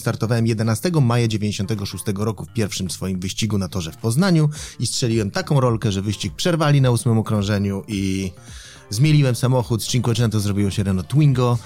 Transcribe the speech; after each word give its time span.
wystartowałem 0.00 0.46
11 0.46 0.90
maja 1.00 1.28
96 1.28 2.04
roku 2.14 2.44
w 2.44 2.52
pierwszym 2.52 2.90
swoim 2.90 3.20
wyścigu 3.20 3.58
na 3.58 3.68
torze 3.68 3.92
w 3.92 3.96
Poznaniu 3.96 4.48
i 4.78 4.86
strzeliłem 4.86 5.30
taką 5.30 5.60
rolkę, 5.60 5.92
że 5.92 6.02
wyścig 6.02 6.34
przerwali 6.34 6.80
na 6.80 6.90
ósmym 6.90 7.18
okrążeniu 7.18 7.82
i 7.88 8.32
zmieliłem 8.90 9.34
samochód, 9.34 9.82
z 9.82 9.86
Cinquecento 9.86 10.40
zrobiło 10.40 10.70
się 10.70 10.82
Renault 10.82 11.08
Twingo. 11.08 11.58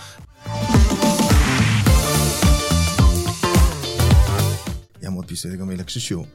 Ja 5.03 5.11
mu 5.11 5.21
odpisuję 5.21 5.53
tego 5.53 5.67
maila, 5.67 5.85
Krzysiu, 5.85 6.27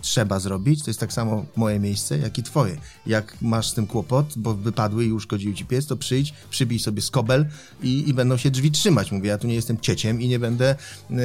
trzeba 0.00 0.40
zrobić, 0.40 0.82
to 0.82 0.90
jest 0.90 1.00
tak 1.00 1.12
samo 1.12 1.44
moje 1.56 1.80
miejsce, 1.80 2.18
jak 2.18 2.38
i 2.38 2.42
twoje. 2.42 2.76
Jak 3.06 3.36
masz 3.42 3.68
z 3.68 3.74
tym 3.74 3.86
kłopot, 3.86 4.26
bo 4.36 4.54
wypadły 4.54 5.04
i 5.04 5.12
uszkodził 5.12 5.54
ci 5.54 5.64
pies, 5.64 5.86
to 5.86 5.96
przyjdź, 5.96 6.34
przybij 6.50 6.78
sobie 6.78 7.02
skobel 7.02 7.46
i, 7.82 8.08
i 8.08 8.14
będą 8.14 8.36
się 8.36 8.50
drzwi 8.50 8.70
trzymać. 8.70 9.12
Mówię, 9.12 9.28
ja 9.28 9.38
tu 9.38 9.46
nie 9.46 9.54
jestem 9.54 9.80
cieciem 9.80 10.20
i 10.20 10.28
nie 10.28 10.38
będę 10.38 10.76
yy, 11.10 11.18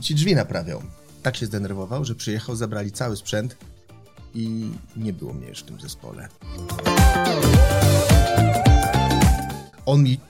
ci 0.00 0.14
drzwi 0.14 0.34
naprawiał. 0.34 0.82
Tak 1.22 1.36
się 1.36 1.46
zdenerwował, 1.46 2.04
że 2.04 2.14
przyjechał, 2.14 2.56
zabrali 2.56 2.92
cały 2.92 3.16
sprzęt 3.16 3.56
i 4.34 4.70
nie 4.96 5.12
było 5.12 5.32
mnie 5.32 5.48
już 5.48 5.58
w 5.58 5.62
tym 5.62 5.80
zespole. 5.80 6.28
On 9.86 10.02
mi 10.02 10.20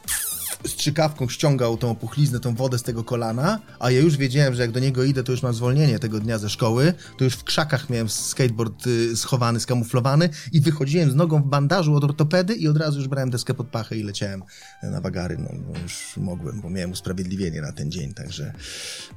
strzykawką 0.67 1.29
ściągał 1.29 1.77
tą 1.77 1.91
opuchliznę, 1.91 2.41
tą 2.41 2.55
wodę 2.55 2.79
z 2.79 2.83
tego 2.83 3.05
kolana, 3.05 3.61
a 3.79 3.91
ja 3.91 4.01
już 4.01 4.17
wiedziałem, 4.17 4.55
że 4.55 4.63
jak 4.63 4.71
do 4.73 4.81
niego 4.81 5.05
idę, 5.05 5.25
to 5.25 5.33
już 5.33 5.43
mam 5.43 5.55
zwolnienie 5.55 5.99
tego 5.99 6.21
dnia 6.21 6.39
ze 6.39 6.51
szkoły, 6.51 6.95
to 7.19 7.25
już 7.25 7.35
w 7.35 7.45
krzakach 7.45 7.91
miałem 7.91 8.09
skateboard 8.09 8.87
y, 8.87 9.17
schowany, 9.17 9.61
skamuflowany 9.61 10.29
i 10.53 10.61
wychodziłem 10.61 11.11
z 11.11 11.15
nogą 11.15 11.43
w 11.43 11.47
bandażu 11.47 11.95
od 11.95 12.05
ortopedy 12.05 12.55
i 12.55 12.69
od 12.69 12.77
razu 12.77 12.99
już 12.99 13.09
brałem 13.09 13.31
deskę 13.31 13.55
pod 13.55 13.67
pachę 13.67 13.97
i 13.97 14.03
leciałem 14.03 14.43
na 14.83 15.01
wagary, 15.01 15.39
no, 15.39 15.49
no 15.73 15.81
już 15.83 16.17
mogłem, 16.17 16.61
bo 16.61 16.71
miałem 16.71 16.91
usprawiedliwienie 16.93 17.61
na 17.61 17.73
ten 17.73 17.91
dzień, 17.91 18.15
także 18.15 18.53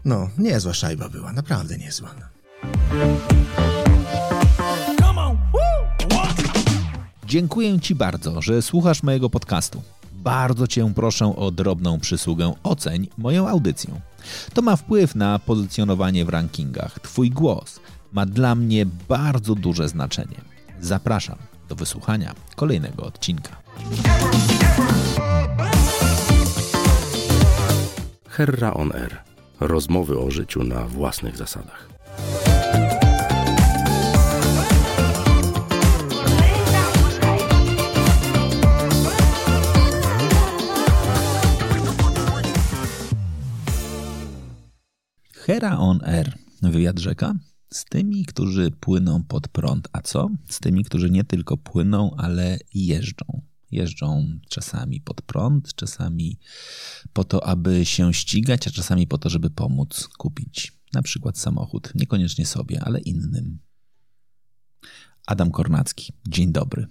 no, 0.05 0.29
niezła 0.37 0.73
szajba 0.73 1.09
była, 1.09 1.33
naprawdę 1.33 1.77
niezła. 1.77 2.15
Dziękuję 7.27 7.79
Ci 7.79 7.95
bardzo, 7.95 8.41
że 8.41 8.61
słuchasz 8.61 9.03
mojego 9.03 9.29
podcastu. 9.29 9.81
Bardzo 10.27 10.67
Cię 10.67 10.93
proszę 10.95 11.35
o 11.35 11.51
drobną 11.51 11.99
przysługę 11.99 12.53
oceń 12.63 13.07
moją 13.17 13.47
audycję. 13.47 14.01
To 14.53 14.61
ma 14.61 14.75
wpływ 14.75 15.15
na 15.15 15.39
pozycjonowanie 15.39 16.25
w 16.25 16.29
rankingach. 16.29 16.99
Twój 16.99 17.29
głos 17.29 17.79
ma 18.11 18.25
dla 18.25 18.55
mnie 18.55 18.85
bardzo 19.09 19.55
duże 19.55 19.89
znaczenie. 19.89 20.41
Zapraszam 20.79 21.37
do 21.69 21.75
wysłuchania 21.75 22.35
kolejnego 22.55 23.05
odcinka. 23.05 23.55
Herra 28.29 28.73
on 28.73 28.91
Air. 28.91 29.17
Rozmowy 29.59 30.19
o 30.19 30.31
życiu 30.31 30.63
na 30.63 30.85
własnych 30.85 31.37
zasadach. 31.37 31.89
Hera 45.47 45.77
on 45.77 45.99
Air. 46.03 46.37
Wywiad 46.61 46.99
rzeka 46.99 47.35
z 47.73 47.85
tymi, 47.85 48.25
którzy 48.25 48.71
płyną 48.71 49.23
pod 49.23 49.47
prąd. 49.47 49.87
A 49.93 50.01
co? 50.01 50.29
Z 50.49 50.59
tymi, 50.59 50.83
którzy 50.83 51.09
nie 51.09 51.23
tylko 51.23 51.57
płyną, 51.57 52.15
ale 52.17 52.59
jeżdżą. 52.73 53.41
Jeżdżą 53.71 54.39
czasami 54.49 55.01
pod 55.01 55.21
prąd, 55.21 55.75
czasami 55.75 56.39
po 57.13 57.23
to, 57.23 57.47
aby 57.47 57.85
się 57.85 58.13
ścigać, 58.13 58.67
a 58.67 58.71
czasami 58.71 59.07
po 59.07 59.17
to, 59.17 59.29
żeby 59.29 59.49
pomóc 59.49 60.07
kupić 60.17 60.73
na 60.93 61.01
przykład 61.01 61.37
samochód. 61.37 61.91
Niekoniecznie 61.95 62.45
sobie, 62.45 62.83
ale 62.83 62.99
innym. 62.99 63.59
Adam 65.27 65.51
Kornacki, 65.51 66.13
dzień 66.27 66.51
dobry. 66.51 66.87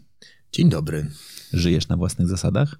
Dzień 0.53 0.70
dobry. 0.70 1.10
Żyjesz 1.53 1.88
na 1.88 1.97
własnych 1.97 2.28
zasadach? 2.28 2.78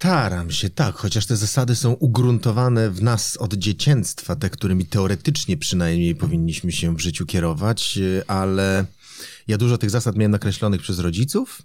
Staram 0.00 0.50
się, 0.50 0.70
tak, 0.70 0.94
chociaż 0.94 1.26
te 1.26 1.36
zasady 1.36 1.76
są 1.76 1.92
ugruntowane 1.92 2.90
w 2.90 3.02
nas 3.02 3.36
od 3.36 3.54
dzieciństwa, 3.54 4.36
te, 4.36 4.50
którymi 4.50 4.86
teoretycznie 4.86 5.56
przynajmniej 5.56 6.14
powinniśmy 6.14 6.72
się 6.72 6.96
w 6.96 7.00
życiu 7.00 7.26
kierować, 7.26 7.98
ale 8.26 8.84
ja 9.48 9.58
dużo 9.58 9.78
tych 9.78 9.90
zasad 9.90 10.16
miałem 10.16 10.32
nakreślonych 10.32 10.80
przez 10.80 10.98
rodziców, 10.98 11.62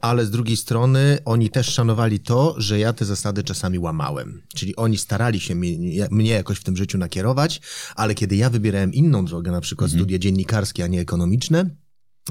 ale 0.00 0.26
z 0.26 0.30
drugiej 0.30 0.56
strony 0.56 1.18
oni 1.24 1.50
też 1.50 1.66
szanowali 1.66 2.20
to, 2.20 2.54
że 2.58 2.78
ja 2.78 2.92
te 2.92 3.04
zasady 3.04 3.42
czasami 3.42 3.78
łamałem. 3.78 4.42
Czyli 4.54 4.76
oni 4.76 4.98
starali 4.98 5.40
się 5.40 5.54
mnie, 5.54 6.08
mnie 6.10 6.30
jakoś 6.30 6.58
w 6.58 6.64
tym 6.64 6.76
życiu 6.76 6.98
nakierować, 6.98 7.60
ale 7.96 8.14
kiedy 8.14 8.36
ja 8.36 8.50
wybierałem 8.50 8.92
inną 8.92 9.24
drogę, 9.24 9.52
na 9.52 9.60
przykład 9.60 9.86
mhm. 9.86 10.00
studia 10.00 10.18
dziennikarskie, 10.18 10.84
a 10.84 10.86
nie 10.86 11.00
ekonomiczne, 11.00 11.70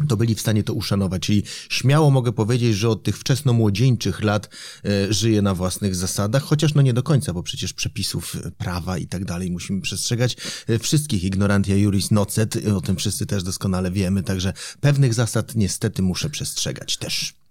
to 0.07 0.17
byli 0.17 0.35
w 0.35 0.41
stanie 0.41 0.63
to 0.63 0.73
uszanować. 0.73 1.21
Czyli 1.21 1.43
śmiało 1.69 2.11
mogę 2.11 2.31
powiedzieć, 2.31 2.75
że 2.75 2.89
od 2.89 3.03
tych 3.03 3.19
wczesno-młodzieńczych 3.19 4.23
lat 4.23 4.49
e, 4.85 5.13
żyję 5.13 5.41
na 5.41 5.55
własnych 5.55 5.95
zasadach, 5.95 6.43
chociaż 6.43 6.73
no 6.73 6.81
nie 6.81 6.93
do 6.93 7.03
końca, 7.03 7.33
bo 7.33 7.43
przecież 7.43 7.73
przepisów 7.73 8.35
e, 8.35 8.51
prawa 8.51 8.97
i 8.97 9.07
tak 9.07 9.25
dalej 9.25 9.51
musimy 9.51 9.81
przestrzegać 9.81 10.37
e, 10.67 10.79
wszystkich. 10.79 11.23
Ignorantia 11.23 11.75
juris 11.75 12.11
nocet, 12.11 12.67
o 12.75 12.81
tym 12.81 12.95
wszyscy 12.95 13.25
też 13.25 13.43
doskonale 13.43 13.91
wiemy, 13.91 14.23
także 14.23 14.53
pewnych 14.81 15.13
zasad 15.13 15.55
niestety 15.55 16.01
muszę 16.01 16.29
przestrzegać 16.29 16.97
też 16.97 17.42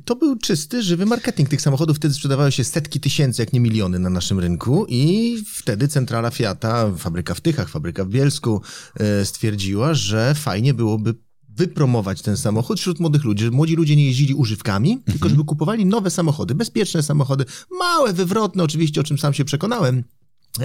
To 0.06 0.16
był 0.16 0.36
czysty, 0.36 0.84
żywy 0.84 1.06
marketing. 1.06 1.50
Tych 1.50 1.62
samochodów 1.62 1.98
wtedy 1.98 2.14
sprzedawały 2.14 2.52
się 2.52 2.64
setki 2.64 3.00
tysięcy, 3.00 3.42
jak 3.42 3.54
nie 3.54 3.60
miliony 3.60 4.00
na 4.00 4.10
naszym 4.10 4.40
rynku 4.40 4.86
i 4.90 5.36
wtedy 5.54 5.88
centrala 5.88 6.32
Fiata, 6.32 6.92
fabryka 6.98 7.34
w 7.34 7.42
Tychach, 7.42 7.70
fabryka 7.70 8.06
w 8.06 8.10
Bielsku 8.10 8.62
e, 9.00 9.26
stwierdziła, 9.26 9.94
że 9.94 10.36
fajnie 10.36 10.74
byłoby 10.74 11.14
wypromować 11.60 12.22
ten 12.22 12.38
samochód 12.38 12.80
wśród 12.80 13.00
młodych 13.00 13.24
ludzi, 13.24 13.44
żeby 13.44 13.58
młodzi 13.58 13.76
ludzie 13.76 13.96
nie 13.96 14.06
jeździli 14.06 14.34
używkami, 14.34 14.92
mhm. 14.92 15.12
tylko 15.12 15.30
żeby 15.30 15.44
kupowali 15.44 15.86
nowe 15.86 16.10
samochody, 16.10 16.56
bezpieczne 16.56 17.04
samochody, 17.04 17.46
małe, 17.80 18.14
wywrotne 18.14 18.64
oczywiście, 18.64 19.02
o 19.02 19.04
czym 19.04 19.18
sam 19.18 19.34
się 19.34 19.46
przekonałem, 19.46 20.04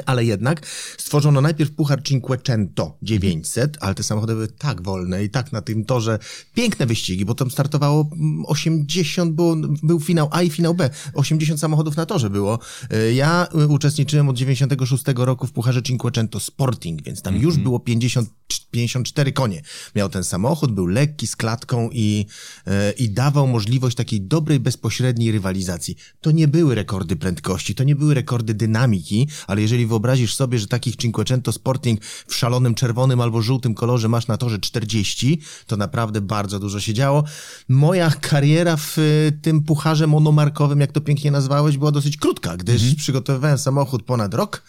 ale 0.06 0.24
jednak 0.24 0.66
stworzono 0.98 1.40
najpierw 1.40 1.70
Puchar 1.70 2.02
Cinquecento 2.02 2.98
900, 3.02 3.76
ale 3.80 3.94
te 3.94 4.02
samochody 4.02 4.32
były 4.32 4.48
tak 4.48 4.82
wolne 4.82 5.24
i 5.24 5.30
tak 5.30 5.52
na 5.52 5.62
tym 5.62 5.84
torze 5.84 6.18
piękne 6.54 6.86
wyścigi, 6.86 7.24
bo 7.24 7.34
tam 7.34 7.50
startowało 7.50 8.10
80, 8.46 9.32
było, 9.32 9.56
był 9.82 10.00
finał 10.00 10.28
A 10.30 10.42
i 10.42 10.50
finał 10.50 10.74
B. 10.74 10.90
80 11.14 11.60
samochodów 11.60 11.96
na 11.96 12.06
torze 12.06 12.30
było. 12.30 12.58
E, 12.90 13.12
ja 13.12 13.46
uczestniczyłem 13.68 14.28
od 14.28 14.36
96 14.36 15.04
roku 15.16 15.46
w 15.46 15.52
Pucharze 15.52 15.82
Cinquecento 15.82 16.40
Sporting, 16.40 17.02
więc 17.02 17.22
tam 17.22 17.34
już 17.34 17.44
mhm. 17.44 17.62
było 17.62 17.80
50, 17.80 18.30
54 18.70 19.32
konie. 19.32 19.62
Miał 19.96 20.08
ten 20.08 20.24
samochód, 20.24 20.72
był 20.72 20.86
lekki, 20.86 21.26
z 21.26 21.36
klatką 21.36 21.90
i, 21.92 22.26
e, 22.66 22.92
i 22.92 23.10
dawał 23.10 23.46
możliwość 23.46 23.96
takiej 23.96 24.20
dobrej, 24.20 24.60
bezpośredniej 24.60 25.32
rywalizacji. 25.32 25.96
To 26.20 26.30
nie 26.30 26.48
były 26.48 26.74
rekordy 26.74 27.16
prędkości, 27.16 27.74
to 27.74 27.84
nie 27.84 27.96
były 27.96 28.14
rekordy 28.14 28.54
dynamiki, 28.54 29.28
ale 29.46 29.62
jeżeli 29.62 29.73
jeżeli 29.74 29.86
wyobrazisz 29.86 30.34
sobie, 30.34 30.58
że 30.58 30.66
takich 30.66 30.96
Cinquecento 30.96 31.52
Sporting 31.52 32.04
w 32.04 32.34
szalonym 32.34 32.74
czerwonym 32.74 33.20
albo 33.20 33.42
żółtym 33.42 33.74
kolorze 33.74 34.08
masz 34.08 34.26
na 34.26 34.36
torze 34.36 34.58
40, 34.58 35.40
to 35.66 35.76
naprawdę 35.76 36.20
bardzo 36.20 36.58
dużo 36.58 36.80
się 36.80 36.94
działo. 36.94 37.24
Moja 37.68 38.10
kariera 38.10 38.76
w 38.76 38.98
y, 38.98 39.38
tym 39.42 39.62
pucharze 39.62 40.06
monomarkowym, 40.06 40.80
jak 40.80 40.92
to 40.92 41.00
pięknie 41.00 41.30
nazwałeś, 41.30 41.78
była 41.78 41.90
dosyć 41.90 42.16
krótka, 42.16 42.56
gdyż 42.56 42.82
mhm. 42.82 42.96
przygotowywałem 42.96 43.58
samochód 43.58 44.02
ponad 44.02 44.34
rok. 44.34 44.62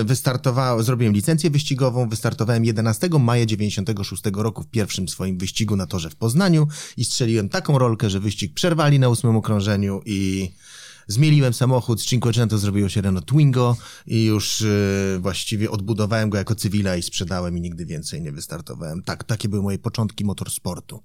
Y, 0.00 0.04
wystartowałem, 0.04 0.84
zrobiłem 0.84 1.14
licencję 1.14 1.50
wyścigową, 1.50 2.08
wystartowałem 2.08 2.64
11 2.64 3.08
maja 3.20 3.46
96 3.46 4.22
roku 4.34 4.62
w 4.62 4.66
pierwszym 4.66 5.08
swoim 5.08 5.38
wyścigu 5.38 5.76
na 5.76 5.86
torze 5.86 6.10
w 6.10 6.16
Poznaniu 6.16 6.68
i 6.96 7.04
strzeliłem 7.04 7.48
taką 7.48 7.78
rolkę, 7.78 8.10
że 8.10 8.20
wyścig 8.20 8.54
przerwali 8.54 8.98
na 8.98 9.08
ósmym 9.08 9.36
okrążeniu 9.36 10.00
i 10.06 10.50
Zmieliłem 11.08 11.52
samochód, 11.52 12.00
z 12.00 12.04
Cinquecento 12.04 12.58
zrobiło 12.58 12.88
się 12.88 13.00
Renault 13.00 13.26
Twingo 13.26 13.76
i 14.06 14.24
już 14.24 14.60
yy, 14.60 15.18
właściwie 15.18 15.70
odbudowałem 15.70 16.30
go 16.30 16.38
jako 16.38 16.54
cywila 16.54 16.96
i 16.96 17.02
sprzedałem 17.02 17.58
i 17.58 17.60
nigdy 17.60 17.86
więcej 17.86 18.22
nie 18.22 18.32
wystartowałem. 18.32 19.02
Tak, 19.02 19.24
takie 19.24 19.48
były 19.48 19.62
moje 19.62 19.78
początki 19.78 20.24
motorsportu. 20.24 21.02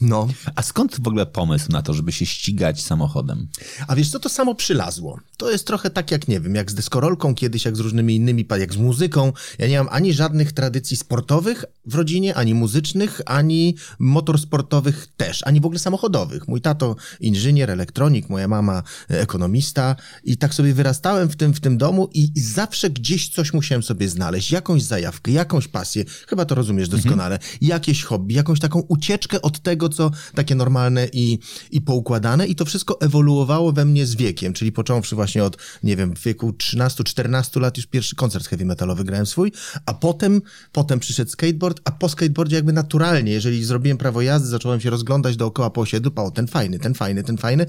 No. 0.00 0.28
A 0.54 0.62
skąd 0.62 1.00
w 1.00 1.08
ogóle 1.08 1.26
pomysł 1.26 1.72
na 1.72 1.82
to, 1.82 1.94
żeby 1.94 2.12
się 2.12 2.26
ścigać 2.26 2.82
samochodem? 2.82 3.48
A 3.88 3.96
wiesz 3.96 4.10
co, 4.10 4.20
to 4.20 4.28
samo 4.28 4.54
przylazło. 4.54 5.20
To 5.36 5.50
jest 5.50 5.66
trochę 5.66 5.90
tak 5.90 6.10
jak, 6.10 6.28
nie 6.28 6.40
wiem, 6.40 6.54
jak 6.54 6.70
z 6.70 6.74
deskorolką 6.74 7.34
kiedyś, 7.34 7.64
jak 7.64 7.76
z 7.76 7.80
różnymi 7.80 8.16
innymi, 8.16 8.46
jak 8.58 8.74
z 8.74 8.76
muzyką. 8.76 9.32
Ja 9.58 9.68
nie 9.68 9.78
mam 9.78 9.88
ani 9.90 10.12
żadnych 10.12 10.52
tradycji 10.52 10.96
sportowych 10.96 11.64
w 11.86 11.94
rodzinie, 11.94 12.34
ani 12.34 12.54
muzycznych, 12.54 13.20
ani 13.26 13.76
motorsportowych 13.98 15.06
też, 15.16 15.46
ani 15.46 15.60
w 15.60 15.66
ogóle 15.66 15.78
samochodowych. 15.78 16.48
Mój 16.48 16.60
tato 16.60 16.96
inżynier, 17.20 17.70
elektronik, 17.70 18.28
moja 18.28 18.48
mama 18.48 18.82
ekonomista 19.08 19.96
i 20.24 20.36
tak 20.36 20.54
sobie 20.54 20.74
wyrastałem 20.74 21.28
w 21.28 21.36
tym, 21.36 21.54
w 21.54 21.60
tym 21.60 21.78
domu 21.78 22.10
i, 22.14 22.32
i 22.34 22.40
zawsze 22.40 22.90
gdzieś 22.90 23.28
coś 23.28 23.52
musiałem 23.52 23.82
sobie 23.82 24.08
znaleźć, 24.08 24.52
jakąś 24.52 24.82
zajawkę, 24.82 25.32
jakąś 25.32 25.68
pasję, 25.68 26.04
chyba 26.26 26.44
to 26.44 26.54
rozumiesz 26.54 26.88
doskonale, 26.88 27.34
mhm. 27.34 27.58
jakieś 27.60 28.02
hobby, 28.02 28.34
jakąś 28.34 28.60
taką 28.60 28.80
ucieczkę 28.80 29.42
od 29.42 29.60
tego, 29.60 29.87
co 29.88 30.10
takie 30.34 30.54
normalne 30.54 31.08
i, 31.12 31.38
i 31.70 31.80
poukładane 31.80 32.46
i 32.46 32.54
to 32.54 32.64
wszystko 32.64 33.00
ewoluowało 33.00 33.72
we 33.72 33.84
mnie 33.84 34.06
z 34.06 34.14
wiekiem, 34.14 34.52
czyli 34.52 34.72
począwszy 34.72 35.16
właśnie 35.16 35.44
od, 35.44 35.56
nie 35.82 35.96
wiem, 35.96 36.14
wieku 36.24 36.50
13-14 36.50 37.60
lat 37.60 37.76
już 37.76 37.86
pierwszy 37.86 38.16
koncert 38.16 38.46
heavy 38.46 38.64
metalowy 38.64 39.04
grałem 39.04 39.26
swój, 39.26 39.52
a 39.86 39.94
potem, 39.94 40.42
potem 40.72 41.00
przyszedł 41.00 41.30
skateboard, 41.30 41.80
a 41.84 41.90
po 41.90 42.08
skateboardzie 42.08 42.56
jakby 42.56 42.72
naturalnie, 42.72 43.32
jeżeli 43.32 43.64
zrobiłem 43.64 43.98
prawo 43.98 44.22
jazdy, 44.22 44.48
zacząłem 44.48 44.80
się 44.80 44.90
rozglądać 44.90 45.36
dookoła 45.36 45.70
po 45.70 45.80
osiedlu, 45.80 46.12
o, 46.16 46.30
ten 46.30 46.46
fajny, 46.46 46.78
ten 46.78 46.94
fajny, 46.94 47.22
ten 47.22 47.36
fajny 47.36 47.66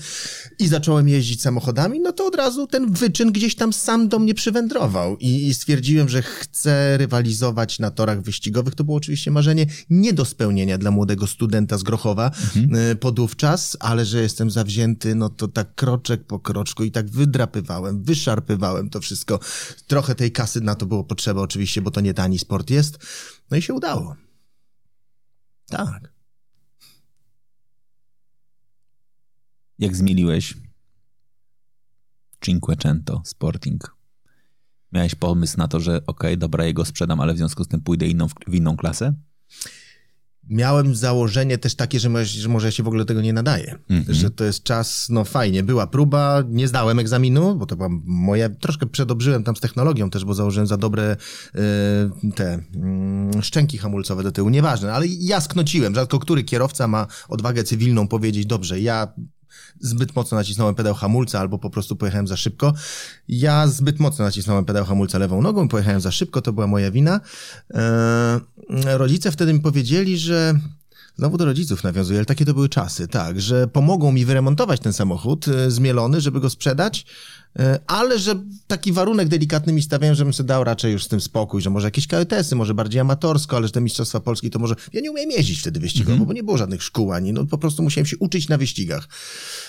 i 0.60 0.68
zacząłem 0.68 1.10
jeździć 1.10 1.42
samochodami, 1.42 2.00
no 2.00 2.12
to 2.12 2.26
od 2.26 2.36
razu 2.36 2.68
ten 2.68 2.94
wyczyn 2.94 3.32
gdzieś 3.32 3.56
tam 3.56 3.74
sam 3.74 4.08
do 4.08 4.20
mnie 4.20 4.34
przywędrował 4.34 5.18
i, 5.18 5.48
i 5.48 5.54
stwierdziłem, 5.54 6.10
że 6.10 6.22
chcę 6.22 6.98
rywalizować 6.98 7.80
na 7.80 7.92
torach 7.92 8.22
wyścigowych. 8.22 8.76
To 8.76 8.84
było 8.84 8.98
oczywiście 8.98 9.32
marzenie 9.32 9.66
nie 9.90 10.14
do 10.14 10.26
spełnienia 10.26 10.78
dla 10.78 10.92
młodego 10.92 11.28
studenta 11.28 11.78
z 11.78 11.84
Grochowa 11.84 12.09
mhm. 12.12 12.98
podówczas, 12.98 13.78
ale 13.80 14.06
że 14.06 14.22
jestem 14.22 14.52
zawzięty, 14.52 15.16
no 15.16 15.30
to 15.30 15.48
tak 15.48 15.76
kroczek 15.76 16.24
po 16.24 16.40
kroczku 16.40 16.84
i 16.84 16.92
tak 16.92 17.10
wydrapywałem, 17.10 18.04
wyszarpywałem 18.04 18.90
to 18.90 19.02
wszystko. 19.02 19.40
Trochę 19.88 20.16
tej 20.16 20.32
kasy 20.32 20.62
na 20.62 20.76
to 20.76 20.86
było 20.86 21.04
potrzeba 21.04 21.42
oczywiście, 21.42 21.82
bo 21.82 21.92
to 21.92 22.02
nie 22.02 22.14
tani 22.14 22.40
sport 22.40 22.70
jest. 22.70 22.98
No 23.52 23.58
i 23.58 23.62
się 23.62 23.74
udało. 23.74 24.16
Tak. 25.66 26.14
Jak 29.80 29.96
zmieliłeś 29.96 30.58
Cinquecento 32.46 33.22
Sporting? 33.26 33.96
Miałeś 34.92 35.16
pomysł 35.16 35.58
na 35.58 35.68
to, 35.68 35.80
że 35.80 35.96
okej, 35.96 36.06
okay, 36.06 36.38
dobra, 36.38 36.66
jego 36.66 36.86
sprzedam, 36.86 37.20
ale 37.20 37.34
w 37.34 37.38
związku 37.38 37.64
z 37.64 37.68
tym 37.68 37.82
pójdę 37.82 38.08
inną, 38.08 38.28
w 38.48 38.56
inną 38.56 38.78
klasę? 38.78 39.14
Miałem 40.50 40.96
założenie 40.96 41.58
też 41.58 41.76
takie, 41.76 42.00
że 42.00 42.10
może, 42.10 42.26
że 42.26 42.50
może 42.50 42.72
się 42.72 42.84
w 42.84 42.88
ogóle 42.88 43.06
tego 43.06 43.22
nie 43.22 43.34
nadaje. 43.34 43.76
Mm 43.90 44.04
-hmm. 44.04 44.14
Że 44.14 44.32
to 44.32 44.44
jest 44.44 44.64
czas, 44.64 45.10
no 45.10 45.24
fajnie, 45.24 45.64
była 45.64 45.88
próba, 45.88 46.44
nie 46.50 46.68
zdałem 46.68 47.00
egzaminu, 47.00 47.56
bo 47.56 47.66
to 47.66 47.76
była 47.76 47.90
moja, 48.06 48.50
troszkę 48.50 48.86
przedobrzyłem 48.86 49.44
tam 49.44 49.56
z 49.56 49.60
technologią 49.60 50.10
też, 50.10 50.26
bo 50.26 50.34
założyłem 50.34 50.68
za 50.68 50.78
dobre 50.78 51.18
y, 51.56 52.32
te 52.36 52.60
y, 53.38 53.44
szczęki 53.44 53.78
hamulcowe 53.78 54.24
do 54.24 54.32
tyłu, 54.32 54.50
nieważne, 54.50 54.94
ale 54.94 55.08
ja 55.08 55.42
sknociłem, 55.42 55.96
rzadko 55.96 56.20
który 56.20 56.44
kierowca 56.44 56.88
ma 56.88 57.08
odwagę 57.28 57.64
cywilną 57.64 58.08
powiedzieć, 58.08 58.46
dobrze, 58.46 58.80
ja 58.80 59.14
zbyt 59.80 60.16
mocno 60.16 60.38
nacisnąłem 60.38 60.76
pedał 60.76 60.94
hamulca 60.94 61.40
albo 61.40 61.60
po 61.60 61.70
prostu 61.70 61.96
pojechałem 61.96 62.28
za 62.28 62.38
szybko. 62.38 62.74
Ja 63.28 63.68
zbyt 63.68 64.00
mocno 64.00 64.26
nacisnąłem 64.26 64.66
pedał 64.66 64.86
hamulca 64.86 65.18
lewą 65.18 65.42
nogą, 65.42 65.68
pojechałem 65.68 66.02
za 66.02 66.12
szybko, 66.12 66.42
to 66.42 66.54
była 66.54 66.68
moja 66.68 66.92
wina. 66.92 67.20
Eee, 67.74 68.40
rodzice 68.98 69.32
wtedy 69.32 69.54
mi 69.54 69.60
powiedzieli, 69.60 70.18
że 70.18 70.60
Znowu 71.16 71.38
do 71.38 71.46
rodziców 71.46 71.84
nawiązuję, 71.84 72.20
ale 72.20 72.26
takie 72.26 72.46
to 72.46 72.54
były 72.54 72.70
czasy, 72.70 73.08
tak, 73.08 73.42
że 73.42 73.68
pomogą 73.68 74.12
mi 74.12 74.26
wyremontować 74.26 74.80
ten 74.80 74.94
samochód 74.94 75.48
e, 75.48 75.72
zmielony, 75.72 76.22
żeby 76.22 76.40
go 76.40 76.50
sprzedać, 76.50 77.06
E, 77.49 77.49
ale 77.88 78.20
że 78.20 78.36
taki 78.68 78.92
warunek 78.92 79.28
delikatny 79.28 79.74
mi 79.74 79.82
stawiałem, 79.82 80.16
żebym 80.16 80.34
sobie 80.34 80.48
dał 80.48 80.64
raczej 80.64 80.92
już 80.92 81.04
z 81.04 81.08
tym 81.08 81.22
spokój, 81.22 81.62
że 81.62 81.70
może 81.70 81.88
jakieś 81.88 82.08
KTS-y, 82.08 82.56
może 82.56 82.74
bardziej 82.74 83.02
amatorsko, 83.02 83.58
ale 83.58 83.68
że 83.68 83.74
te 83.74 83.82
Mistrzostwa 83.82 84.20
Polski 84.20 84.50
to 84.50 84.60
może... 84.60 84.76
Ja 84.94 85.02
nie 85.02 85.12
umiałem 85.12 85.32
jeździć 85.32 85.60
wtedy 85.60 85.80
wyścigowo, 85.80 86.12
mm 86.12 86.24
-hmm. 86.24 86.28
bo 86.28 86.34
nie 86.34 86.44
było 86.44 86.58
żadnych 86.58 86.84
szkół 86.84 87.12
ani, 87.12 87.34
no 87.34 87.46
po 87.46 87.58
prostu 87.58 87.84
musiałem 87.84 88.06
się 88.06 88.18
uczyć 88.18 88.50
na 88.50 88.58
wyścigach. 88.58 89.08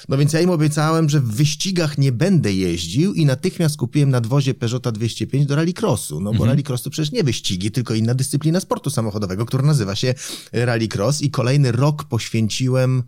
No 0.08 0.18
więc 0.18 0.32
ja 0.32 0.40
im 0.40 0.50
obiecałem, 0.50 1.08
że 1.08 1.20
w 1.20 1.34
wyścigach 1.34 1.98
nie 1.98 2.12
będę 2.12 2.52
jeździł 2.52 3.14
i 3.14 3.26
natychmiast 3.26 3.76
kupiłem 3.76 4.10
nadwozie 4.10 4.54
Peugeota 4.54 4.92
205 4.92 5.46
do 5.46 5.56
rallycrossu, 5.56 6.20
no 6.20 6.24
bo 6.24 6.30
mm 6.30 6.42
-hmm. 6.42 6.46
rallycross 6.46 6.82
to 6.82 6.90
przecież 6.90 7.12
nie 7.12 7.24
wyścigi, 7.24 7.70
tylko 7.70 7.94
inna 7.94 8.14
dyscyplina 8.14 8.60
sportu 8.60 8.90
samochodowego, 8.90 9.46
która 9.46 9.62
nazywa 9.62 9.94
się 9.96 10.14
rallycross 10.52 11.22
i 11.22 11.30
kolejny 11.30 11.72
rok 11.72 12.04
poświęciłem 12.04 13.02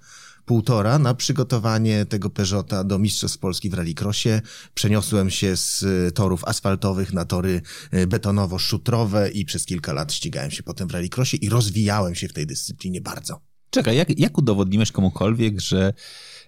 półtora 0.45 0.99
na 0.99 1.15
przygotowanie 1.15 2.07
tego 2.07 2.31
Peugeota 2.31 2.85
do 2.85 2.99
Mistrzostw 2.99 3.39
Polski 3.39 3.71
w 3.71 3.75
rallycrossie. 3.75 4.41
Przeniosłem 4.75 5.31
się 5.31 5.57
z 5.57 5.83
y, 5.83 6.13
torów 6.13 6.45
asfaltowych 6.45 7.13
na 7.13 7.25
tory 7.25 7.61
y, 7.95 8.07
betonowo-szutrowe 8.07 9.31
i 9.33 9.45
przez 9.45 9.65
kilka 9.67 9.93
lat 9.93 10.13
ścigałem 10.13 10.51
się 10.51 10.63
potem 10.63 10.89
w 10.89 10.91
rallycrossie 10.91 11.37
i 11.37 11.49
rozwijałem 11.49 12.15
się 12.15 12.29
w 12.29 12.33
tej 12.33 12.47
dyscyplinie 12.47 13.01
bardzo. 13.01 13.41
Czekaj, 13.71 13.97
jak, 13.97 14.19
jak 14.19 14.39
udowodniłeś 14.39 14.93
komukolwiek, 14.93 15.61
że 15.61 15.93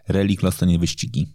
rallycross 0.08 0.56
to 0.56 0.66
nie 0.66 0.78
wyścigi? 0.78 1.28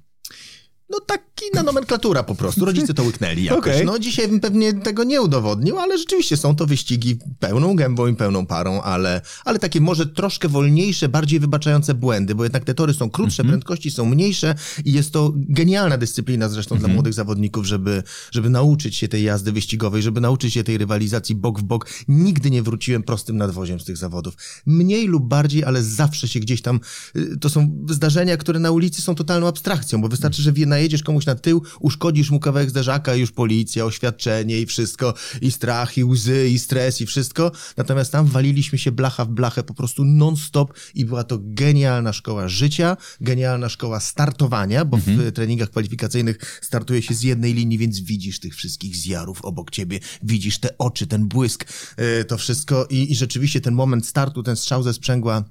No 0.89 0.99
taki 0.99 1.28
na 1.53 1.63
nomenklatura 1.63 2.23
po 2.23 2.35
prostu. 2.35 2.65
Rodzice 2.65 2.93
to 2.93 3.03
łyknęli 3.03 3.43
jakoś. 3.43 3.73
Okay. 3.73 3.85
No 3.85 3.99
dzisiaj 3.99 4.27
bym 4.27 4.39
pewnie 4.39 4.73
tego 4.73 5.03
nie 5.03 5.21
udowodnił, 5.21 5.79
ale 5.79 5.97
rzeczywiście 5.97 6.37
są 6.37 6.55
to 6.55 6.65
wyścigi 6.65 7.19
pełną 7.39 7.75
gębą 7.75 8.07
i 8.07 8.15
pełną 8.15 8.45
parą, 8.45 8.81
ale, 8.81 9.21
ale 9.45 9.59
takie 9.59 9.81
może 9.81 10.05
troszkę 10.05 10.47
wolniejsze, 10.47 11.09
bardziej 11.09 11.39
wybaczające 11.39 11.93
błędy, 11.93 12.35
bo 12.35 12.43
jednak 12.43 12.63
te 12.63 12.73
tory 12.73 12.93
są 12.93 13.09
krótsze, 13.09 13.43
mm 13.43 13.47
-hmm. 13.47 13.51
prędkości 13.51 13.91
są 13.91 14.05
mniejsze 14.05 14.55
i 14.85 14.93
jest 14.93 15.11
to 15.11 15.33
genialna 15.35 15.97
dyscyplina 15.97 16.49
zresztą 16.49 16.75
mm 16.75 16.77
-hmm. 16.77 16.81
dla 16.81 16.87
mhm. 16.87 16.95
młodych 16.95 17.13
zawodników, 17.13 17.65
żeby, 17.65 18.03
żeby 18.31 18.49
nauczyć 18.49 18.95
się 18.95 19.07
tej 19.07 19.23
jazdy 19.23 19.51
wyścigowej, 19.51 20.01
żeby 20.01 20.21
nauczyć 20.21 20.53
się 20.53 20.63
tej 20.63 20.77
rywalizacji 20.77 21.35
bok 21.35 21.59
w 21.59 21.63
bok. 21.63 21.89
Nigdy 22.07 22.51
nie 22.51 22.63
wróciłem 22.63 23.03
prostym 23.03 23.37
nadwoziem 23.37 23.79
z 23.79 23.85
tych 23.85 23.97
zawodów. 23.97 24.33
Mniej 24.65 25.07
lub 25.07 25.27
bardziej, 25.27 25.63
ale 25.63 25.83
zawsze 25.83 26.27
się 26.27 26.39
gdzieś 26.39 26.61
tam, 26.61 26.79
y, 27.15 27.37
to 27.37 27.49
są 27.49 27.85
zdarzenia, 27.89 28.37
które 28.37 28.59
na 28.59 28.71
ulicy 28.71 29.01
są 29.01 29.15
totalną 29.15 29.47
abstrakcją, 29.47 30.01
bo 30.01 30.07
wystarczy, 30.07 30.41
że 30.41 30.51
na 30.51 30.79
najedziesz 30.79 31.03
komuś 31.03 31.25
na 31.29 31.35
tył, 31.35 31.63
uszkodzisz 31.79 32.31
mu 32.31 32.39
kawałek 32.39 32.69
zderzaka 32.69 33.15
i 33.15 33.19
już 33.19 33.31
policja, 33.31 33.85
oświadczenie 33.85 34.61
i 34.61 34.65
wszystko, 34.65 35.13
i 35.41 35.51
strach, 35.51 35.97
i 35.97 36.03
łzy, 36.03 36.49
i 36.49 36.59
stres, 36.59 37.01
i 37.01 37.05
wszystko. 37.05 37.51
Natomiast 37.77 38.11
tam 38.11 38.25
waliliśmy 38.25 38.77
się 38.77 38.91
blacha 38.91 39.25
w 39.25 39.29
blachę 39.29 39.63
po 39.63 39.73
prostu 39.73 40.05
non-stop 40.05 40.73
i 40.95 41.05
była 41.05 41.23
to 41.23 41.37
genialna 41.41 42.13
szkoła 42.13 42.47
życia, 42.47 42.97
genialna 43.21 43.69
szkoła 43.69 43.99
startowania, 43.99 44.85
bo 44.85 44.97
mhm. 44.97 45.17
w 45.17 45.31
treningach 45.31 45.69
kwalifikacyjnych 45.69 46.59
startuje 46.61 47.01
się 47.01 47.13
z 47.13 47.23
jednej 47.23 47.53
linii, 47.53 47.77
więc 47.77 47.99
widzisz 47.99 48.39
tych 48.39 48.55
wszystkich 48.55 48.95
zjarów 48.95 49.45
obok 49.45 49.71
ciebie, 49.71 49.99
widzisz 50.23 50.59
te 50.59 50.77
oczy, 50.77 51.07
ten 51.07 51.27
błysk, 51.27 51.65
yy, 51.97 52.25
to 52.25 52.37
wszystko 52.37 52.87
i, 52.89 53.11
i 53.11 53.15
rzeczywiście 53.15 53.61
ten 53.61 53.73
moment 53.73 54.07
startu, 54.07 54.43
ten 54.43 54.55
strzał 54.55 54.83
ze 54.83 54.93
sprzęgła, 54.93 55.43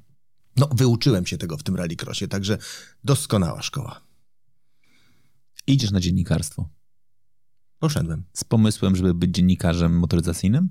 no, 0.57 0.69
wyuczyłem 0.73 1.27
się 1.27 1.39
tego 1.39 1.57
w 1.57 1.63
tym 1.63 1.77
rallycrossie, 1.77 2.29
także 2.29 2.59
doskonała 3.05 3.63
szkoła. 3.63 4.08
Idziesz 5.69 5.91
na 5.91 6.01
dziennikarstwo. 6.01 6.69
Poszedłem. 7.79 8.25
Z 8.33 8.45
pomysłem, 8.45 8.97
żeby 8.97 9.15
być 9.15 9.31
dziennikarzem 9.31 9.99
motoryzacyjnym? 9.99 10.69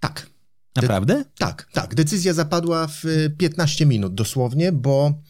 Tak. 0.00 0.30
Naprawdę? 0.76 1.14
De 1.14 1.24
tak, 1.38 1.68
tak. 1.72 1.94
Decyzja 1.94 2.34
zapadła 2.34 2.86
w 2.86 3.04
15 3.38 3.86
minut 3.86 4.14
dosłownie, 4.14 4.72
bo 4.72 5.22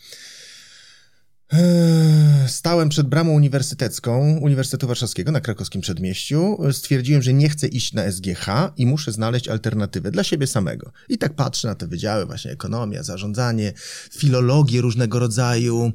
e, 1.53 2.31
Stałem 2.51 2.89
przed 2.89 3.09
bramą 3.09 3.33
uniwersytecką 3.33 4.39
Uniwersytetu 4.43 4.87
Warszawskiego 4.87 5.33
na 5.33 5.41
krakowskim 5.41 5.81
przedmieściu. 5.81 6.59
Stwierdziłem, 6.73 7.23
że 7.23 7.33
nie 7.33 7.49
chcę 7.49 7.69
iść 7.69 7.93
na 7.93 8.13
SGH 8.13 8.47
i 8.77 8.87
muszę 8.87 9.13
znaleźć 9.13 9.49
alternatywę 9.49 10.11
dla 10.11 10.25
siebie 10.25 10.47
samego. 10.47 10.93
I 11.09 11.19
tak 11.19 11.35
patrzę 11.35 11.69
na 11.69 11.75
te 11.75 11.87
wydziały, 11.87 12.27
właśnie 12.27 12.51
ekonomia, 12.51 13.03
zarządzanie, 13.03 13.73
filologię 14.13 14.81
różnego 14.81 15.19
rodzaju. 15.19 15.93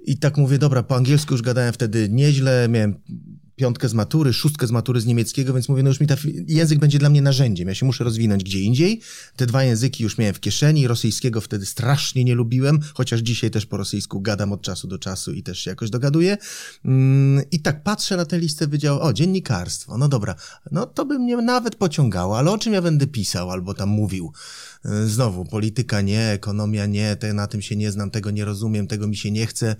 I 0.00 0.18
tak 0.18 0.36
mówię, 0.36 0.58
dobra, 0.58 0.82
po 0.82 0.96
angielsku 0.96 1.34
już 1.34 1.42
gadałem 1.42 1.72
wtedy 1.72 2.08
nieźle, 2.10 2.68
miałem 2.68 2.94
piątkę 3.58 3.88
z 3.88 3.94
matury, 3.94 4.32
szóstkę 4.32 4.66
z 4.66 4.70
matury 4.70 5.00
z 5.00 5.06
niemieckiego, 5.06 5.52
więc 5.52 5.68
mówię, 5.68 5.82
no 5.82 5.88
już 5.88 6.00
mi 6.00 6.06
ta 6.06 6.16
język 6.46 6.78
będzie 6.78 6.98
dla 6.98 7.08
mnie 7.08 7.22
narzędziem, 7.22 7.68
ja 7.68 7.74
się 7.74 7.86
muszę 7.86 8.04
rozwinąć 8.04 8.44
gdzie 8.44 8.60
indziej. 8.60 9.00
Te 9.36 9.46
dwa 9.46 9.64
języki 9.64 10.02
już 10.02 10.18
miałem 10.18 10.34
w 10.34 10.40
kieszeni, 10.40 10.86
rosyjskiego 10.86 11.40
wtedy 11.40 11.66
strasznie 11.66 12.24
nie 12.24 12.34
lubiłem, 12.34 12.80
chociaż 12.94 13.20
dzisiaj 13.20 13.50
też 13.50 13.66
po 13.66 13.76
rosyjsku 13.76 14.20
gadam 14.20 14.52
od 14.52 14.62
czasu 14.62 14.88
do 14.88 14.98
czasu 14.98 15.32
i 15.32 15.42
też 15.42 15.58
się 15.58 15.70
jakoś 15.70 15.90
dogaduję. 15.90 16.36
Mm, 16.84 17.44
I 17.50 17.60
tak 17.60 17.82
patrzę 17.82 18.16
na 18.16 18.24
tę 18.24 18.38
listę 18.38 18.66
wydziału, 18.66 19.00
o, 19.00 19.12
dziennikarstwo, 19.12 19.98
no 19.98 20.08
dobra, 20.08 20.34
no 20.72 20.86
to 20.86 21.04
by 21.04 21.18
mnie 21.18 21.36
nawet 21.36 21.76
pociągało, 21.76 22.38
ale 22.38 22.50
o 22.50 22.58
czym 22.58 22.72
ja 22.72 22.82
będę 22.82 23.06
pisał 23.06 23.50
albo 23.50 23.74
tam 23.74 23.88
mówił? 23.88 24.32
E, 24.84 25.06
znowu, 25.06 25.44
polityka 25.44 26.00
nie, 26.00 26.30
ekonomia 26.30 26.86
nie, 26.86 27.16
te, 27.16 27.32
na 27.32 27.46
tym 27.46 27.62
się 27.62 27.76
nie 27.76 27.92
znam, 27.92 28.10
tego 28.10 28.30
nie 28.30 28.44
rozumiem, 28.44 28.86
tego 28.86 29.08
mi 29.08 29.16
się 29.16 29.30
nie 29.30 29.46
chce. 29.46 29.76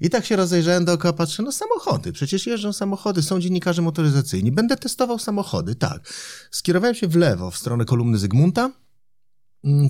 I 0.00 0.10
tak 0.10 0.26
się 0.26 0.36
rozejrzałem 0.36 0.84
dookoła, 0.84 1.12
patrzę, 1.12 1.42
no 1.42 1.52
samochody, 1.52 2.12
przecież 2.12 2.46
jeżdżą 2.46 2.72
samochody, 2.72 3.22
są 3.22 3.40
dziennikarze 3.40 3.82
motoryzacyjni, 3.82 4.52
będę 4.52 4.76
testował 4.76 5.18
samochody, 5.18 5.74
tak. 5.74 6.12
Skierowałem 6.50 6.94
się 6.94 7.08
w 7.08 7.16
lewo, 7.16 7.50
w 7.50 7.56
stronę 7.56 7.84
kolumny 7.84 8.18
Zygmunta, 8.18 8.70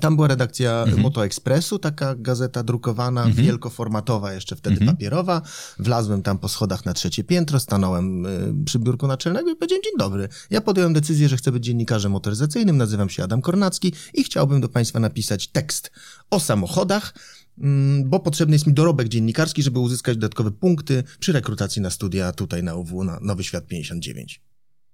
Tam 0.01 0.17
była 0.17 0.29
redakcja 0.29 0.83
Mhm. 0.83 1.03
Moto 1.03 1.25
Expressu, 1.25 1.79
taka 1.79 2.15
gazeta 2.15 2.63
drukowana, 2.63 3.25
Mhm. 3.25 3.47
wielkoformatowa, 3.47 4.33
jeszcze 4.33 4.57
wtedy 4.57 4.77
Mhm. 4.77 4.97
papierowa. 4.97 5.43
Wlazłem 5.79 6.23
tam 6.23 6.39
po 6.39 6.49
schodach 6.49 6.85
na 6.87 6.93
trzecie 6.95 7.25
piętro, 7.25 7.61
stanąłem 7.61 8.27
y, 8.27 8.65
przy 8.65 8.79
biurku 8.79 9.07
naczelnego 9.07 9.51
i 9.51 9.57
powiedziałem 9.57 9.83
dzień 9.83 9.93
dobry. 9.99 10.29
Ja 10.51 10.61
podjąłem 10.61 10.93
decyzję, 10.93 11.29
że 11.29 11.37
chcę 11.37 11.53
być 11.53 11.65
dziennikarzem 11.65 12.13
motoryzacyjnym, 12.13 12.77
nazywam 12.77 13.11
się 13.11 13.25
Adam 13.25 13.41
Kornacki 13.43 13.93
i 14.15 14.25
chciałbym 14.25 14.61
do 14.61 14.69
Państwa 14.69 15.01
napisać 15.01 15.49
tekst 15.49 15.91
o 16.31 16.41
samochodach, 16.41 17.15
mm, 17.59 18.11
bo 18.11 18.21
potrzebny 18.21 18.55
jest 18.55 18.67
mi 18.67 18.73
dorobek 18.75 19.09
dziennikarski, 19.09 19.63
żeby 19.63 19.79
uzyskać 19.79 20.17
dodatkowe 20.17 20.51
punkty 20.51 21.05
przy 21.21 21.33
rekrutacji 21.33 21.83
na 21.83 21.91
studia 21.91 22.33
tutaj 22.33 22.63
na 22.63 22.75
UW, 22.75 23.05
na 23.05 23.19
Nowy 23.23 23.45
Świat 23.45 23.67
59. 23.67 24.43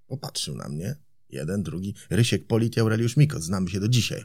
Popatrzył 0.06 0.56
na 0.56 0.68
mnie, 0.68 0.96
jeden, 1.30 1.62
drugi, 1.62 1.94
Rysiek 2.10 2.46
Polit 2.46 2.76
i 2.76 2.80
Aureliusz 2.80 3.16
Mikot, 3.16 3.42
znamy 3.42 3.70
się 3.70 3.80
do 3.80 3.88
dzisiaj. 3.88 4.24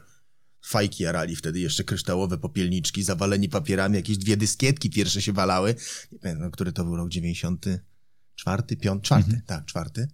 Fajki 0.62 1.02
jarali 1.02 1.36
wtedy 1.36 1.60
jeszcze 1.60 1.84
kryształowe 1.84 2.38
popielniczki, 2.38 3.02
zawaleni 3.02 3.48
papierami, 3.48 3.96
jakieś 3.96 4.18
dwie 4.18 4.36
dyskietki 4.36 4.90
pierwsze 4.90 5.22
się 5.22 5.32
walały. 5.32 5.74
Nie 6.12 6.18
pamiętam, 6.18 6.50
który 6.50 6.72
to 6.72 6.84
był 6.84 6.96
rok 6.96 7.08
94, 7.08 8.76
5, 8.76 9.04
czwarty, 9.04 9.42
tak, 9.46 9.64
czwarty. 9.64 10.08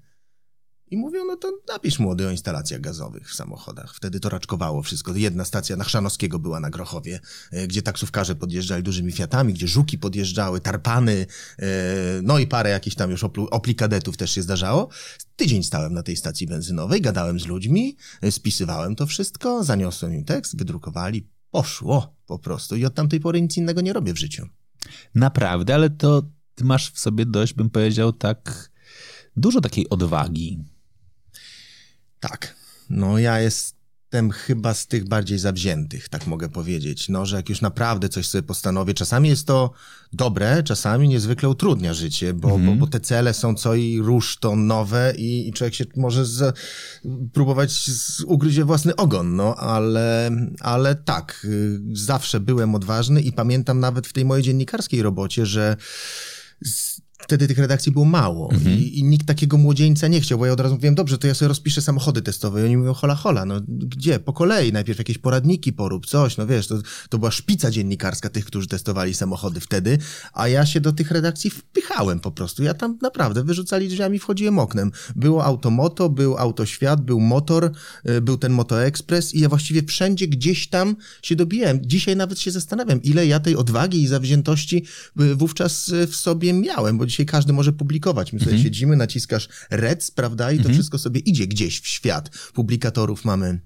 I 0.90 0.96
mówią, 0.96 1.24
no 1.24 1.36
to 1.36 1.52
napisz 1.68 1.98
młody 1.98 2.28
o 2.28 2.30
instalacjach 2.30 2.80
gazowych 2.80 3.30
w 3.30 3.34
samochodach. 3.34 3.94
Wtedy 3.94 4.20
to 4.20 4.28
raczkowało 4.28 4.82
wszystko. 4.82 5.14
Jedna 5.14 5.44
stacja 5.44 5.76
na 5.76 5.84
Chrzanowskiego 5.84 6.38
była 6.38 6.60
na 6.60 6.70
Grochowie, 6.70 7.20
e, 7.52 7.66
gdzie 7.66 7.82
taksówkarze 7.82 8.34
podjeżdżali 8.34 8.82
dużymi 8.82 9.12
Fiatami, 9.12 9.54
gdzie 9.54 9.68
żuki 9.68 9.98
podjeżdżały, 9.98 10.60
tarpany, 10.60 11.26
e, 11.58 11.66
no 12.22 12.38
i 12.38 12.46
parę 12.46 12.70
jakichś 12.70 12.96
tam 12.96 13.10
już 13.10 13.24
oplikadetów 13.50 14.16
też 14.16 14.30
się 14.30 14.42
zdarzało. 14.42 14.88
Tydzień 15.36 15.62
stałem 15.62 15.94
na 15.94 16.02
tej 16.02 16.16
stacji 16.16 16.46
benzynowej, 16.46 17.00
gadałem 17.00 17.40
z 17.40 17.46
ludźmi, 17.46 17.96
e, 18.22 18.32
spisywałem 18.32 18.96
to 18.96 19.06
wszystko, 19.06 19.64
zaniosłem 19.64 20.14
im 20.14 20.24
tekst, 20.24 20.56
wydrukowali, 20.56 21.28
poszło 21.50 22.16
po 22.26 22.38
prostu 22.38 22.76
i 22.76 22.84
od 22.84 22.94
tamtej 22.94 23.20
pory 23.20 23.42
nic 23.42 23.56
innego 23.56 23.80
nie 23.80 23.92
robię 23.92 24.14
w 24.14 24.18
życiu. 24.18 24.46
Naprawdę, 25.14 25.74
ale 25.74 25.90
to 25.90 26.22
ty 26.54 26.64
masz 26.64 26.90
w 26.90 26.98
sobie 26.98 27.26
dość, 27.26 27.54
bym 27.54 27.70
powiedział, 27.70 28.12
tak 28.12 28.70
dużo 29.36 29.60
takiej 29.60 29.88
odwagi. 29.88 30.58
Tak. 32.20 32.54
No 32.90 33.18
ja 33.18 33.40
jestem 33.40 34.30
chyba 34.30 34.74
z 34.74 34.86
tych 34.86 35.08
bardziej 35.08 35.38
zawziętych, 35.38 36.08
tak 36.08 36.26
mogę 36.26 36.48
powiedzieć. 36.48 37.08
No, 37.08 37.26
że 37.26 37.36
jak 37.36 37.48
już 37.48 37.60
naprawdę 37.60 38.08
coś 38.08 38.26
sobie 38.28 38.42
postanowię, 38.42 38.94
czasami 38.94 39.28
jest 39.28 39.46
to 39.46 39.70
dobre, 40.12 40.62
czasami 40.62 41.08
niezwykle 41.08 41.48
utrudnia 41.48 41.94
życie, 41.94 42.34
bo, 42.34 42.50
Mhm. 42.50 42.66
bo, 42.78 42.86
bo 42.86 42.90
te 42.90 43.00
cele 43.00 43.34
są 43.34 43.54
co 43.54 43.74
i 43.74 44.00
rusz 44.00 44.38
to 44.38 44.56
nowe 44.56 45.14
i, 45.16 45.48
i 45.48 45.52
człowiek 45.52 45.74
się 45.74 45.84
może 45.96 46.26
z, 46.26 46.58
próbować 47.32 47.72
z, 47.72 48.20
ugryźć 48.20 48.60
własny 48.60 48.96
ogon, 48.96 49.36
no, 49.36 49.54
ale, 49.56 50.30
ale 50.60 50.94
tak, 50.94 51.40
y, 51.44 51.80
zawsze 51.92 52.40
byłem 52.40 52.74
odważny 52.74 53.20
i 53.20 53.32
pamiętam 53.32 53.80
nawet 53.80 54.06
w 54.06 54.12
tej 54.12 54.24
mojej 54.24 54.44
dziennikarskiej 54.44 55.02
robocie, 55.02 55.46
że 55.46 55.76
z, 56.62 56.97
wtedy 57.18 57.48
tych 57.48 57.58
redakcji 57.58 57.92
było 57.92 58.04
mało 58.04 58.50
I, 58.66 58.98
i 58.98 59.04
nikt 59.04 59.26
takiego 59.26 59.58
młodzieńca 59.58 60.08
nie 60.08 60.20
chciał, 60.20 60.38
bo 60.38 60.46
ja 60.46 60.52
od 60.52 60.60
razu 60.60 60.74
mówiłem, 60.74 60.94
dobrze, 60.94 61.18
to 61.18 61.26
ja 61.26 61.34
sobie 61.34 61.48
rozpiszę 61.48 61.82
samochody 61.82 62.22
testowe. 62.22 62.62
I 62.62 62.64
oni 62.64 62.76
mówią, 62.76 62.92
hola, 62.94 63.14
hola, 63.14 63.44
no 63.44 63.60
gdzie? 63.68 64.18
Po 64.18 64.32
kolei, 64.32 64.72
najpierw 64.72 64.98
jakieś 64.98 65.18
poradniki 65.18 65.72
porób, 65.72 66.06
coś, 66.06 66.36
no 66.36 66.46
wiesz, 66.46 66.66
to, 66.66 66.78
to 67.08 67.18
była 67.18 67.30
szpica 67.30 67.70
dziennikarska 67.70 68.28
tych, 68.28 68.44
którzy 68.44 68.66
testowali 68.66 69.14
samochody 69.14 69.60
wtedy, 69.60 69.98
a 70.32 70.48
ja 70.48 70.66
się 70.66 70.80
do 70.80 70.92
tych 70.92 71.10
redakcji 71.10 71.50
wpychałem 71.50 72.20
po 72.20 72.30
prostu. 72.30 72.62
Ja 72.62 72.74
tam 72.74 72.98
naprawdę 73.02 73.44
wyrzucali 73.44 73.88
drzwiami, 73.88 74.18
wchodziłem 74.18 74.58
oknem. 74.58 74.92
Było 75.16 75.44
Automoto, 75.44 76.08
był 76.08 76.36
Autoświat, 76.36 77.00
był 77.00 77.20
Motor, 77.20 77.72
y, 78.08 78.20
był 78.20 78.38
ten 78.38 78.52
Moto 78.52 78.84
Express 78.84 79.34
i 79.34 79.40
ja 79.40 79.48
właściwie 79.48 79.82
wszędzie 79.82 80.28
gdzieś 80.28 80.68
tam 80.68 80.96
się 81.22 81.36
dobijałem. 81.36 81.80
Dzisiaj 81.82 82.16
nawet 82.16 82.40
się 82.40 82.50
zastanawiam, 82.50 83.02
ile 83.02 83.26
ja 83.26 83.40
tej 83.40 83.56
odwagi 83.56 84.02
i 84.02 84.06
zawziętości 84.06 84.84
y, 85.20 85.34
wówczas 85.34 85.88
y, 85.88 86.06
w 86.06 86.16
sobie 86.16 86.52
miałem, 86.52 86.98
bo 86.98 87.07
dzisiaj 87.08 87.26
każdy 87.26 87.52
może 87.52 87.72
publikować. 87.72 88.32
My 88.32 88.40
sobie 88.40 88.58
siedzimy, 88.58 88.96
naciskasz 88.96 89.48
rec, 89.70 90.10
prawda, 90.10 90.52
i 90.52 90.60
to 90.60 90.68
wszystko 90.68 90.98
sobie 90.98 91.20
idzie 91.20 91.46
gdzieś 91.46 91.80
w 91.80 91.88
świat. 91.88 92.30
Publikatorów 92.54 93.24
mamy 93.24 93.60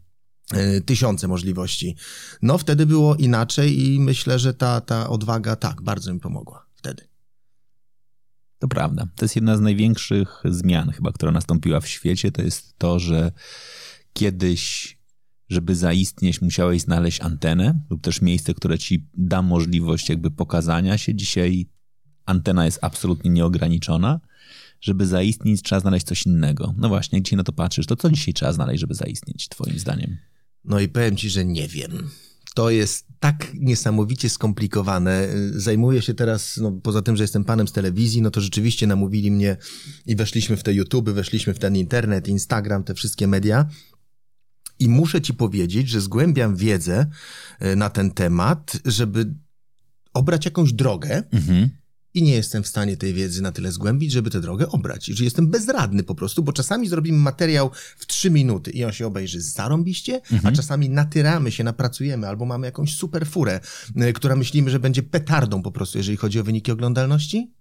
y, 0.55 0.81
tysiące 0.81 1.29
możliwości. 1.29 1.97
No 2.43 2.59
wtedy 2.59 2.87
było 2.87 3.17
inaczej 3.17 3.87
i 3.87 4.01
myślę, 4.01 4.39
że 4.39 4.55
ta, 4.55 4.81
ta 4.81 5.09
odwaga 5.09 5.57
tak, 5.57 5.83
bardzo 5.83 6.15
mi 6.15 6.21
pomogła 6.21 6.67
wtedy. 6.75 7.13
To 8.63 8.69
prawda. 8.69 9.09
To 9.17 9.25
jest 9.25 9.37
jedna 9.37 9.57
z 9.57 9.61
największych 9.61 10.43
zmian 10.45 10.91
chyba, 10.91 11.13
która 11.13 11.33
nastąpiła 11.33 11.81
w 11.81 11.89
świecie. 11.89 12.33
To 12.33 12.43
jest 12.43 12.79
to, 12.79 12.99
że 12.99 13.33
kiedyś, 14.13 14.97
żeby 15.49 15.75
zaistnieć, 15.75 16.43
musiałeś 16.43 16.83
znaleźć 16.83 17.21
antenę 17.21 17.81
lub 17.91 18.03
też 18.03 18.23
miejsce, 18.23 18.55
które 18.55 18.79
ci 18.79 19.09
da 19.15 19.43
możliwość 19.43 20.09
jakby 20.09 20.31
pokazania 20.31 20.99
się. 20.99 21.15
Dzisiaj 21.15 21.67
antena 22.27 22.65
jest 22.65 22.79
absolutnie 22.83 23.31
nieograniczona. 23.31 24.21
Żeby 24.81 25.07
zaistnieć, 25.07 25.63
trzeba 25.63 25.81
znaleźć 25.81 26.07
coś 26.07 26.27
innego. 26.27 26.75
No 26.77 26.89
właśnie, 26.89 27.19
jak 27.19 27.25
dzisiaj 27.25 27.37
na 27.37 27.45
to 27.45 27.53
patrzysz, 27.53 27.87
to 27.87 27.97
co 27.97 28.11
dzisiaj 28.11 28.35
trzeba 28.35 28.53
znaleźć, 28.53 28.81
żeby 28.81 28.95
zaistnieć, 28.95 29.49
twoim 29.49 29.79
zdaniem? 29.79 30.17
No 30.65 30.81
i 30.81 30.89
powiem 30.89 31.17
ci, 31.17 31.31
że 31.31 31.45
nie 31.45 31.69
wiem. 31.69 32.11
To 32.55 32.71
jest 32.71 33.07
tak 33.21 33.51
niesamowicie 33.55 34.29
skomplikowane. 34.29 35.29
Zajmuję 35.51 36.03
się 36.03 36.15
teraz, 36.15 36.57
no 36.57 36.73
poza 36.73 37.03
tym, 37.03 37.17
że 37.17 37.25
jestem 37.25 37.45
panem 37.45 37.69
z 37.69 37.73
telewizji, 37.73 38.23
no 38.23 38.31
to 38.31 38.41
rzeczywiście 38.41 38.87
namówili 38.87 39.31
mnie 39.31 39.57
i 40.07 40.17
weszliśmy 40.17 40.57
w 40.57 40.63
te 40.63 40.75
YouTube, 40.75 41.11
weszliśmy 41.11 41.55
w 41.55 41.59
ten 41.59 41.77
internet, 41.77 42.29
Instagram, 42.29 42.85
te 42.85 42.95
wszystkie 42.95 43.27
media. 43.27 43.67
I 44.79 44.89
muszę 44.89 45.21
ci 45.21 45.35
powiedzieć, 45.35 45.89
że 45.89 46.01
zgłębiam 46.01 46.57
wiedzę 46.57 47.07
e, 47.59 47.77
na 47.77 47.91
ten 47.91 48.11
temat, 48.11 48.79
żeby 48.85 49.35
obrać 50.15 50.45
jakąś 50.45 50.73
drogę, 50.73 51.23
Mhm. 51.33 51.69
I 52.15 52.23
nie 52.23 52.33
jestem 52.33 52.63
w 52.63 52.69
stanie 52.69 52.97
tej 52.97 53.15
wiedzy 53.15 53.43
na 53.43 53.53
tyle 53.53 53.73
zgłębić, 53.73 54.13
żeby 54.13 54.31
tę 54.31 54.41
drogę 54.41 54.69
obrać. 54.69 55.09
I 55.09 55.15
że 55.15 55.25
jestem 55.25 55.49
bezradny 55.49 56.03
po 56.03 56.15
prostu, 56.15 56.43
bo 56.43 56.53
czasami 56.53 56.89
zrobimy 56.89 57.19
materiał 57.19 57.71
w 57.97 58.07
trzy 58.07 58.31
minuty 58.31 58.71
i 58.71 58.85
on 58.85 58.93
się 58.93 59.07
obejrzy 59.07 59.41
zarąbiście, 59.41 60.21
a 60.45 60.53
czasami 60.53 60.91
natyramy 60.91 61.53
się, 61.53 61.65
napracujemy 61.65 62.29
albo 62.29 62.45
mamy 62.45 62.67
jakąś 62.67 62.95
super 62.95 63.27
furę, 63.27 63.61
y, 63.97 64.13
która 64.13 64.37
myślimy, 64.37 64.71
że 64.71 64.81
będzie 64.81 65.03
petardą 65.03 65.63
po 65.63 65.73
prostu, 65.73 65.99
jeżeli 65.99 66.17
chodzi 66.17 66.41
o 66.41 66.45
wyniki 66.45 66.73
oglądalności. 66.73 67.53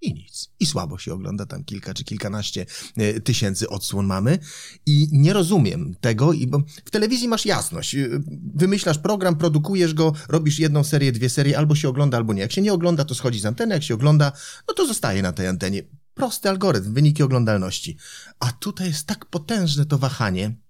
I 0.00 0.14
nic. 0.14 0.50
I 0.60 0.66
słabo 0.66 0.98
się 0.98 1.14
ogląda 1.14 1.46
tam 1.46 1.64
kilka 1.64 1.94
czy 1.94 2.04
kilkanaście 2.04 2.66
y, 3.00 3.20
tysięcy 3.20 3.68
odsłon 3.68 4.06
mamy. 4.06 4.38
I 4.86 5.08
nie 5.12 5.32
rozumiem 5.32 5.94
tego, 6.00 6.32
i 6.32 6.46
bo 6.46 6.62
w 6.84 6.90
telewizji 6.90 7.28
masz 7.28 7.46
jasność. 7.46 7.94
Y, 7.94 8.22
Wymyślasz 8.54 8.98
program, 8.98 9.36
produkujesz 9.36 9.94
go, 9.94 10.12
robisz 10.28 10.58
jedną 10.58 10.84
serię, 10.84 11.12
dwie 11.12 11.28
serie, 11.28 11.58
albo 11.58 11.74
się 11.74 11.88
ogląda, 11.88 12.16
albo 12.16 12.32
nie. 12.32 12.40
Jak 12.40 12.52
się 12.52 12.62
nie 12.62 12.72
ogląda, 12.72 13.04
to 13.04 13.14
schodzi 13.14 13.40
z 13.40 13.46
anteny, 13.46 13.74
jak 13.74 13.82
się 13.82 13.94
ogląda, 13.94 14.32
no 14.68 14.74
to 14.74 14.86
zostaje 14.86 15.22
na 15.22 15.32
tej 15.32 15.46
antenie. 15.46 15.82
Prosty 16.14 16.48
algorytm, 16.48 16.94
wyniki 16.94 17.22
oglądalności. 17.22 17.96
A 18.40 18.52
tutaj 18.52 18.86
jest 18.86 19.06
tak 19.06 19.26
potężne 19.26 19.86
to 19.86 19.98
wahanie 19.98 20.46
e, 20.46 20.67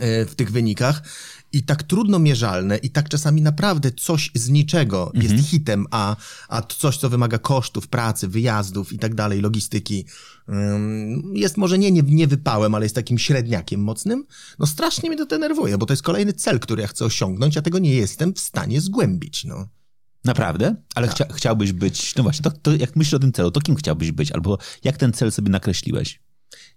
w 0.00 0.32
tych 0.36 0.50
wynikach 0.50 1.02
i 1.52 1.62
tak 1.62 1.82
trudno 1.82 2.18
mierzalne 2.18 2.76
i 2.76 2.90
tak 2.90 3.08
czasami 3.08 3.42
naprawdę 3.42 3.90
coś 3.90 4.30
z 4.34 4.48
niczego 4.48 5.12
jest 5.14 5.48
hitem, 5.48 5.86
a, 5.90 6.16
a 6.48 6.62
coś, 6.62 6.96
co 6.96 7.08
wymaga 7.08 7.38
kosztów, 7.38 7.88
pracy, 7.88 8.28
wyjazdów 8.28 8.92
i 8.92 8.98
tak 8.98 9.14
dalej, 9.14 9.40
logistyki, 9.40 10.04
jest 11.34 11.56
może 11.56 11.78
nie, 11.78 11.92
nie, 11.92 12.02
nie 12.02 12.26
wypałem, 12.26 12.74
ale 12.74 12.84
jest 12.84 12.94
takim 12.94 13.18
średniakiem 13.18 13.80
mocnym, 13.80 14.26
no 14.58 14.66
strasznie 14.66 15.08
mnie 15.08 15.18
to 15.18 15.26
denerwuje, 15.26 15.78
bo 15.78 15.86
to 15.86 15.92
jest 15.92 16.02
kolejny 16.02 16.32
cel, 16.32 16.60
który 16.60 16.82
ja 16.82 16.88
chcę 16.88 17.04
osiągnąć, 17.04 17.56
a 17.56 17.62
tego 17.62 17.78
nie 17.78 17.94
jestem 17.94 18.34
w 18.34 18.40
stanie 18.40 18.80
zgłębić, 18.80 19.44
no. 19.44 19.68
Naprawdę? 20.24 20.76
Ale 20.94 21.08
chcia, 21.08 21.24
chciałbyś 21.32 21.72
być, 21.72 22.14
no 22.16 22.22
właśnie, 22.22 22.42
to, 22.42 22.50
to 22.50 22.76
jak 22.76 22.96
myślisz 22.96 23.14
o 23.14 23.18
tym 23.18 23.32
celu, 23.32 23.50
to 23.50 23.60
kim 23.60 23.76
chciałbyś 23.76 24.12
być? 24.12 24.32
Albo 24.32 24.58
jak 24.84 24.96
ten 24.96 25.12
cel 25.12 25.32
sobie 25.32 25.50
nakreśliłeś? 25.50 26.20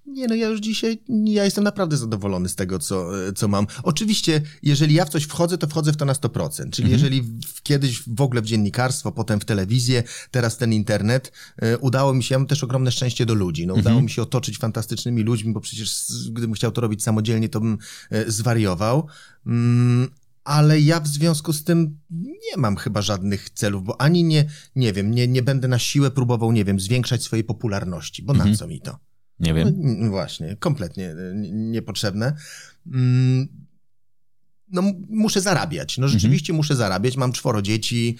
Nie, 0.05 0.27
no 0.27 0.35
ja 0.35 0.47
już 0.47 0.59
dzisiaj, 0.59 1.01
ja 1.25 1.45
jestem 1.45 1.63
naprawdę 1.63 1.97
zadowolony 1.97 2.49
z 2.49 2.55
tego, 2.55 2.79
co, 2.79 3.09
co 3.35 3.47
mam. 3.47 3.67
Oczywiście, 3.83 4.41
jeżeli 4.63 4.95
ja 4.95 5.05
w 5.05 5.09
coś 5.09 5.23
wchodzę, 5.23 5.57
to 5.57 5.67
wchodzę 5.67 5.93
w 5.93 5.97
to 5.97 6.05
na 6.05 6.13
100%. 6.13 6.69
Czyli 6.69 6.91
jeżeli 6.91 7.21
w, 7.21 7.61
kiedyś 7.63 8.03
w 8.07 8.21
ogóle 8.21 8.41
w 8.41 8.45
dziennikarstwo, 8.45 9.11
potem 9.11 9.39
w 9.39 9.45
telewizję, 9.45 10.03
teraz 10.31 10.57
ten 10.57 10.73
internet, 10.73 11.31
e, 11.57 11.77
udało 11.77 12.13
mi 12.13 12.23
się, 12.23 12.35
ja 12.35 12.39
mam 12.39 12.47
też 12.47 12.63
ogromne 12.63 12.91
szczęście 12.91 13.25
do 13.25 13.33
ludzi. 13.33 13.67
No, 13.67 13.73
Udało 13.73 14.01
mi 14.01 14.09
się 14.09 14.21
otoczyć 14.21 14.57
fantastycznymi 14.57 15.23
ludźbym, 15.23 15.53
bo 15.53 15.61
przecież 15.61 16.05
gdybym 16.29 16.53
chciał 16.53 16.71
to 16.71 16.81
robić 16.81 17.03
samodzielnie, 17.03 17.49
to 17.49 17.61
bym 17.61 17.77
e, 18.11 18.31
zwariował. 18.31 19.07
Mm, 19.47 20.09
ale 20.43 20.81
ja 20.81 20.99
w 20.99 21.07
związku 21.07 21.53
z 21.53 21.63
tym 21.63 21.97
nie 22.11 22.57
mam 22.57 22.75
chyba 22.75 23.01
żadnych 23.01 23.49
celów, 23.49 23.83
bo 23.83 24.01
ani 24.01 24.23
nie, 24.23 24.45
nie 24.75 24.93
wiem, 24.93 25.11
nie, 25.11 25.27
nie 25.27 25.43
będę 25.43 25.67
na 25.67 25.79
siłę 25.79 26.11
próbował, 26.11 26.51
nie 26.51 26.65
wiem, 26.65 26.79
zwiększać 26.79 27.23
swojej 27.23 27.43
popularności, 27.43 28.23
bo 28.23 28.33
na 28.33 28.55
co 28.55 28.67
mi 28.67 28.81
to? 28.81 28.99
Nie 29.39 29.53
No, 29.53 29.55
wiem. 29.55 29.67
n- 29.67 30.09
właśnie, 30.09 30.55
kompletnie 30.55 31.09
e, 31.09 31.15
niepotrzebne. 31.51 32.35
Mm, 32.93 33.47
no, 34.71 34.81
muszę 35.09 35.41
zarabiać. 35.41 35.97
No 35.97 36.07
rzeczywiście 36.07 36.53
mhm. 36.53 36.57
muszę 36.57 36.75
zarabiać. 36.75 37.17
Mam 37.17 37.31
czworo 37.31 37.61
dzieci, 37.61 38.17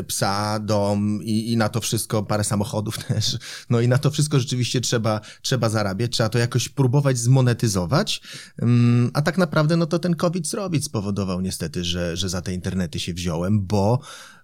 y, 0.00 0.04
psa, 0.04 0.58
dom 0.60 1.20
i, 1.24 1.52
i, 1.52 1.56
na 1.56 1.68
to 1.68 1.80
wszystko 1.80 2.22
parę 2.22 2.44
samochodów 2.44 2.98
też. 3.08 3.38
No 3.70 3.80
i 3.80 3.88
na 3.88 3.98
to 3.98 4.10
wszystko 4.10 4.38
rzeczywiście 4.40 4.80
trzeba, 4.80 5.20
trzeba 5.42 5.68
zarabiać. 5.68 6.12
Trzeba 6.12 6.28
to 6.28 6.38
jakoś 6.38 6.68
próbować 6.68 7.18
zmonetyzować. 7.18 8.20
Um, 8.58 9.10
a 9.14 9.22
tak 9.22 9.38
naprawdę, 9.38 9.76
no 9.76 9.86
to 9.86 9.98
ten 9.98 10.14
COVID 10.16 10.46
zrobić 10.46 10.84
spowodował 10.84 11.40
niestety, 11.40 11.84
że, 11.84 12.16
że 12.16 12.28
za 12.28 12.42
te 12.42 12.54
internety 12.54 13.00
się 13.00 13.14
wziąłem, 13.14 13.66
bo 13.66 14.00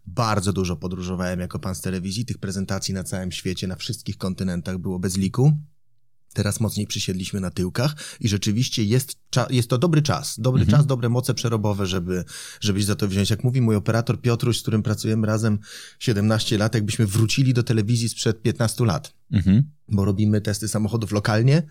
bardzo 0.06 0.52
dużo 0.52 0.76
podróżowałem 0.76 1.40
jako 1.40 1.58
pan 1.58 1.74
z 1.74 1.80
telewizji. 1.80 2.24
Tych 2.24 2.38
prezentacji 2.38 2.94
na 2.94 3.04
całym 3.04 3.32
świecie, 3.32 3.66
na 3.66 3.76
wszystkich 3.76 4.18
kontynentach 4.18 4.78
było 4.78 4.98
bez 4.98 5.16
liku. 5.16 5.52
Teraz 6.32 6.60
mocniej 6.60 6.86
przysiedliśmy 6.86 7.40
na 7.40 7.50
tyłkach 7.50 7.96
i 8.20 8.28
rzeczywiście 8.28 8.84
jest, 8.84 9.18
jest 9.50 9.70
to 9.70 9.78
dobry 9.78 10.02
czas, 10.02 10.40
dobry 10.40 10.62
mhm. 10.62 10.78
czas, 10.78 10.86
dobre 10.86 11.08
moce 11.08 11.34
przerobowe, 11.34 11.86
żeby, 11.86 12.24
żeby 12.60 12.82
za 12.82 12.94
to 12.94 13.08
wziąć. 13.08 13.30
Jak 13.30 13.44
mówi 13.44 13.60
mój 13.60 13.76
operator 13.76 14.20
Piotruś, 14.20 14.58
z 14.58 14.62
którym 14.62 14.82
pracujemy 14.82 15.26
razem 15.26 15.58
17 15.98 16.58
lat, 16.58 16.74
jakbyśmy 16.74 17.06
wrócili 17.06 17.54
do 17.54 17.62
telewizji 17.62 18.08
sprzed 18.08 18.42
15 18.42 18.84
lat. 18.84 19.14
Mhm. 19.32 19.62
Bo 19.88 20.04
robimy 20.04 20.40
testy 20.40 20.68
samochodów 20.68 21.12
lokalnie, 21.12 21.62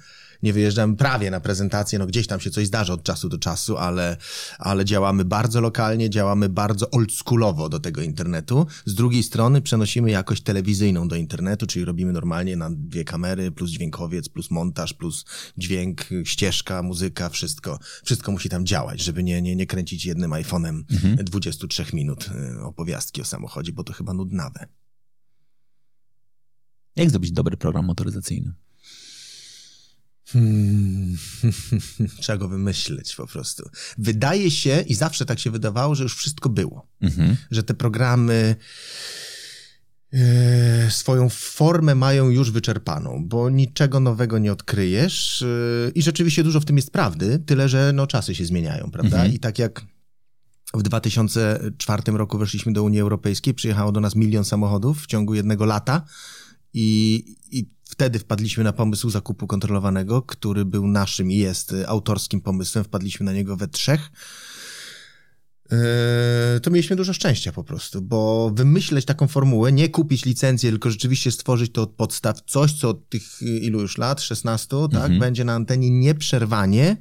nie 0.44 0.54
wyjeżdżamy 0.54 0.96
prawie 0.96 1.32
na 1.32 1.40
prezentację, 1.40 2.00
no 2.00 2.08
gdzieś 2.08 2.28
tam 2.28 2.40
się 2.40 2.52
coś 2.52 2.68
zdarza 2.68 2.94
od 2.94 3.04
czasu 3.04 3.30
do 3.30 3.38
czasu, 3.38 3.78
ale, 3.78 4.18
ale 4.60 4.86
działamy 4.86 5.26
bardzo 5.26 5.62
lokalnie, 5.62 6.10
działamy 6.10 6.50
bardzo 6.50 6.92
oldschoolowo 6.92 7.70
do 7.70 7.80
tego 7.80 8.02
internetu. 8.02 8.68
Z 8.86 8.96
drugiej 8.96 9.24
strony 9.24 9.62
przenosimy 9.62 10.12
jakość 10.12 10.44
telewizyjną 10.44 11.08
do 11.08 11.16
internetu, 11.16 11.68
czyli 11.68 11.86
robimy 11.86 12.14
normalnie 12.14 12.58
na 12.58 12.70
dwie 12.72 13.04
kamery, 13.04 13.52
plus 13.52 13.72
dźwiękowiec, 13.72 14.30
plus 14.30 14.52
montaż, 14.52 14.94
plus 14.94 15.26
dźwięk, 15.58 16.10
ścieżka, 16.24 16.84
muzyka, 16.84 17.30
wszystko. 17.30 17.80
Wszystko 18.04 18.32
musi 18.32 18.50
tam 18.50 18.66
działać, 18.66 19.02
żeby 19.02 19.24
nie, 19.24 19.42
nie, 19.42 19.56
nie 19.56 19.66
kręcić 19.66 20.06
jednym 20.06 20.32
iPhone'em 20.32 20.84
mhm. 20.92 21.16
23 21.16 21.86
minut 21.94 22.30
y, 22.58 22.62
opowiastki 22.62 23.22
o 23.22 23.26
samochodzie, 23.26 23.72
bo 23.72 23.84
to 23.84 23.94
chyba 23.94 24.14
nudnawe. 24.14 24.68
Jak 26.96 27.10
zrobić 27.10 27.32
dobry 27.32 27.58
program 27.58 27.86
motoryzacyjny? 27.86 28.54
Hmm. 30.28 31.18
Trzeba 32.22 32.38
go 32.38 32.48
wymyśleć 32.48 33.16
po 33.16 33.28
prostu. 33.28 33.70
Wydaje 33.98 34.52
się, 34.52 34.84
i 34.88 34.96
zawsze 34.96 35.26
tak 35.26 35.40
się 35.40 35.52
wydawało, 35.52 35.96
że 35.96 36.04
już 36.04 36.16
wszystko 36.16 36.50
było. 36.50 36.88
Mhm. 37.02 37.36
Że 37.52 37.64
te 37.64 37.74
programy 37.74 38.56
e, 40.14 40.92
swoją 40.92 41.30
formę 41.30 41.96
mają 41.96 42.30
już 42.30 42.52
wyczerpaną, 42.52 43.26
bo 43.28 43.50
niczego 43.50 44.00
nowego 44.00 44.38
nie 44.38 44.52
odkryjesz 44.52 45.42
e, 45.42 45.90
i 45.96 46.02
rzeczywiście 46.02 46.44
dużo 46.44 46.60
w 46.60 46.66
tym 46.66 46.76
jest 46.76 46.92
prawdy, 46.92 47.40
tyle 47.40 47.70
że 47.70 47.92
no, 47.94 48.08
czasy 48.08 48.36
się 48.36 48.46
zmieniają, 48.46 48.92
prawda? 48.92 49.18
Mhm. 49.18 49.34
I 49.34 49.40
tak 49.40 49.60
jak 49.60 49.86
w 50.74 50.82
2004 50.82 52.04
roku 52.08 52.38
weszliśmy 52.38 52.74
do 52.74 52.84
Unii 52.84 53.00
Europejskiej, 53.00 53.54
przyjechało 53.54 53.92
do 53.92 54.00
nas 54.00 54.16
milion 54.16 54.46
samochodów 54.46 55.04
w 55.04 55.08
ciągu 55.08 55.36
jednego 55.36 55.66
lata 55.66 56.06
i, 56.74 57.26
i 57.52 57.77
wtedy 57.90 58.20
wpadliśmy 58.20 58.64
na 58.64 58.74
pomysł 58.74 59.10
zakupu 59.10 59.48
kontrolowanego, 59.48 60.22
który 60.22 60.66
był 60.66 60.88
naszym 60.88 61.32
i 61.32 61.38
jest 61.38 61.76
autorskim 61.88 62.42
pomysłem. 62.42 62.86
Wpadliśmy 62.86 63.26
na 63.26 63.34
niego 63.34 63.58
we 63.58 63.68
trzech. 63.68 64.12
Yy, 65.72 66.60
to 66.60 66.72
mieliśmy 66.72 66.96
dużo 66.96 67.14
szczęścia 67.14 67.52
po 67.52 67.64
prostu, 67.64 68.02
bo 68.02 68.52
wymyśleć 68.56 69.06
taką 69.06 69.28
formułę, 69.28 69.72
nie 69.72 69.90
kupić 69.90 70.26
licencję, 70.26 70.70
tylko 70.70 70.92
rzeczywiście 70.92 71.32
stworzyć 71.32 71.72
to 71.72 71.82
od 71.82 71.92
podstaw, 71.92 72.42
coś, 72.42 72.74
co 72.74 72.90
od 72.90 73.10
tych 73.10 73.42
ilu 73.42 73.82
już 73.82 73.98
lat, 73.98 74.22
16, 74.22 74.68
tak, 74.70 74.84
mhm. 74.84 75.12
tak, 75.12 75.20
będzie 75.20 75.44
na 75.44 75.54
antenie 75.54 75.90
nieprzerwanie, 75.90 76.98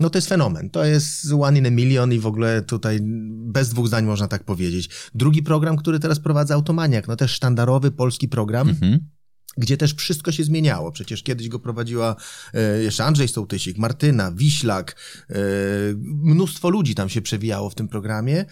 no 0.00 0.10
to 0.10 0.18
jest 0.18 0.28
fenomen. 0.28 0.70
To 0.70 0.84
jest 0.84 1.32
one 1.40 1.58
in 1.58 1.66
a 1.66 1.70
million 1.70 2.12
i 2.12 2.18
w 2.18 2.26
ogóle 2.26 2.62
tutaj 2.62 2.98
bez 3.30 3.68
dwóch 3.68 3.86
zdań 3.86 4.04
można 4.04 4.28
tak 4.28 4.44
powiedzieć. 4.44 4.90
Drugi 5.14 5.42
program, 5.42 5.76
który 5.76 5.98
teraz 5.98 6.20
prowadza 6.20 6.54
Automaniak, 6.54 7.08
no 7.08 7.16
też 7.16 7.32
sztandarowy 7.32 7.90
polski 7.90 8.28
program. 8.28 8.68
Mhm 8.68 9.00
gdzie 9.56 9.76
też 9.76 9.94
wszystko 9.94 10.32
się 10.32 10.44
zmieniało. 10.44 10.92
Przecież 10.92 11.22
kiedyś 11.22 11.48
go 11.48 11.58
prowadziła 11.58 12.16
e, 12.54 12.82
jeszcze 12.82 13.04
Andrzej 13.04 13.28
Sołtysik, 13.28 13.78
Martyna, 13.78 14.32
Wiślak, 14.32 14.96
e, 15.30 15.34
mnóstwo 16.04 16.70
ludzi 16.70 16.94
tam 16.94 17.08
się 17.08 17.22
przewijało 17.22 17.70
w 17.70 17.74
tym 17.74 17.88
programie. 17.88 18.44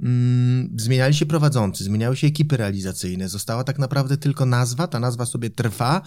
Mm, 0.00 0.74
zmieniali 0.76 1.14
się 1.14 1.26
prowadzący, 1.26 1.84
zmieniały 1.84 2.16
się 2.16 2.26
ekipy 2.26 2.56
realizacyjne, 2.56 3.28
została 3.28 3.64
tak 3.64 3.78
naprawdę 3.78 4.16
tylko 4.16 4.46
nazwa, 4.46 4.86
ta 4.86 5.00
nazwa 5.00 5.26
sobie 5.26 5.50
trwa, 5.50 6.02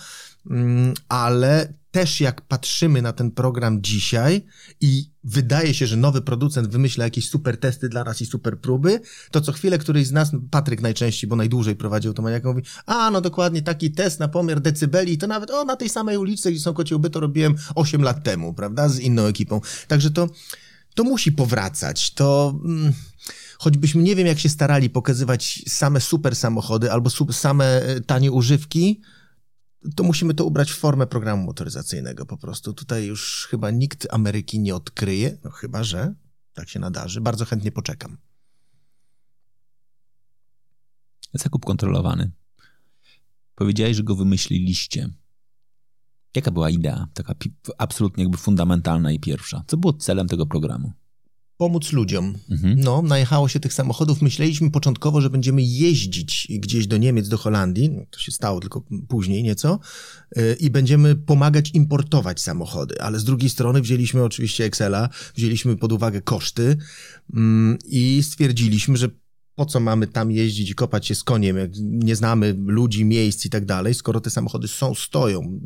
mm, 0.50 0.94
ale 1.10 1.74
też 1.92 2.22
jak 2.22 2.42
patrzymy 2.42 3.02
na 3.02 3.14
ten 3.14 3.32
program 3.32 3.82
dzisiaj 3.82 4.46
i 4.82 5.12
wydaje 5.24 5.74
się, 5.74 5.88
że 5.88 5.98
nowy 5.98 6.22
producent 6.22 6.68
wymyśla 6.68 7.04
jakieś 7.04 7.30
super 7.30 7.58
testy 7.58 7.90
dla 7.90 8.04
nas 8.04 8.22
i 8.22 8.25
super 8.25 8.60
próby, 8.60 9.00
to 9.32 9.42
co 9.42 9.51
chwilę 9.51 9.77
któryś 9.77 10.08
z 10.08 10.12
nas, 10.12 10.32
Patryk 10.51 10.82
najczęściej, 10.82 11.30
bo 11.30 11.36
najdłużej 11.36 11.75
prowadził 11.75 12.14
to 12.14 12.22
maniakę, 12.22 12.48
mówi, 12.50 12.64
a 12.86 13.12
no 13.12 13.22
dokładnie 13.22 13.62
taki 13.62 13.92
test 13.92 14.20
na 14.20 14.27
pomiar 14.27 14.62
decybeli, 14.62 15.18
to 15.18 15.27
nawet 15.27 15.51
o 15.51 15.66
na 15.66 15.75
tej 15.75 15.90
samej 15.90 16.18
ulicy, 16.18 16.51
gdzie 16.51 16.60
są 16.60 16.74
kociołby, 16.74 17.10
to 17.10 17.20
robiłem 17.20 17.56
8 17.75 18.01
lat 18.01 18.24
temu, 18.24 18.54
prawda, 18.54 18.90
z 18.90 19.00
inną 19.00 19.25
ekipą. 19.25 19.62
Także 19.88 20.12
to, 20.12 20.30
to 20.94 21.04
musi 21.04 21.32
powracać, 21.32 22.14
to... 22.14 22.60
Mm, 22.66 22.94
choćbyśmy 23.62 24.04
nie 24.04 24.16
wiem 24.16 24.28
jak 24.28 24.40
się 24.40 24.50
starali 24.50 24.90
pokazywać 24.90 25.64
same 25.68 26.02
super 26.02 26.36
samochody 26.36 26.92
albo 26.92 27.10
same 27.32 27.66
e, 27.66 28.02
tanie 28.02 28.32
używki, 28.32 29.02
to 29.96 30.04
musimy 30.04 30.34
to 30.34 30.46
ubrać 30.46 30.72
w 30.72 30.78
formę 30.78 31.08
programu 31.08 31.46
motoryzacyjnego 31.46 32.26
po 32.26 32.38
prostu. 32.38 32.74
Tutaj 32.74 33.06
już 33.06 33.48
chyba 33.52 33.72
nikt 33.72 34.08
Ameryki 34.12 34.60
nie 34.60 34.76
odkryje, 34.76 35.38
no 35.44 35.52
chyba, 35.52 35.84
że 35.84 36.14
tak 36.54 36.70
się 36.70 36.80
nadarzy. 36.80 37.22
Bardzo 37.22 37.46
chętnie 37.46 37.72
poczekam. 37.72 38.18
Zakup 41.34 41.66
kontrolowany. 41.66 42.32
Powiedziałeś, 43.56 43.98
że 43.98 44.04
go 44.04 44.16
wymyśliliście. 44.16 45.10
Jaka 46.36 46.52
była 46.52 46.70
idea, 46.70 47.08
taka 47.14 47.36
absolutnie 47.78 48.24
jakby 48.24 48.38
fundamentalna 48.38 49.12
i 49.12 49.20
pierwsza? 49.20 49.64
Co 49.68 49.78
było 49.78 49.94
celem 49.94 50.28
tego 50.28 50.46
programu? 50.46 51.00
Pomóc 51.62 51.92
ludziom. 51.92 52.34
Mhm. 52.50 52.80
No, 52.80 53.02
najechało 53.02 53.48
się 53.48 53.60
tych 53.60 53.74
samochodów. 53.74 54.22
Myśleliśmy 54.22 54.72
początkowo, 54.72 55.22
że 55.22 55.30
będziemy 55.30 55.62
jeździć 55.62 56.48
gdzieś 56.50 56.88
do 56.88 56.98
Niemiec, 56.98 57.28
do 57.28 57.38
Holandii. 57.38 57.92
To 58.10 58.20
się 58.20 58.32
stało 58.32 58.60
tylko 58.60 58.84
później 59.08 59.44
nieco. 59.44 59.80
Y, 60.38 60.58
I 60.60 60.70
będziemy 60.70 61.16
pomagać 61.16 61.72
importować 61.74 62.42
samochody. 62.42 63.02
Ale 63.02 63.20
z 63.20 63.24
drugiej 63.24 63.50
strony 63.50 63.82
wzięliśmy 63.82 64.24
oczywiście 64.24 64.66
Excela, 64.66 65.10
wzięliśmy 65.36 65.78
pod 65.78 65.92
uwagę 65.92 66.22
koszty 66.22 66.78
mm, 67.34 67.78
i 67.86 68.24
stwierdziliśmy, 68.24 68.98
że 68.98 69.10
po 69.55 69.66
co 69.66 69.79
mamy 69.79 70.07
tam 70.07 70.31
jeździć 70.31 70.70
i 70.70 70.75
kopać 70.75 71.07
się 71.07 71.16
z 71.16 71.24
koniem, 71.24 71.57
jak 71.57 71.72
nie 71.81 72.16
znamy 72.16 72.55
ludzi, 72.66 73.05
miejsc 73.05 73.46
i 73.46 73.50
tak 73.50 73.66
dalej, 73.66 73.94
skoro 73.94 74.22
te 74.22 74.29
samochody 74.29 74.68
są, 74.68 74.96
stoją, 74.96 75.59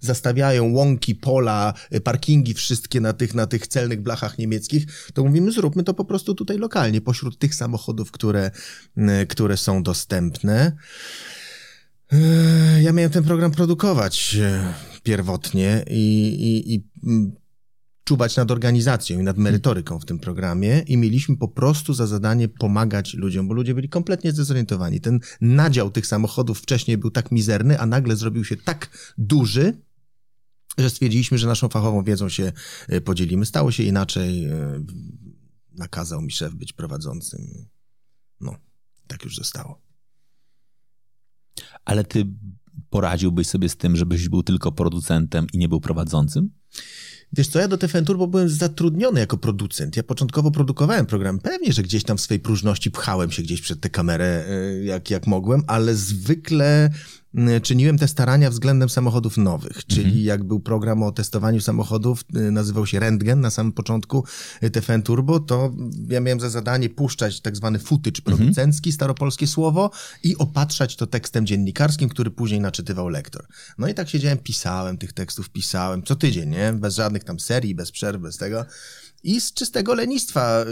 zastawiają 0.00 0.72
łąki, 0.72 1.14
pola, 1.14 1.74
parkingi 2.04 2.54
wszystkie 2.54 3.00
na 3.00 3.12
tych, 3.12 3.34
na 3.34 3.46
tych 3.46 3.66
celnych 3.66 4.02
blachach 4.02 4.38
niemieckich, 4.38 4.86
to 5.14 5.24
mówimy, 5.24 5.52
zróbmy 5.52 5.84
to 5.84 5.94
po 5.94 6.04
prostu 6.04 6.34
tutaj 6.34 6.58
lokalnie, 6.58 7.00
pośród 7.00 7.38
tych 7.38 7.54
samochodów, 7.54 8.10
które, 8.10 8.50
które 9.28 9.56
są 9.56 9.82
dostępne. 9.82 10.76
Ja 12.80 12.92
miałem 12.92 13.10
ten 13.10 13.24
program 13.24 13.50
produkować 13.50 14.36
e, 14.40 14.74
pierwotnie 15.02 15.84
i, 15.90 16.26
i, 16.40 16.74
i 16.74 16.84
czuwać 18.10 18.36
nad 18.36 18.50
organizacją 18.50 19.20
i 19.20 19.22
nad 19.22 19.38
merytoryką 19.38 19.98
w 19.98 20.04
tym 20.04 20.18
programie 20.18 20.84
i 20.86 20.96
mieliśmy 20.96 21.36
po 21.36 21.48
prostu 21.48 21.94
za 21.94 22.06
zadanie 22.06 22.48
pomagać 22.48 23.14
ludziom, 23.14 23.48
bo 23.48 23.54
ludzie 23.54 23.74
byli 23.74 23.88
kompletnie 23.88 24.32
zdezorientowani. 24.32 25.00
Ten 25.00 25.20
nadział 25.40 25.90
tych 25.90 26.06
samochodów 26.06 26.58
wcześniej 26.58 26.98
był 26.98 27.10
tak 27.10 27.32
mizerny, 27.32 27.80
a 27.80 27.86
nagle 27.86 28.16
zrobił 28.16 28.44
się 28.44 28.56
tak 28.56 29.12
duży, 29.18 29.82
że 30.78 30.90
stwierdziliśmy, 30.90 31.38
że 31.38 31.46
naszą 31.46 31.68
fachową 31.68 32.04
wiedzą 32.04 32.28
się 32.28 32.52
e, 32.88 33.00
podzielimy. 33.00 33.46
Stało 33.46 33.70
się 33.70 33.82
inaczej. 33.82 34.44
E, 34.44 34.84
nakazał 35.72 36.22
mi 36.22 36.30
szef 36.30 36.54
być 36.54 36.72
prowadzącym. 36.72 37.40
No, 38.40 38.56
tak 39.06 39.24
już 39.24 39.36
zostało. 39.36 39.82
Ale 41.84 42.04
ty 42.04 42.26
poradziłbyś 42.90 43.46
sobie 43.46 43.68
z 43.68 43.76
tym, 43.76 43.96
żebyś 43.96 44.28
był 44.28 44.42
tylko 44.42 44.72
producentem 44.72 45.46
i 45.52 45.58
nie 45.58 45.68
był 45.68 45.80
prowadzącym? 45.80 46.50
Wiesz 47.32 47.48
co, 47.48 47.58
ja 47.58 47.68
do 47.68 47.78
TFN 47.78 48.04
Turbo 48.04 48.26
byłem 48.26 48.48
zatrudniony 48.48 49.20
jako 49.20 49.36
producent. 49.36 49.96
Ja 49.96 50.02
początkowo 50.02 50.50
produkowałem 50.50 51.06
program. 51.06 51.38
Pewnie, 51.38 51.72
że 51.72 51.82
gdzieś 51.82 52.04
tam 52.04 52.16
w 52.16 52.20
swojej 52.20 52.40
próżności 52.40 52.90
pchałem 52.90 53.30
się 53.30 53.42
gdzieś 53.42 53.60
przed 53.60 53.80
tę 53.80 53.90
kamerę, 53.90 54.44
e, 54.48 54.84
jak, 54.84 55.10
jak 55.10 55.26
mogłem, 55.26 55.62
ale 55.66 55.94
zwykle 55.94 56.90
czyniłem 57.62 57.98
te 57.98 58.08
starania 58.08 58.50
względem 58.50 58.88
samochodów 58.88 59.38
nowych, 59.38 59.86
czyli 59.86 60.04
mhm. 60.04 60.24
jak 60.24 60.44
był 60.44 60.60
program 60.60 61.02
o 61.02 61.12
testowaniu 61.12 61.60
samochodów, 61.60 62.24
y, 62.36 62.50
nazywał 62.50 62.86
się 62.86 63.00
Rentgen 63.00 63.40
na 63.40 63.50
samym 63.50 63.72
początku 63.72 64.24
y, 64.62 64.70
TFN 64.70 65.02
Turbo, 65.02 65.40
to 65.40 65.74
ja 66.08 66.20
miałem 66.20 66.40
za 66.40 66.50
zadanie 66.50 66.88
puszczać 66.88 67.40
tak 67.40 67.56
zwany 67.56 67.78
footage 67.78 68.18
mhm. 68.18 68.36
producencki, 68.36 68.92
staropolskie 68.92 69.46
słowo 69.46 69.90
i 70.22 70.36
opatrzać 70.36 70.96
to 70.96 71.06
tekstem 71.06 71.46
dziennikarskim, 71.46 72.08
który 72.08 72.30
później 72.30 72.60
naczytywał 72.60 73.08
lektor. 73.08 73.46
No 73.78 73.88
i 73.88 73.94
tak 73.94 74.08
siedziałem, 74.08 74.38
pisałem 74.38 74.98
tych 74.98 75.12
tekstów, 75.12 75.50
pisałem 75.50 76.02
co 76.02 76.16
tydzień, 76.16 76.50
nie? 76.50 76.72
Bez 76.72 76.94
żadnych 76.94 77.24
tam 77.24 77.40
serii, 77.40 77.74
bez 77.74 77.90
przerw, 77.90 78.22
bez 78.22 78.36
tego 78.36 78.64
i 79.22 79.40
z 79.40 79.52
czystego 79.52 79.94
lenistwa 79.94 80.62
y, 80.62 80.66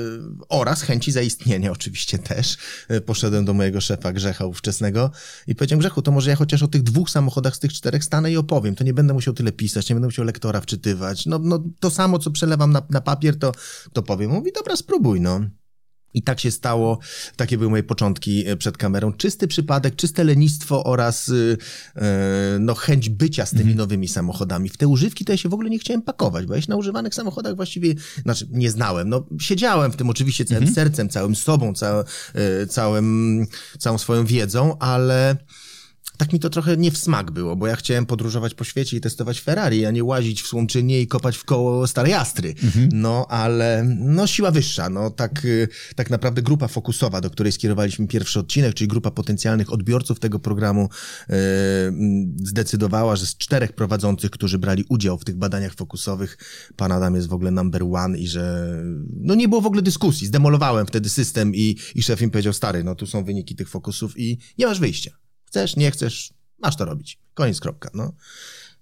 oraz 0.49 0.83
chęci 0.83 1.13
zaistnienia 1.13 1.73
oczywiście 1.73 2.19
też. 2.19 2.57
Y, 2.91 3.01
poszedłem 3.01 3.45
do 3.45 3.55
mojego 3.55 3.81
szefa 3.81 4.13
Grzecha 4.13 4.47
ówczesnego 4.47 5.11
i 5.47 5.55
powiedziałem, 5.55 5.81
Grzechu, 5.81 6.03
to 6.03 6.11
może 6.11 6.31
ja 6.31 6.37
chociaż 6.37 6.63
o 6.63 6.69
tych 6.69 6.83
dwóch 6.83 7.11
samochodach 7.11 7.57
z 7.57 7.59
tych 7.59 7.73
czterech 7.73 8.05
stanę 8.05 8.33
i 8.33 8.37
opowiem. 8.37 8.75
To 8.75 8.85
nie 8.85 8.95
będę 8.95 9.15
musiał 9.15 9.35
tyle 9.35 9.53
pisać, 9.53 9.89
nie 9.89 9.95
będę 9.95 10.09
musiał 10.09 10.25
lektora 10.25 10.61
wczytywać. 10.61 11.27
No, 11.27 11.39
no 11.39 11.65
to 11.81 11.91
samo, 11.91 12.19
co 12.19 12.31
przelewam 12.31 12.73
na, 12.73 12.83
na 12.91 13.01
papier, 13.01 13.39
to, 13.39 13.53
to 13.93 14.03
powiem. 14.03 14.31
Mówi, 14.31 14.53
dobra, 14.53 14.77
spróbuj, 14.77 15.21
no. 15.21 15.41
I 16.15 16.23
tak 16.23 16.41
się 16.41 16.51
stało, 16.51 16.99
takie 17.37 17.59
były 17.59 17.71
moje 17.71 17.83
początki 17.83 18.47
e, 18.47 18.57
przed 18.57 18.77
kamerą. 18.77 19.13
Czysty 19.13 19.49
przypadek, 19.49 19.97
czyste 19.97 20.25
lenistwo 20.25 20.85
oraz 20.85 21.29
yy, 21.29 21.59
no, 22.61 22.75
chęć 22.75 23.09
bycia 23.09 23.47
z 23.47 23.51
tymi 23.51 23.63
mm. 23.63 23.77
nowymi 23.77 24.09
samochodami. 24.09 24.69
W 24.69 24.77
te 24.77 24.89
używki 24.89 25.25
to 25.25 25.33
ja 25.33 25.37
się 25.37 25.49
w 25.49 25.55
ogóle 25.55 25.71
nie 25.71 25.79
chciałem 25.79 26.03
pakować, 26.03 26.47
bo 26.47 26.55
ja 26.55 26.61
się 26.61 26.71
na 26.71 26.77
używanych 26.77 27.15
samochodach 27.15 27.57
właściwie, 27.57 27.95
znaczy 28.23 28.47
nie 28.51 28.71
znałem. 28.71 29.09
No, 29.09 29.27
siedziałem 29.41 29.93
w 29.93 29.97
tym 29.97 30.11
oczywiście 30.11 30.45
całym 30.45 30.63
mm. 30.63 30.75
sercem, 30.75 31.09
całym 31.09 31.37
sobą, 31.37 31.75
całe, 31.75 32.05
yy, 32.35 32.67
całym, 32.67 33.47
całą 33.79 33.99
swoją 33.99 34.27
wiedzą, 34.27 34.79
ale 34.79 35.37
tak 36.19 36.33
mi 36.33 36.41
to 36.41 36.51
trochę 36.51 36.77
nie 36.77 36.91
w 36.91 36.99
smak 36.99 37.31
było, 37.31 37.57
bo 37.57 37.67
ja 37.67 37.77
chciałem 37.77 38.07
podróżować 38.07 38.55
po 38.55 38.65
świecie 38.65 38.97
i 38.97 39.01
testować 39.01 39.41
Ferrari, 39.41 39.87
a 39.87 39.91
nie 39.91 40.05
łazić 40.05 40.43
w 40.43 40.47
Słomczynie 40.47 41.01
i 41.01 41.07
kopać 41.07 41.37
w 41.37 41.45
koło 41.45 41.87
starej 41.87 42.15
Astry. 42.15 42.55
Mhm. 42.65 42.89
No, 42.93 43.27
ale 43.29 43.85
no 43.99 44.27
siła 44.27 44.51
wyższa, 44.51 44.91
no 44.91 45.11
tak, 45.11 45.45
y, 45.45 45.69
tak 45.97 46.11
naprawdę 46.11 46.43
grupa 46.43 46.69
fokusowa, 46.69 47.21
do 47.21 47.31
której 47.31 47.53
skierowaliśmy 47.53 48.07
pierwszy 48.07 48.41
odcinek, 48.41 48.75
czyli 48.75 48.89
grupa 48.89 49.11
potencjalnych 49.11 49.73
odbiorców 49.73 50.21
tego 50.21 50.39
programu 50.39 50.89
yy, 51.29 51.37
zdecydowała, 52.45 53.17
że 53.17 53.27
z 53.27 53.37
czterech 53.37 53.73
prowadzących, 53.73 54.31
którzy 54.31 54.59
brali 54.59 54.85
udział 54.89 55.19
w 55.19 55.25
tych 55.25 55.37
badaniach 55.37 55.75
fokusowych, 55.75 56.39
pan 56.77 56.93
Adam 56.93 57.15
jest 57.15 57.29
w 57.29 57.33
ogóle 57.33 57.51
number 57.51 57.83
one 57.93 58.19
i 58.19 58.29
że 58.29 58.75
no 59.21 59.35
nie 59.35 59.49
było 59.49 59.61
w 59.61 59.67
ogóle 59.67 59.83
dyskusji. 59.83 60.27
Zdemolowałem 60.27 60.87
wtedy 60.87 61.09
system 61.09 61.55
i, 61.55 61.77
i 61.95 62.03
szef 62.03 62.23
im 62.23 62.31
powiedział, 62.31 62.53
stary, 62.53 62.85
no 62.85 62.95
tu 62.95 63.07
są 63.07 63.25
wyniki 63.25 63.57
tych 63.57 63.69
fokusów 63.69 64.19
i 64.19 64.39
nie 64.59 64.67
masz 64.67 64.81
wyjścia. 64.81 65.28
Chcesz, 65.49 65.77
nie 65.77 65.91
chcesz, 65.91 66.33
masz 66.59 66.77
to 66.77 66.85
robić. 66.85 67.19
Koniec, 67.35 67.61
kropka. 67.61 67.91
No. 67.95 68.13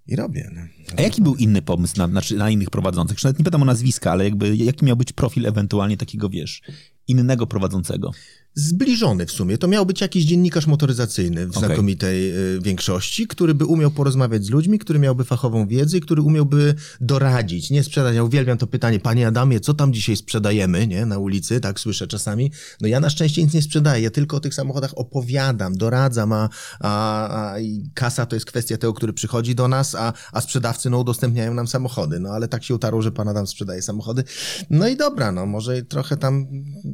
I 0.07 0.17
robię. 0.17 0.51
No. 0.55 0.63
A 0.99 1.03
jaki 1.03 1.23
był 1.23 1.35
inny 1.37 1.63
pomysł 1.63 1.95
na, 1.99 2.09
znaczy 2.09 2.37
na 2.37 2.51
innych 2.51 2.71
prowadzących? 2.71 3.25
Nawet 3.25 3.39
nie 3.39 3.45
pytam 3.45 3.63
o 3.63 3.65
nazwiska, 3.65 4.13
ale 4.13 4.25
jakby 4.25 4.57
jaki 4.57 4.85
miał 4.85 4.97
być 4.97 5.13
profil 5.13 5.47
ewentualnie 5.47 5.97
takiego, 5.97 6.29
wiesz, 6.29 6.63
innego 7.09 7.47
prowadzącego? 7.47 8.11
zbliżony 8.57 9.27
w 9.27 9.31
sumie. 9.31 9.59
To 9.59 9.69
miał 9.69 9.87
być 9.87 10.01
jakiś 10.01 10.25
dziennikarz 10.25 10.67
motoryzacyjny 10.67 11.47
w 11.47 11.51
okay. 11.51 11.67
znakomitej 11.67 12.37
y, 12.57 12.61
większości, 12.61 13.27
który 13.27 13.55
by 13.55 13.65
umiał 13.65 13.91
porozmawiać 13.91 14.45
z 14.45 14.51
ludźmi, 14.51 14.79
który 14.79 14.99
miałby 14.99 15.25
fachową 15.25 15.67
wiedzę 15.67 15.99
i 15.99 16.01
który 16.01 16.23
umiałby 16.23 16.75
doradzić, 17.01 17.71
nie 17.71 17.85
sprzedać. 17.85 18.15
Ja 18.15 18.25
uwielbiam 18.25 18.59
to 18.59 18.67
pytanie, 18.67 19.01
panie 19.01 19.27
Adamie, 19.27 19.61
co 19.61 19.75
tam 19.75 19.93
dzisiaj 19.93 20.17
sprzedajemy, 20.17 20.87
nie, 20.87 21.07
na 21.07 21.19
ulicy, 21.19 21.61
tak 21.61 21.81
słyszę 21.81 22.07
czasami. 22.07 22.53
No 22.81 22.89
ja 22.89 23.01
na 23.01 23.11
szczęście 23.11 23.43
nic 23.43 23.55
nie 23.55 23.63
sprzedaję, 23.63 24.03
ja 24.03 24.11
tylko 24.11 24.37
o 24.37 24.41
tych 24.41 24.55
samochodach 24.55 24.99
opowiadam, 24.99 25.77
doradzam, 25.77 26.33
a, 26.33 26.49
a, 26.81 26.89
a 27.29 27.55
kasa 27.95 28.27
to 28.27 28.37
jest 28.37 28.47
kwestia 28.47 28.77
tego, 28.77 28.95
który 28.95 29.13
przychodzi 29.13 29.55
do 29.55 29.69
nas, 29.69 29.95
a, 29.95 30.13
a 30.33 30.41
sprzedawcy 30.41 30.91
no 30.91 30.99
udostępniają 30.99 31.55
nam 31.55 31.69
samochody. 31.69 32.21
No 32.21 32.31
ale 32.31 32.49
tak 32.49 32.65
się 32.65 32.75
utarło, 32.75 33.03
że 33.03 33.13
pan 33.13 33.29
Adam 33.29 33.47
sprzedaje 33.47 33.83
samochody. 33.83 34.25
No 34.71 34.89
i 34.89 34.97
dobra, 34.97 35.33
no 35.33 35.47
może 35.47 35.83
trochę 35.83 36.17
tam 36.17 36.47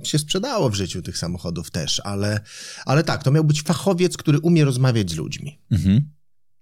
się 0.03 0.19
sprzedało 0.19 0.71
w 0.71 0.75
życiu 0.75 1.03
tych 1.03 1.19
samochodów 1.19 1.71
też, 1.71 2.01
ale, 2.05 2.41
ale 2.87 3.05
tak, 3.05 3.23
to 3.23 3.31
miał 3.31 3.45
być 3.45 3.63
fachowiec, 3.63 4.17
który 4.17 4.41
umie 4.41 4.65
rozmawiać 4.65 5.11
z 5.11 5.17
ludźmi. 5.17 5.61
Mhm. 5.71 6.11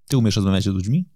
Ty 0.08 0.18
umiesz 0.18 0.36
rozmawiać 0.36 0.64
z 0.64 0.66
ludźmi? 0.66 1.08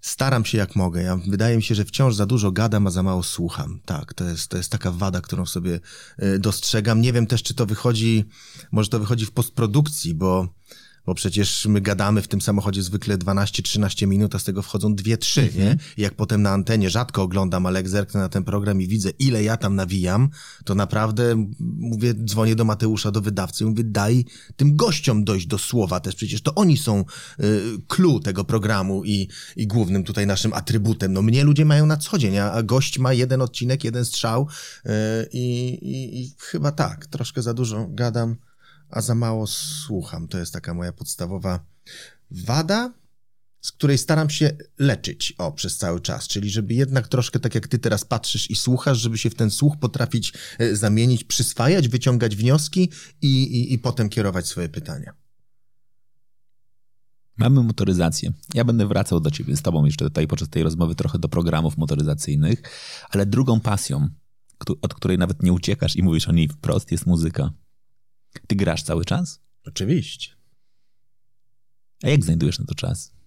Staram 0.00 0.44
się 0.44 0.58
jak 0.58 0.76
mogę. 0.76 1.02
Ja, 1.02 1.16
wydaje 1.16 1.56
mi 1.56 1.62
się, 1.62 1.74
że 1.74 1.84
wciąż 1.84 2.14
za 2.14 2.26
dużo 2.26 2.52
gadam, 2.52 2.86
a 2.86 2.90
za 2.90 3.02
mało 3.02 3.22
słucham. 3.22 3.80
Tak, 3.84 4.14
to 4.14 4.24
jest, 4.24 4.48
to 4.48 4.56
jest 4.56 4.72
taka 4.72 4.92
wada, 4.92 5.20
którą 5.20 5.46
sobie 5.46 5.80
y, 6.22 6.38
dostrzegam. 6.38 7.00
Nie 7.00 7.12
wiem 7.12 7.26
też, 7.26 7.42
czy 7.42 7.54
to 7.54 7.66
wychodzi, 7.66 8.24
może 8.72 8.88
to 8.88 8.98
wychodzi 8.98 9.26
w 9.26 9.32
postprodukcji, 9.32 10.14
bo 10.14 10.54
bo 11.08 11.14
przecież 11.14 11.66
my 11.66 11.80
gadamy 11.80 12.22
w 12.22 12.28
tym 12.28 12.40
samochodzie 12.40 12.82
zwykle 12.82 13.18
12-13 13.18 14.06
minut, 14.06 14.34
a 14.34 14.38
z 14.38 14.44
tego 14.44 14.62
wchodzą 14.62 14.94
2-3, 14.94 15.42
nie? 15.42 15.46
Mhm. 15.46 15.78
I 15.96 16.02
jak 16.02 16.14
potem 16.14 16.42
na 16.42 16.50
antenie 16.50 16.90
rzadko 16.90 17.22
oglądam, 17.22 17.66
ale 17.66 17.78
jak 17.78 17.88
zerknę 17.88 18.20
na 18.20 18.28
ten 18.28 18.44
program 18.44 18.80
i 18.80 18.88
widzę, 18.88 19.10
ile 19.18 19.42
ja 19.42 19.56
tam 19.56 19.74
nawijam, 19.74 20.28
to 20.64 20.74
naprawdę 20.74 21.46
mówię, 21.78 22.14
dzwonię 22.14 22.56
do 22.56 22.64
Mateusza, 22.64 23.10
do 23.10 23.20
wydawcy 23.20 23.64
i 23.64 23.66
mówię, 23.66 23.84
daj 23.84 24.24
tym 24.56 24.76
gościom 24.76 25.24
dojść 25.24 25.46
do 25.46 25.58
słowa 25.58 26.00
też, 26.00 26.14
przecież 26.14 26.42
to 26.42 26.54
oni 26.54 26.76
są 26.76 27.04
y, 27.40 27.60
clue 27.86 28.20
tego 28.20 28.44
programu 28.44 29.04
i, 29.04 29.28
i 29.56 29.66
głównym 29.66 30.04
tutaj 30.04 30.26
naszym 30.26 30.52
atrybutem. 30.52 31.12
No 31.12 31.22
mnie 31.22 31.44
ludzie 31.44 31.64
mają 31.64 31.86
na 31.86 31.96
co 31.96 32.18
dzień, 32.18 32.38
a, 32.38 32.62
gość 32.62 32.98
ma 32.98 33.12
jeden 33.12 33.42
odcinek, 33.42 33.84
jeden 33.84 34.04
strzał 34.04 34.48
y, 34.86 34.90
i, 35.32 35.68
i, 35.82 36.22
i 36.22 36.34
chyba 36.38 36.72
tak, 36.72 37.06
troszkę 37.06 37.42
za 37.42 37.54
dużo 37.54 37.86
gadam 37.90 38.36
a 38.90 39.00
za 39.00 39.14
mało 39.14 39.46
słucham. 39.46 40.28
To 40.28 40.38
jest 40.38 40.52
taka 40.52 40.74
moja 40.74 40.92
podstawowa 40.92 41.66
wada, 42.30 42.92
z 43.60 43.72
której 43.72 43.98
staram 43.98 44.30
się 44.30 44.56
leczyć 44.78 45.34
o, 45.38 45.52
przez 45.52 45.76
cały 45.76 46.00
czas. 46.00 46.28
Czyli 46.28 46.50
żeby 46.50 46.74
jednak 46.74 47.08
troszkę 47.08 47.40
tak 47.40 47.54
jak 47.54 47.68
ty 47.68 47.78
teraz 47.78 48.04
patrzysz 48.04 48.50
i 48.50 48.56
słuchasz, 48.56 48.98
żeby 48.98 49.18
się 49.18 49.30
w 49.30 49.34
ten 49.34 49.50
słuch 49.50 49.76
potrafić 49.80 50.32
e, 50.58 50.76
zamienić, 50.76 51.24
przyswajać, 51.24 51.88
wyciągać 51.88 52.36
wnioski 52.36 52.90
i, 53.22 53.42
i, 53.42 53.72
i 53.72 53.78
potem 53.78 54.08
kierować 54.08 54.46
swoje 54.46 54.68
pytania. 54.68 55.12
Mamy 57.36 57.62
motoryzację. 57.62 58.32
Ja 58.54 58.64
będę 58.64 58.86
wracał 58.86 59.20
do 59.20 59.30
ciebie 59.30 59.56
z 59.56 59.62
tobą 59.62 59.84
jeszcze 59.84 60.04
tutaj 60.04 60.26
podczas 60.26 60.48
tej 60.48 60.62
rozmowy 60.62 60.94
trochę 60.94 61.18
do 61.18 61.28
programów 61.28 61.76
motoryzacyjnych, 61.76 62.62
ale 63.10 63.26
drugą 63.26 63.60
pasją, 63.60 64.08
od 64.82 64.94
której 64.94 65.18
nawet 65.18 65.42
nie 65.42 65.52
uciekasz 65.52 65.96
i 65.96 66.02
mówisz 66.02 66.28
o 66.28 66.32
niej 66.32 66.48
wprost, 66.48 66.92
jest 66.92 67.06
muzyka. 67.06 67.50
Ty 68.46 68.56
grasz 68.56 68.82
cały 68.82 69.04
czas? 69.04 69.40
Oczywiście. 69.64 70.30
A 72.02 72.08
jak 72.08 72.24
znajdujesz 72.24 72.58
na 72.58 72.64
to 72.64 72.74
czas? 72.74 73.17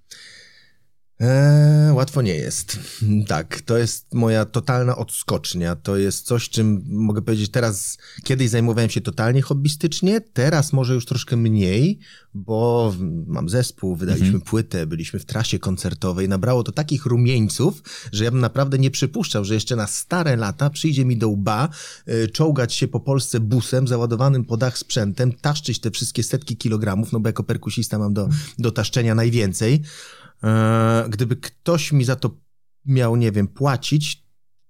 Eee, 1.21 1.93
łatwo 1.93 2.21
nie 2.21 2.35
jest. 2.35 2.79
Tak, 3.27 3.61
to 3.61 3.77
jest 3.77 4.13
moja 4.13 4.45
totalna 4.45 4.95
odskocznia. 4.95 5.75
To 5.75 5.97
jest 5.97 6.25
coś, 6.25 6.49
czym 6.49 6.83
mogę 6.87 7.21
powiedzieć 7.21 7.51
teraz, 7.51 7.97
kiedyś 8.23 8.49
zajmowałem 8.49 8.89
się 8.89 9.01
totalnie 9.01 9.41
hobbystycznie, 9.41 10.21
teraz 10.21 10.73
może 10.73 10.93
już 10.93 11.05
troszkę 11.05 11.37
mniej, 11.37 11.99
bo 12.33 12.93
mam 13.27 13.49
zespół, 13.49 13.95
wydaliśmy 13.95 14.25
mhm. 14.25 14.41
płytę, 14.43 14.87
byliśmy 14.87 15.19
w 15.19 15.25
trasie 15.25 15.59
koncertowej, 15.59 16.29
nabrało 16.29 16.63
to 16.63 16.71
takich 16.71 17.05
rumieńców, 17.05 17.83
że 18.11 18.23
ja 18.23 18.31
bym 18.31 18.39
naprawdę 18.39 18.77
nie 18.79 18.91
przypuszczał, 18.91 19.45
że 19.45 19.53
jeszcze 19.53 19.75
na 19.75 19.87
stare 19.87 20.35
lata 20.35 20.69
przyjdzie 20.69 21.05
mi 21.05 21.17
do 21.17 21.29
łba 21.29 21.69
e, 22.05 22.27
czołgać 22.27 22.73
się 22.73 22.87
po 22.87 22.99
Polsce 22.99 23.39
busem 23.39 23.87
załadowanym 23.87 24.45
po 24.45 24.57
dach 24.57 24.77
sprzętem, 24.77 25.33
taszczyć 25.33 25.79
te 25.79 25.91
wszystkie 25.91 26.23
setki 26.23 26.57
kilogramów, 26.57 27.11
no 27.11 27.19
bo 27.19 27.29
jako 27.29 27.43
perkusista 27.43 27.99
mam 27.99 28.13
do, 28.13 28.29
do 28.59 28.71
taszczenia 28.71 29.15
najwięcej. 29.15 29.81
E, 30.43 31.05
gdyby 31.09 31.35
ktoś 31.35 31.91
mi 31.91 32.03
za 32.03 32.15
to 32.15 32.37
miał, 32.85 33.15
nie 33.15 33.31
wiem, 33.31 33.47
płacić, 33.47 34.23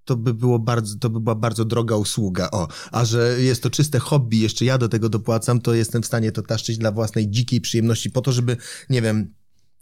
to 0.06 0.16
by 0.16 0.34
było 0.34 0.60
bardzo, 0.60 0.96
to 0.96 1.10
by 1.10 1.20
była 1.20 1.36
bardzo 1.36 1.66
droga 1.66 1.96
usługa. 1.96 2.52
O, 2.52 2.68
a 2.92 3.06
że 3.06 3.42
jest 3.42 3.64
to 3.64 3.70
czyste 3.70 4.00
hobby, 4.00 4.38
jeszcze 4.38 4.66
ja 4.66 4.78
do 4.78 4.90
tego 4.90 5.10
dopłacam, 5.10 5.62
to 5.62 5.74
jestem 5.74 6.02
w 6.02 6.06
stanie 6.06 6.32
to 6.32 6.42
taszczyć 6.42 6.78
dla 6.78 6.92
własnej 6.92 7.30
dzikiej 7.30 7.62
przyjemności, 7.62 8.12
po 8.12 8.22
to, 8.22 8.32
żeby, 8.32 8.58
nie 8.90 9.02
wiem, 9.02 9.34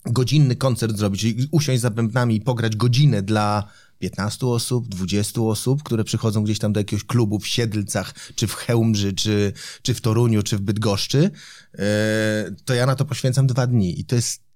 godzinny 0.06 0.56
koncert 0.56 0.98
zrobić, 0.98 1.22
czyli 1.22 1.48
usiąść 1.52 1.82
za 1.82 1.90
bębnami 1.90 2.36
i 2.36 2.42
pograć 2.42 2.76
godzinę 2.76 3.22
dla 3.22 3.72
15 4.00 4.48
osób, 4.48 4.88
20 4.88 5.42
osób, 5.42 5.84
które 5.84 6.04
przychodzą 6.04 6.44
gdzieś 6.44 6.60
tam 6.60 6.74
do 6.74 6.80
jakiegoś 6.80 7.04
klubu 7.04 7.40
w 7.40 7.48
Siedlcach, 7.48 8.14
czy 8.36 8.48
w 8.48 8.54
Chełmży, 8.54 9.14
czy, 9.14 9.54
czy 9.82 9.94
w 9.94 10.02
Toruniu, 10.02 10.44
czy 10.44 10.58
w 10.58 10.62
Bydgoszczy, 10.62 11.32
e, 11.74 12.56
to 12.66 12.74
ja 12.74 12.86
na 12.86 12.96
to 12.96 13.06
poświęcam 13.06 13.48
dwa 13.48 13.68
dni 13.68 14.00
i 14.00 14.06
to 14.06 14.16
jest 14.16 14.49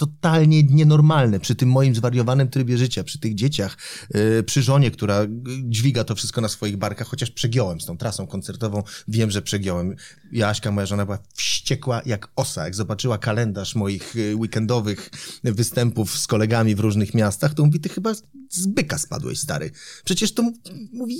totalnie 0.00 0.62
nienormalne 0.62 1.40
przy 1.40 1.54
tym 1.54 1.68
moim 1.68 1.94
zwariowanym 1.94 2.48
trybie 2.48 2.78
życia, 2.78 3.04
przy 3.04 3.18
tych 3.18 3.34
dzieciach, 3.34 3.76
yy, 4.14 4.42
przy 4.42 4.62
żonie, 4.62 4.90
która 4.90 5.26
dźwiga 5.62 6.04
to 6.04 6.14
wszystko 6.14 6.40
na 6.40 6.48
swoich 6.48 6.76
barkach, 6.76 7.08
chociaż 7.08 7.30
przegiąłem 7.30 7.80
z 7.80 7.86
tą 7.86 7.98
trasą 7.98 8.26
koncertową, 8.26 8.82
wiem, 9.08 9.30
że 9.30 9.42
przegiąłem. 9.42 9.96
Jaśka, 10.32 10.70
moja 10.70 10.86
żona 10.86 11.04
była 11.04 11.18
wściekła 11.34 12.02
jak 12.06 12.28
osa, 12.36 12.64
jak 12.64 12.74
zobaczyła 12.74 13.18
kalendarz 13.18 13.74
moich 13.74 14.16
y, 14.16 14.36
weekendowych 14.36 15.10
występów 15.44 16.18
z 16.18 16.26
kolegami 16.26 16.74
w 16.74 16.80
różnych 16.80 17.14
miastach, 17.14 17.54
to 17.54 17.64
mówi, 17.64 17.80
ty 17.80 17.88
chyba 17.88 18.14
z 18.50 18.66
byka 18.66 18.98
spadłeś, 18.98 19.38
stary. 19.38 19.70
Przecież 20.04 20.34
to 20.34 20.52
mówi, 20.92 21.16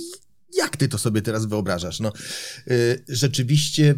jak 0.57 0.77
ty 0.77 0.87
to 0.87 0.97
sobie 0.97 1.21
teraz 1.21 1.45
wyobrażasz? 1.45 1.99
No, 1.99 2.11
yy, 2.67 3.03
rzeczywiście 3.07 3.95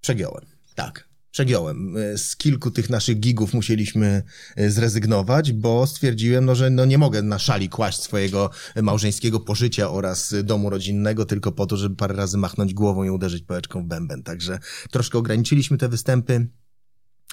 przegiąłem. 0.00 0.46
Tak. 0.74 1.09
Przegiąłem. 1.30 1.96
E, 1.96 2.18
z 2.18 2.36
kilku 2.36 2.70
tych 2.70 2.90
naszych 2.90 3.20
gigów 3.20 3.54
musieliśmy 3.54 4.22
e, 4.56 4.70
zrezygnować, 4.70 5.52
bo 5.52 5.86
stwierdziłem, 5.86 6.44
no, 6.44 6.54
że 6.54 6.70
no, 6.70 6.84
nie 6.84 6.98
mogę 6.98 7.22
na 7.22 7.38
szali 7.38 7.68
kłaść 7.68 8.02
swojego 8.02 8.50
małżeńskiego 8.82 9.40
pożycia 9.40 9.90
oraz 9.90 10.34
domu 10.44 10.70
rodzinnego 10.70 11.24
tylko 11.24 11.52
po 11.52 11.66
to, 11.66 11.76
żeby 11.76 11.96
parę 11.96 12.14
razy 12.14 12.38
machnąć 12.38 12.74
głową 12.74 13.04
i 13.04 13.10
uderzyć 13.10 13.42
pałeczką 13.42 13.84
w 13.84 13.86
bęben. 13.86 14.22
Także 14.22 14.58
troszkę 14.90 15.18
ograniczyliśmy 15.18 15.78
te 15.78 15.88
występy. 15.88 16.59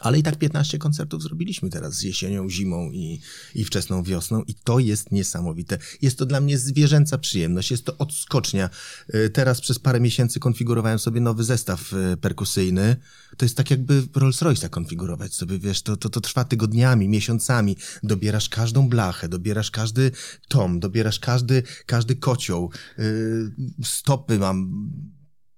Ale 0.02 0.20
i 0.20 0.24
tak 0.24 0.38
15 0.38 0.78
koncertów 0.78 1.24
zrobiliśmy 1.24 1.70
teraz 1.70 1.94
z 1.94 2.02
jesienią, 2.02 2.50
zimą 2.50 2.92
i, 2.92 3.22
i 3.56 3.66
wczesną 3.66 4.04
wiosną 4.04 4.44
i 4.44 4.54
to 4.54 4.80
jest 4.80 5.12
niesamowite. 5.12 5.78
Jest 6.02 6.18
to 6.18 6.26
dla 6.26 6.42
mnie 6.42 6.58
zwierzęca 6.58 7.18
przyjemność, 7.18 7.72
jest 7.72 7.86
to 7.86 7.98
odskocznia. 7.98 8.70
Y, 9.16 9.30
teraz 9.30 9.62
przez 9.62 9.80
parę 9.80 10.00
miesięcy 10.00 10.40
konfigurowałem 10.40 11.00
sobie 11.00 11.22
nowy 11.22 11.44
zestaw 11.44 11.94
y, 11.94 12.18
perkusyjny. 12.18 12.96
To 13.38 13.46
jest 13.46 13.58
tak 13.58 13.72
jakby 13.72 14.04
Rolls 14.16 14.42
Royce'a 14.42 14.70
konfigurować 14.70 15.34
sobie, 15.34 15.60
wiesz, 15.60 15.82
to, 15.82 15.98
to, 15.98 16.10
to 16.10 16.22
trwa 16.22 16.44
tygodniami, 16.44 17.10
miesiącami. 17.10 17.78
Dobierasz 18.04 18.50
każdą 18.50 18.90
blachę, 18.90 19.30
dobierasz 19.30 19.72
każdy 19.72 20.12
tom, 20.48 20.80
dobierasz 20.80 21.20
każdy, 21.20 21.64
każdy 21.86 22.16
kocioł. 22.16 22.72
Y, 23.00 23.52
stopy 23.84 24.40
mam 24.40 24.90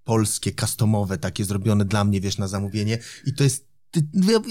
polskie, 0.04 0.52
customowe, 0.60 1.18
takie 1.18 1.46
zrobione 1.46 1.86
dla 1.86 2.04
mnie, 2.04 2.22
wiesz, 2.22 2.38
na 2.38 2.48
zamówienie 2.48 3.00
i 3.26 3.34
to 3.34 3.44
jest 3.44 3.69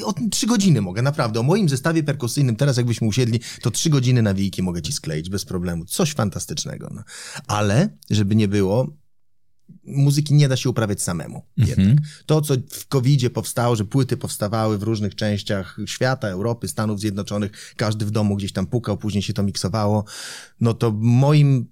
o 0.05 0.15
trzy 0.31 0.47
godziny 0.47 0.81
mogę, 0.81 1.03
naprawdę. 1.03 1.41
O 1.41 1.43
moim 1.43 1.69
zestawie 1.69 2.03
perkusyjnym, 2.03 2.57
teraz 2.57 2.77
jakbyśmy 2.77 3.07
usiedli, 3.07 3.41
to 3.63 3.71
trzy 3.71 3.91
godziny 3.91 4.23
nawijki 4.23 4.63
mogę 4.63 4.83
ci 4.83 4.93
skleić 4.93 5.31
bez 5.31 5.45
problemu. 5.45 5.85
Coś 5.85 6.15
fantastycznego. 6.15 6.91
No. 6.95 7.03
Ale, 7.47 7.97
żeby 8.11 8.37
nie 8.37 8.49
było, 8.49 8.97
muzyki 9.85 10.35
nie 10.35 10.49
da 10.49 10.57
się 10.57 10.71
uprawiać 10.71 11.03
samemu. 11.03 11.43
Mhm. 11.59 11.97
To, 12.27 12.41
co 12.41 12.55
w 12.71 12.87
covid 12.87 13.33
powstało, 13.33 13.77
że 13.77 13.85
płyty 13.85 14.17
powstawały 14.17 14.79
w 14.79 14.83
różnych 14.83 15.15
częściach 15.15 15.79
świata, 15.87 16.29
Europy, 16.29 16.69
Stanów 16.69 17.01
Zjednoczonych, 17.01 17.75
każdy 17.77 18.07
w 18.07 18.11
domu 18.11 18.37
gdzieś 18.37 18.53
tam 18.53 18.67
pukał, 18.67 18.97
później 18.97 19.23
się 19.23 19.33
to 19.33 19.43
miksowało, 19.43 20.05
no 20.61 20.75
to 20.75 20.93
moim 21.01 21.67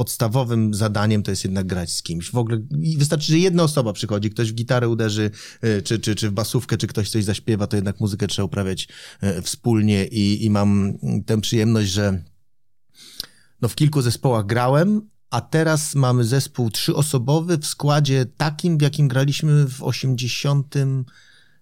podstawowym 0.00 0.74
zadaniem 0.74 1.22
to 1.22 1.30
jest 1.30 1.44
jednak 1.44 1.66
grać 1.66 1.92
z 1.92 2.02
kimś. 2.02 2.30
W 2.30 2.36
ogóle 2.36 2.58
wystarczy, 2.96 3.26
że 3.26 3.38
jedna 3.38 3.62
osoba 3.62 3.92
przychodzi, 3.92 4.30
ktoś 4.30 4.52
w 4.52 4.54
gitarę 4.54 4.88
uderzy, 4.88 5.30
e, 5.60 5.82
czy, 5.82 5.98
czy, 5.98 6.14
czy 6.14 6.30
w 6.30 6.32
basówkę, 6.32 6.76
czy 6.76 6.86
ktoś 6.86 7.10
coś 7.10 7.24
zaśpiewa, 7.24 7.66
to 7.66 7.76
jednak 7.76 8.00
muzykę 8.00 8.26
trzeba 8.26 8.46
uprawiać 8.46 8.88
e, 9.20 9.42
wspólnie 9.42 10.06
i, 10.06 10.44
i 10.44 10.50
mam 10.50 10.98
tę 11.26 11.40
przyjemność, 11.40 11.90
że 11.90 12.24
no 13.62 13.68
w 13.68 13.74
kilku 13.74 14.02
zespołach 14.02 14.46
grałem, 14.46 15.08
a 15.30 15.40
teraz 15.40 15.94
mamy 15.94 16.24
zespół 16.24 16.70
trzyosobowy 16.70 17.58
w 17.58 17.66
składzie 17.66 18.26
takim, 18.36 18.78
w 18.78 18.82
jakim 18.82 19.08
graliśmy 19.08 19.66
w 19.66 19.82
80 19.82 20.74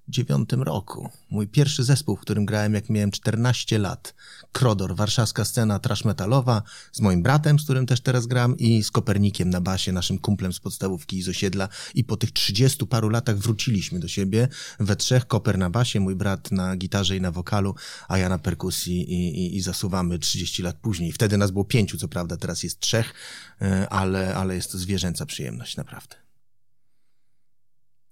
2009 0.08 0.66
roku. 0.66 1.10
Mój 1.30 1.48
pierwszy 1.48 1.84
zespół, 1.84 2.16
w 2.16 2.20
którym 2.20 2.46
grałem 2.46 2.74
jak 2.74 2.90
miałem 2.90 3.10
14 3.10 3.78
lat. 3.78 4.14
Krodor, 4.52 4.96
warszawska 4.96 5.44
scena 5.44 5.78
trash 5.78 6.04
metalowa, 6.04 6.62
z 6.92 7.00
moim 7.00 7.22
bratem, 7.22 7.58
z 7.58 7.64
którym 7.64 7.86
też 7.86 8.00
teraz 8.00 8.26
gram 8.26 8.56
i 8.58 8.82
z 8.82 8.90
Kopernikiem 8.90 9.50
na 9.50 9.60
basie, 9.60 9.92
naszym 9.92 10.18
kumplem 10.18 10.52
z 10.52 10.60
podstawówki 10.60 11.18
i 11.18 11.22
z 11.22 11.28
osiedla. 11.28 11.68
I 11.94 12.04
po 12.04 12.16
tych 12.16 12.32
30 12.32 12.86
paru 12.86 13.08
latach 13.08 13.38
wróciliśmy 13.38 14.00
do 14.00 14.08
siebie 14.08 14.48
we 14.80 14.96
trzech, 14.96 15.26
Koper 15.26 15.58
na 15.58 15.70
basie, 15.70 16.00
mój 16.00 16.16
brat 16.16 16.52
na 16.52 16.76
gitarze 16.76 17.16
i 17.16 17.20
na 17.20 17.32
wokalu, 17.32 17.74
a 18.08 18.18
ja 18.18 18.28
na 18.28 18.38
perkusji 18.38 19.12
i, 19.12 19.46
i, 19.46 19.56
i 19.56 19.60
zasuwamy 19.60 20.18
30 20.18 20.62
lat 20.62 20.76
później. 20.76 21.12
Wtedy 21.12 21.36
nas 21.36 21.50
było 21.50 21.64
pięciu, 21.64 21.98
co 21.98 22.08
prawda, 22.08 22.36
teraz 22.36 22.62
jest 22.62 22.80
trzech, 22.80 23.14
e, 23.62 23.88
ale, 23.88 24.34
ale 24.34 24.54
jest 24.54 24.72
to 24.72 24.78
zwierzęca 24.78 25.26
przyjemność, 25.26 25.76
naprawdę. 25.76 26.16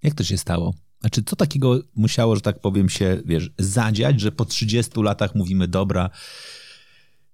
Jak 0.02 0.14
to 0.14 0.24
się 0.24 0.38
stało? 0.38 0.85
Znaczy, 1.00 1.22
co 1.22 1.36
takiego 1.36 1.80
musiało, 1.94 2.36
że 2.36 2.42
tak 2.42 2.60
powiem, 2.60 2.88
się, 2.88 3.22
wiesz, 3.24 3.50
zadziać, 3.58 4.20
że 4.20 4.32
po 4.32 4.44
30 4.44 5.02
latach 5.02 5.34
mówimy, 5.34 5.68
dobra, 5.68 6.10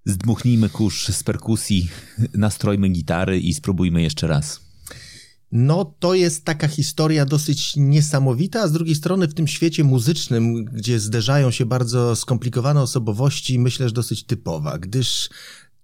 zdmuchnijmy 0.05 0.69
kurz 0.69 1.09
z 1.09 1.23
perkusji, 1.23 1.89
nastrojmy 2.35 2.89
gitary 2.89 3.41
i 3.41 3.55
spróbujmy 3.55 4.03
jeszcze 4.03 4.27
raz. 4.27 4.61
No, 5.53 5.95
to 5.99 6.15
jest 6.15 6.45
taka 6.45 6.69
historia 6.69 7.27
dosyć 7.27 7.77
niesamowita, 7.77 8.61
a 8.61 8.69
z 8.69 8.73
drugiej 8.73 8.95
strony 8.95 9.29
w 9.29 9.35
tym 9.35 9.49
świecie 9.49 9.85
muzycznym, 9.85 10.65
gdzie 10.65 11.01
zderzają 11.01 11.51
się 11.51 11.67
bardzo 11.67 12.17
skomplikowane 12.17 12.83
osobowości, 12.83 13.59
myślę, 13.59 13.89
że 13.89 13.95
dosyć 13.95 14.25
typowa, 14.25 14.79
gdyż 14.79 15.31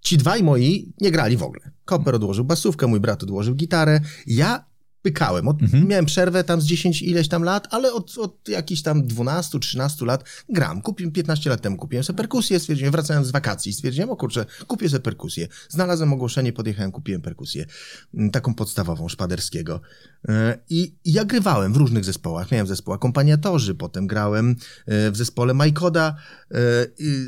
ci 0.01 0.17
dwaj 0.17 0.43
moi 0.43 0.93
nie 1.01 1.11
grali 1.11 1.37
w 1.37 1.43
ogóle. 1.43 1.71
Koper 1.85 2.15
odłożył 2.15 2.45
basówkę, 2.45 2.87
mój 2.87 2.99
brat 2.99 3.23
odłożył 3.23 3.55
gitarę. 3.55 4.01
Ja 4.27 4.68
pykałem. 5.01 5.47
Od, 5.47 5.61
mhm. 5.61 5.87
Miałem 5.87 6.05
przerwę 6.05 6.43
tam 6.43 6.61
z 6.61 6.65
10 6.65 7.01
ileś 7.01 7.27
tam 7.27 7.43
lat, 7.43 7.67
ale 7.71 7.93
od, 7.93 8.17
od 8.17 8.49
jakichś 8.49 8.81
tam 8.81 9.03
12-13 9.03 10.05
lat 10.05 10.23
gram. 10.49 10.81
Kupiłem 10.81 11.11
15 11.11 11.49
lat 11.49 11.61
temu, 11.61 11.77
kupiłem 11.77 12.03
sobie 12.03 12.17
perkusję, 12.17 12.59
stwierdziłem, 12.59 12.91
wracałem 12.91 13.25
z 13.25 13.31
wakacji, 13.31 13.73
stwierdziłem, 13.73 14.09
o 14.09 14.15
kurczę, 14.15 14.45
kupię 14.67 14.89
sobie 14.89 14.99
perkusję. 14.99 15.47
Znalazłem 15.69 16.13
ogłoszenie, 16.13 16.53
podjechałem, 16.53 16.91
kupiłem 16.91 17.21
perkusję. 17.21 17.65
Mm, 18.13 18.31
taką 18.31 18.53
podstawową, 18.53 19.09
szpaderskiego. 19.09 19.81
E, 20.29 20.57
I, 20.69 20.95
I 21.05 21.13
ja 21.13 21.25
grywałem 21.25 21.73
w 21.73 21.77
różnych 21.77 22.05
zespołach. 22.05 22.51
Miałem 22.51 22.67
zespół 22.67 22.93
akompaniatorzy, 22.93 23.75
potem 23.75 24.07
grałem 24.07 24.55
e, 24.85 25.11
w 25.11 25.17
zespole 25.17 25.53
Majkoda 25.53 26.15
e, 26.51 26.55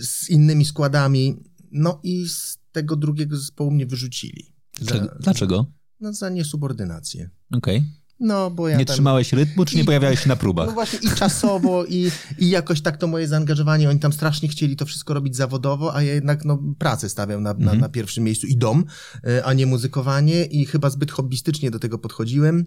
z 0.01 0.29
innymi 0.29 0.65
składami. 0.65 1.43
No 1.71 1.99
i 2.03 2.27
z 2.29 2.57
tego 2.71 2.95
drugiego 2.95 3.38
zespołu 3.38 3.71
mnie 3.71 3.86
wyrzucili. 3.86 4.53
Za, 4.81 4.99
Dlaczego? 5.19 5.81
No 6.01 6.13
za 6.13 6.29
niesubordynację. 6.29 7.29
Okej. 7.51 7.77
Okay. 7.77 8.01
No, 8.21 8.51
bo 8.51 8.67
ja 8.67 8.77
nie 8.77 8.85
tam... 8.85 8.93
trzymałeś 8.93 9.33
rytmu, 9.33 9.65
czy 9.65 9.77
nie 9.77 9.85
pojawiałeś 9.85 10.19
się 10.19 10.29
na 10.29 10.35
próbach? 10.35 10.67
No 10.67 10.73
właśnie 10.73 10.99
i 10.99 11.15
czasowo, 11.15 11.85
i, 11.85 12.11
i 12.37 12.49
jakoś 12.49 12.81
tak 12.81 12.97
to 12.97 13.07
moje 13.07 13.27
zaangażowanie, 13.27 13.89
oni 13.89 13.99
tam 13.99 14.13
strasznie 14.13 14.49
chcieli 14.49 14.75
to 14.75 14.85
wszystko 14.85 15.13
robić 15.13 15.35
zawodowo, 15.35 15.95
a 15.95 16.03
ja 16.03 16.13
jednak 16.13 16.45
no, 16.45 16.59
pracę 16.77 17.09
stawiam 17.09 17.43
na, 17.43 17.53
na, 17.53 17.59
mhm. 17.59 17.79
na 17.79 17.89
pierwszym 17.89 18.23
miejscu 18.23 18.47
i 18.47 18.57
dom, 18.57 18.85
e, 19.27 19.45
a 19.45 19.53
nie 19.53 19.65
muzykowanie 19.65 20.45
i 20.45 20.65
chyba 20.65 20.89
zbyt 20.89 21.11
hobbystycznie 21.11 21.71
do 21.71 21.79
tego 21.79 21.97
podchodziłem. 21.97 22.65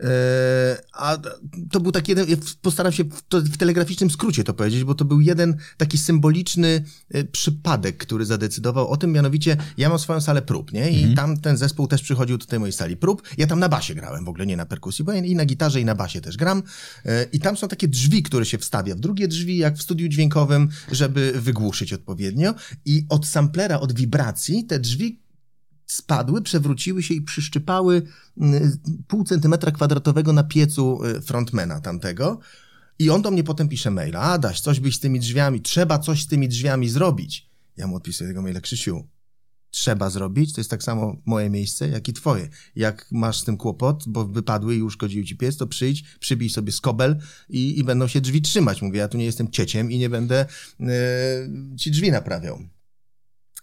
E, 0.00 0.76
a 0.92 1.18
to 1.70 1.80
był 1.80 1.92
taki 1.92 2.12
jeden, 2.12 2.26
postaram 2.62 2.92
się 2.92 3.04
w, 3.04 3.56
telegraficznym 3.56 4.10
skrócie 4.10 4.44
to 4.44 4.54
powiedzieć, 4.54 4.84
bo 4.84 4.94
to 4.94 5.04
był 5.04 5.20
jeden 5.20 5.56
taki 5.76 5.98
symboliczny 5.98 6.84
e, 7.10 7.24
przypadek, 7.24 7.96
który 7.96 8.24
zadecydował 8.24 8.88
o 8.88 8.96
tym, 8.96 9.12
mianowicie 9.12 9.56
ja 9.78 9.88
mam 9.88 9.98
swoją 9.98 10.20
salę 10.20 10.42
prób, 10.42 10.72
nie? 10.72 10.90
I 10.90 10.96
mhm. 10.96 11.14
tam 11.14 11.40
ten 11.40 11.56
zespół 11.56 11.86
też 11.86 12.02
przychodził 12.02 12.38
do 12.38 12.46
tej 12.46 12.58
mojej 12.58 12.72
sali 12.72 12.96
prób. 12.96 13.22
Ja 13.38 13.46
tam 13.46 13.58
na 13.58 13.68
basie 13.68 13.94
grałem, 13.94 14.24
w 14.24 14.28
ogóle 14.28 14.46
nie 14.46 14.56
na 14.56 14.66
perkusji, 14.66 15.04
bo 15.04 15.12
ja 15.12 15.24
i 15.24 15.34
na 15.34 15.44
gitarze 15.44 15.80
i 15.80 15.84
na 15.84 15.94
basie 15.94 16.20
też 16.20 16.36
gram. 16.36 16.62
E, 17.04 17.24
I 17.32 17.40
tam 17.40 17.56
są 17.56 17.68
takie 17.68 17.88
drzwi, 17.88 18.22
które 18.22 18.44
się 18.44 18.58
wstawia 18.58 18.94
w 18.94 19.00
drugie 19.00 19.28
drzwi, 19.28 19.56
jak 19.56 19.76
w 19.76 19.82
studiu 19.82 20.08
dźwiękowym, 20.08 20.68
żeby 20.92 21.32
wygłuszyć 21.36 21.92
odpowiednio. 21.92 22.54
I 22.84 23.06
od 23.08 23.26
samplera, 23.26 23.80
od 23.80 23.92
wibracji 23.92 24.64
te 24.64 24.78
drzwi 24.78 25.23
spadły, 25.86 26.42
przewróciły 26.42 27.02
się 27.02 27.14
i 27.14 27.22
przyszczypały 27.22 28.02
mm, 28.40 28.78
pół 29.08 29.24
centymetra 29.24 29.72
kwadratowego 29.72 30.32
na 30.32 30.44
piecu 30.44 31.04
y, 31.04 31.20
frontmana 31.20 31.80
tamtego. 31.80 32.38
I 32.98 33.10
on 33.10 33.22
do 33.22 33.30
mnie 33.30 33.44
potem 33.44 33.68
pisze 33.68 33.90
maila, 33.90 34.20
Adaś, 34.20 34.60
coś 34.60 34.80
byś 34.80 34.96
z 34.96 35.00
tymi 35.00 35.20
drzwiami, 35.20 35.60
trzeba 35.60 35.98
coś 35.98 36.22
z 36.22 36.26
tymi 36.26 36.48
drzwiami 36.48 36.88
zrobić. 36.88 37.50
Ja 37.76 37.86
mu 37.86 37.96
odpisuję 37.96 38.30
tego 38.30 38.42
maila, 38.42 38.60
Krzysiu, 38.60 39.04
trzeba 39.70 40.10
zrobić, 40.10 40.52
to 40.52 40.60
jest 40.60 40.70
tak 40.70 40.82
samo 40.82 41.16
moje 41.26 41.50
miejsce, 41.50 41.88
jak 41.88 42.08
i 42.08 42.12
twoje. 42.12 42.48
Jak 42.76 43.06
masz 43.12 43.40
z 43.40 43.44
tym 43.44 43.56
kłopot, 43.56 44.04
bo 44.06 44.24
wypadły 44.24 44.76
i 44.76 44.82
uszkodziły 44.82 45.24
ci 45.24 45.36
pies, 45.36 45.56
to 45.56 45.66
przyjdź, 45.66 46.04
przybij 46.20 46.50
sobie 46.50 46.72
skobel 46.72 47.18
i, 47.48 47.78
i 47.78 47.84
będą 47.84 48.08
się 48.08 48.20
drzwi 48.20 48.42
trzymać. 48.42 48.82
Mówię, 48.82 48.98
ja 48.98 49.08
tu 49.08 49.18
nie 49.18 49.24
jestem 49.24 49.50
cieciem 49.50 49.90
i 49.90 49.98
nie 49.98 50.10
będę 50.10 50.46
yy, 50.80 50.86
ci 51.76 51.90
drzwi 51.90 52.10
naprawiał 52.10 52.58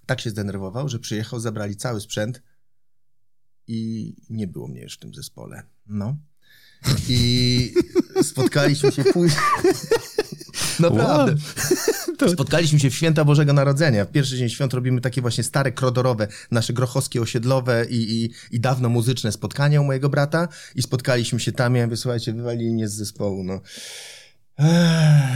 tak 0.05 0.21
się 0.21 0.29
zdenerwował, 0.29 0.89
że 0.89 0.99
przyjechał, 0.99 1.39
zabrali 1.39 1.75
cały 1.75 2.01
sprzęt 2.01 2.41
i 3.67 4.13
nie 4.29 4.47
było 4.47 4.67
mnie 4.67 4.81
już 4.81 4.93
w 4.93 4.99
tym 4.99 5.13
zespole. 5.13 5.63
No. 5.87 6.17
I 7.09 7.73
spotkaliśmy 8.23 8.91
się 8.91 9.03
później. 9.03 9.39
Naprawdę. 10.79 11.35
Wow. 12.21 12.29
Spotkaliśmy 12.33 12.79
się 12.79 12.89
w 12.89 12.95
święta 12.95 13.25
Bożego 13.25 13.53
Narodzenia. 13.53 14.05
W 14.05 14.11
pierwszy 14.11 14.37
dzień 14.37 14.49
świąt 14.49 14.73
robimy 14.73 15.01
takie 15.01 15.21
właśnie 15.21 15.43
stare, 15.43 15.71
krodorowe, 15.71 16.27
nasze 16.51 16.73
grochowskie, 16.73 17.21
osiedlowe 17.21 17.85
i, 17.89 18.23
i, 18.23 18.31
i 18.55 18.59
dawno 18.59 18.89
muzyczne 18.89 19.31
spotkania 19.31 19.81
u 19.81 19.83
mojego 19.83 20.09
brata. 20.09 20.47
I 20.75 20.81
spotkaliśmy 20.81 21.39
się 21.39 21.51
tam. 21.51 21.75
Ja 21.75 21.85
mówię, 21.85 21.97
słuchajcie, 21.97 22.33
wywalili 22.33 22.73
mnie 22.73 22.89
z 22.89 22.93
zespołu. 22.93 23.43
No. 23.43 23.61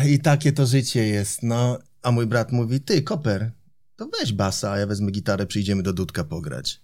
I 0.07 0.19
takie 0.19 0.51
to 0.51 0.65
życie 0.65 1.07
jest. 1.07 1.43
No. 1.43 1.79
A 2.01 2.11
mój 2.11 2.25
brat 2.25 2.51
mówi, 2.51 2.81
ty, 2.81 3.01
Koper, 3.01 3.51
to 3.95 4.09
weź 4.19 4.33
basa, 4.33 4.71
a 4.71 4.77
ja 4.77 4.87
wezmę 4.87 5.11
gitarę, 5.11 5.47
przyjdziemy 5.47 5.83
do 5.83 5.93
Dudka 5.93 6.23
pograć. 6.23 6.81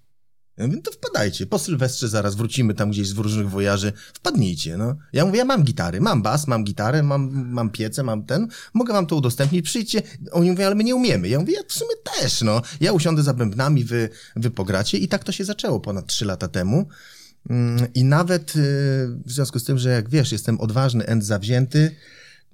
Ja 0.57 0.67
mówię, 0.67 0.81
to 0.81 0.91
wpadajcie, 0.91 1.45
po 1.45 1.59
Sylwestrze 1.59 2.09
zaraz 2.09 2.35
wrócimy 2.35 2.73
tam 2.73 2.91
gdzieś 2.91 3.07
z 3.07 3.17
różnych 3.17 3.49
wojaży, 3.49 3.93
wpadnijcie, 4.13 4.77
no. 4.77 4.95
Ja 5.13 5.25
mówię, 5.25 5.37
ja 5.37 5.45
mam 5.45 5.63
gitary, 5.63 6.01
mam 6.01 6.21
bas, 6.21 6.47
mam 6.47 6.63
gitarę, 6.63 7.03
mam, 7.03 7.49
mam 7.49 7.69
piecę, 7.69 8.03
mam 8.03 8.25
ten, 8.25 8.47
mogę 8.73 8.93
wam 8.93 9.05
to 9.05 9.15
udostępnić, 9.15 9.65
przyjdźcie. 9.65 10.01
Oni 10.31 10.51
mówią, 10.51 10.65
ale 10.65 10.75
my 10.75 10.83
nie 10.83 10.95
umiemy. 10.95 11.29
Ja 11.29 11.39
mówię, 11.39 11.53
ja 11.53 11.61
w 11.67 11.73
sumie 11.73 11.95
też, 12.15 12.41
no. 12.41 12.61
Ja 12.81 12.91
usiądę 12.91 13.23
za 13.23 13.33
bębnami, 13.33 13.83
wy, 13.83 14.09
wy 14.35 14.51
pogracie 14.51 14.97
i 14.97 15.07
tak 15.07 15.23
to 15.23 15.31
się 15.31 15.45
zaczęło 15.45 15.79
ponad 15.79 16.07
trzy 16.07 16.25
lata 16.25 16.47
temu. 16.47 16.87
Mm, 17.49 17.93
I 17.93 18.03
nawet 18.03 18.55
y, 18.55 18.59
w 19.25 19.31
związku 19.31 19.59
z 19.59 19.63
tym, 19.63 19.77
że 19.77 19.89
jak 19.89 20.09
wiesz, 20.09 20.31
jestem 20.31 20.59
odważny 20.59 21.09
and 21.09 21.23
zawzięty, 21.23 21.95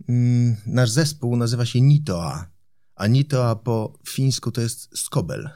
mm, 0.10 0.56
nasz 0.66 0.90
zespół 0.90 1.36
nazywa 1.36 1.66
się 1.66 1.82
Nitoa. 1.82 2.57
A 2.98 3.08
Nitoa 3.08 3.56
po 3.56 3.94
fińsku 4.10 4.52
to 4.52 4.62
jest 4.62 4.98
skobel. 4.98 5.50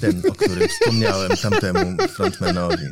Ten, 0.00 0.22
o 0.30 0.32
którym 0.32 0.68
wspomniałem 0.68 1.36
tamtemu 1.36 2.08
frontmanowi. 2.08 2.86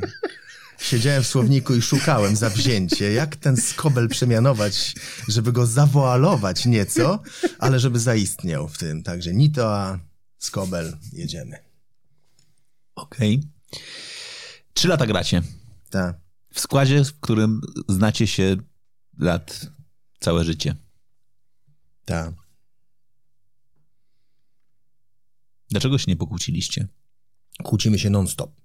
Siedziałem 0.78 1.22
w 1.22 1.26
słowniku 1.26 1.74
i 1.74 1.82
szukałem 1.82 2.36
zawzięcie, 2.36 3.12
jak 3.12 3.36
ten 3.36 3.56
skobel 3.56 4.08
przemianować, 4.08 4.94
żeby 5.28 5.52
go 5.52 5.66
zawoalować 5.66 6.66
nieco, 6.66 7.22
ale 7.58 7.80
żeby 7.80 8.00
zaistniał 8.00 8.68
w 8.68 8.78
tym. 8.78 9.02
Także 9.02 9.34
Nitoa, 9.34 9.98
skobel, 10.38 10.96
jedziemy. 11.12 11.58
Okej. 12.94 13.36
Okay. 13.36 13.82
Trzy 14.74 14.88
lata 14.88 15.06
gracie. 15.06 15.42
Tak. 15.90 16.16
W 16.54 16.60
składzie, 16.60 17.04
w 17.04 17.20
którym 17.20 17.60
znacie 17.88 18.26
się 18.26 18.56
lat 19.18 19.66
całe 20.20 20.44
życie. 20.44 20.74
Tak. 22.04 22.47
Dlaczego 25.70 25.98
się 25.98 26.04
nie 26.08 26.16
pokłóciliście? 26.16 26.88
Kłócimy 27.62 27.98
się 27.98 28.10
non-stop. 28.10 28.60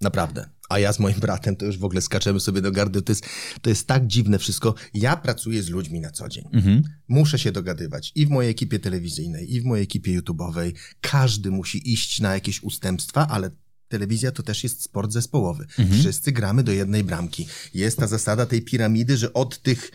Naprawdę. 0.00 0.50
A 0.68 0.78
ja 0.78 0.92
z 0.92 0.98
moim 0.98 1.20
bratem 1.26 1.56
to 1.56 1.66
już 1.66 1.78
w 1.78 1.84
ogóle 1.84 2.00
skaczemy 2.00 2.40
sobie 2.40 2.60
do 2.60 2.72
gardy. 2.72 3.02
To 3.02 3.12
jest, 3.12 3.26
to 3.62 3.70
jest 3.70 3.86
tak 3.86 4.06
dziwne 4.06 4.38
wszystko. 4.38 4.74
Ja 4.94 5.16
pracuję 5.16 5.62
z 5.62 5.68
ludźmi 5.68 6.00
na 6.00 6.10
co 6.10 6.28
dzień. 6.28 6.44
Mhm. 6.52 6.82
Muszę 7.08 7.38
się 7.38 7.52
dogadywać 7.52 8.12
i 8.14 8.26
w 8.26 8.30
mojej 8.30 8.50
ekipie 8.50 8.78
telewizyjnej, 8.78 9.54
i 9.54 9.60
w 9.60 9.64
mojej 9.64 9.84
ekipie 9.84 10.20
YouTube'owej. 10.20 10.72
Każdy 11.00 11.50
musi 11.50 11.92
iść 11.92 12.20
na 12.20 12.34
jakieś 12.34 12.62
ustępstwa, 12.62 13.28
ale 13.28 13.50
telewizja 13.88 14.32
to 14.32 14.42
też 14.42 14.62
jest 14.62 14.82
sport 14.82 15.12
zespołowy. 15.12 15.66
Mhm. 15.78 16.00
Wszyscy 16.00 16.32
gramy 16.32 16.62
do 16.62 16.72
jednej 16.72 17.04
bramki. 17.04 17.46
Jest 17.74 17.98
ta 17.98 18.06
zasada 18.06 18.46
tej 18.46 18.62
piramidy, 18.62 19.16
że 19.16 19.32
od 19.32 19.62
tych, 19.62 19.90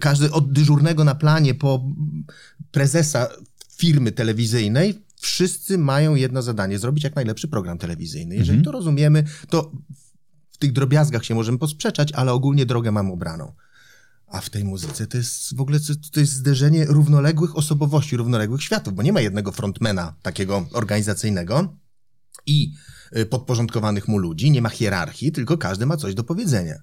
każdy 0.00 0.32
od 0.32 0.52
dyżurnego 0.52 1.04
na 1.04 1.14
planie 1.14 1.54
po 1.54 1.92
prezesa 2.70 3.28
firmy 3.76 4.12
telewizyjnej 4.12 5.05
wszyscy 5.26 5.78
mają 5.78 6.14
jedno 6.14 6.42
zadanie, 6.42 6.78
zrobić 6.78 7.04
jak 7.04 7.16
najlepszy 7.16 7.48
program 7.48 7.78
telewizyjny. 7.78 8.34
Jeżeli 8.34 8.58
mhm. 8.58 8.64
to 8.64 8.72
rozumiemy, 8.72 9.24
to 9.48 9.72
w 10.50 10.58
tych 10.58 10.72
drobiazgach 10.72 11.24
się 11.24 11.34
możemy 11.34 11.58
posprzeczać, 11.58 12.12
ale 12.12 12.32
ogólnie 12.32 12.66
drogę 12.66 12.92
mam 12.92 13.10
obraną. 13.10 13.52
A 14.26 14.40
w 14.40 14.50
tej 14.50 14.64
muzyce 14.64 15.06
to 15.06 15.16
jest 15.16 15.56
w 15.56 15.60
ogóle 15.60 15.78
to 16.12 16.20
jest 16.20 16.32
zderzenie 16.32 16.84
równoległych 16.84 17.56
osobowości, 17.56 18.16
równoległych 18.16 18.62
światów, 18.62 18.94
bo 18.94 19.02
nie 19.02 19.12
ma 19.12 19.20
jednego 19.20 19.52
frontmana 19.52 20.14
takiego 20.22 20.68
organizacyjnego 20.72 21.76
i 22.46 22.72
y, 23.16 23.26
podporządkowanych 23.26 24.08
mu 24.08 24.18
ludzi, 24.18 24.50
nie 24.50 24.62
ma 24.62 24.68
hierarchii, 24.68 25.32
tylko 25.32 25.58
każdy 25.58 25.86
ma 25.86 25.96
coś 25.96 26.14
do 26.14 26.24
powiedzenia. 26.24 26.74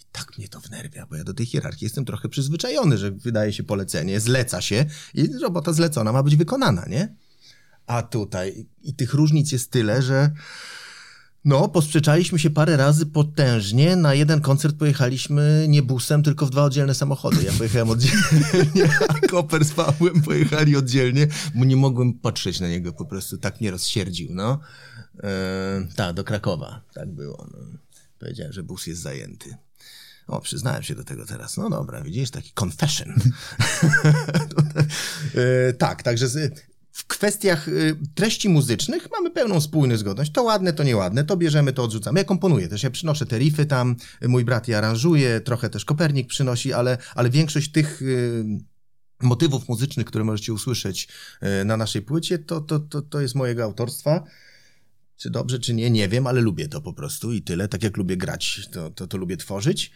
I 0.00 0.02
tak 0.12 0.38
mnie 0.38 0.48
to 0.48 0.60
wnerwia, 0.60 1.06
bo 1.06 1.16
ja 1.16 1.24
do 1.24 1.34
tej 1.34 1.46
hierarchii 1.46 1.84
jestem 1.84 2.04
trochę 2.04 2.28
przyzwyczajony, 2.28 2.98
że 2.98 3.10
wydaje 3.10 3.52
się 3.52 3.62
polecenie, 3.62 4.20
zleca 4.20 4.60
się 4.60 4.86
i 5.14 5.28
robota 5.42 5.72
zlecona 5.72 6.12
ma 6.12 6.22
być 6.22 6.36
wykonana, 6.36 6.86
nie? 6.88 7.14
A 7.90 8.02
tutaj 8.02 8.66
i 8.82 8.94
tych 8.94 9.14
różnic 9.14 9.52
jest 9.52 9.70
tyle, 9.70 10.02
że 10.02 10.30
no, 11.44 11.68
posprzeczaliśmy 11.68 12.38
się 12.38 12.50
parę 12.50 12.76
razy 12.76 13.06
potężnie. 13.06 13.96
Na 13.96 14.14
jeden 14.14 14.40
koncert 14.40 14.76
pojechaliśmy 14.76 15.66
nie 15.68 15.82
busem, 15.82 16.22
tylko 16.22 16.46
w 16.46 16.50
dwa 16.50 16.64
oddzielne 16.64 16.94
samochody. 16.94 17.42
Ja 17.44 17.52
pojechałem 17.52 17.90
oddzielnie, 17.90 18.88
a 19.08 19.26
Koper 19.28 19.64
z 19.64 19.72
Pawłem 19.72 20.22
pojechali 20.22 20.76
oddzielnie, 20.76 21.26
bo 21.54 21.64
nie 21.64 21.76
mogłem 21.76 22.14
patrzeć 22.14 22.60
na 22.60 22.68
niego, 22.68 22.92
po 22.92 23.04
prostu 23.04 23.38
tak 23.38 23.60
mnie 23.60 23.70
rozsierdził, 23.70 24.28
no. 24.30 24.60
Tak, 25.96 26.14
do 26.14 26.24
Krakowa, 26.24 26.82
tak 26.94 27.08
było. 27.08 27.46
No. 27.52 27.58
Powiedziałem, 28.18 28.52
że 28.52 28.62
bus 28.62 28.86
jest 28.86 29.02
zajęty. 29.02 29.54
O, 30.26 30.40
przyznałem 30.40 30.82
się 30.82 30.94
do 30.94 31.04
tego 31.04 31.26
teraz. 31.26 31.56
No 31.56 31.70
dobra, 31.70 32.02
widzisz, 32.02 32.30
taki 32.30 32.52
confession. 32.64 33.14
e, 35.68 35.72
tak, 35.72 36.02
także 36.02 36.28
z, 36.28 36.69
w 37.00 37.06
kwestiach 37.06 37.68
y, 37.68 37.96
treści 38.14 38.48
muzycznych 38.48 39.08
mamy 39.12 39.30
pełną 39.30 39.60
spójność, 39.60 40.00
zgodność. 40.00 40.32
To 40.32 40.42
ładne, 40.42 40.72
to 40.72 40.82
nieładne, 40.84 41.24
to 41.24 41.36
bierzemy, 41.36 41.72
to 41.72 41.84
odrzucamy. 41.84 42.20
Ja 42.20 42.24
komponuję 42.24 42.68
też, 42.68 42.82
ja 42.82 42.90
przynoszę 42.90 43.26
te 43.26 43.38
riffy 43.38 43.66
tam, 43.66 43.96
mój 44.28 44.44
brat 44.44 44.68
je 44.68 44.78
aranżuje, 44.78 45.40
trochę 45.40 45.70
też 45.70 45.84
Kopernik 45.84 46.28
przynosi, 46.28 46.72
ale, 46.72 46.98
ale 47.14 47.30
większość 47.30 47.72
tych 47.72 48.02
y, 48.02 48.44
motywów 49.22 49.68
muzycznych, 49.68 50.06
które 50.06 50.24
możecie 50.24 50.52
usłyszeć 50.52 51.08
y, 51.60 51.64
na 51.64 51.76
naszej 51.76 52.02
płycie, 52.02 52.38
to, 52.38 52.60
to, 52.60 52.78
to, 52.78 53.02
to 53.02 53.20
jest 53.20 53.34
mojego 53.34 53.64
autorstwa. 53.64 54.24
Czy 55.20 55.30
dobrze, 55.30 55.58
czy 55.58 55.74
nie, 55.74 55.90
nie 55.90 56.08
wiem, 56.08 56.26
ale 56.26 56.40
lubię 56.40 56.68
to 56.68 56.80
po 56.80 56.92
prostu 56.92 57.32
i 57.32 57.42
tyle. 57.42 57.68
Tak 57.68 57.82
jak 57.82 57.96
lubię 57.96 58.16
grać, 58.16 58.68
to, 58.72 58.90
to, 58.90 59.06
to 59.06 59.16
lubię 59.16 59.36
tworzyć. 59.36 59.90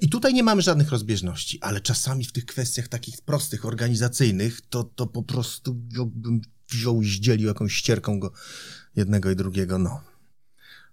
I 0.00 0.08
tutaj 0.08 0.34
nie 0.34 0.42
mamy 0.42 0.62
żadnych 0.62 0.90
rozbieżności, 0.90 1.60
ale 1.60 1.80
czasami 1.80 2.24
w 2.24 2.32
tych 2.32 2.46
kwestiach 2.46 2.88
takich 2.88 3.22
prostych, 3.22 3.66
organizacyjnych, 3.66 4.60
to, 4.60 4.84
to 4.84 5.06
po 5.06 5.22
prostu 5.22 5.74
bym 6.06 6.40
wziął 6.70 7.02
i 7.02 7.06
zdzielił 7.06 7.48
jakąś 7.48 7.72
ścierką 7.72 8.20
go 8.20 8.32
jednego 8.96 9.30
i 9.30 9.36
drugiego, 9.36 9.78
no. 9.78 10.00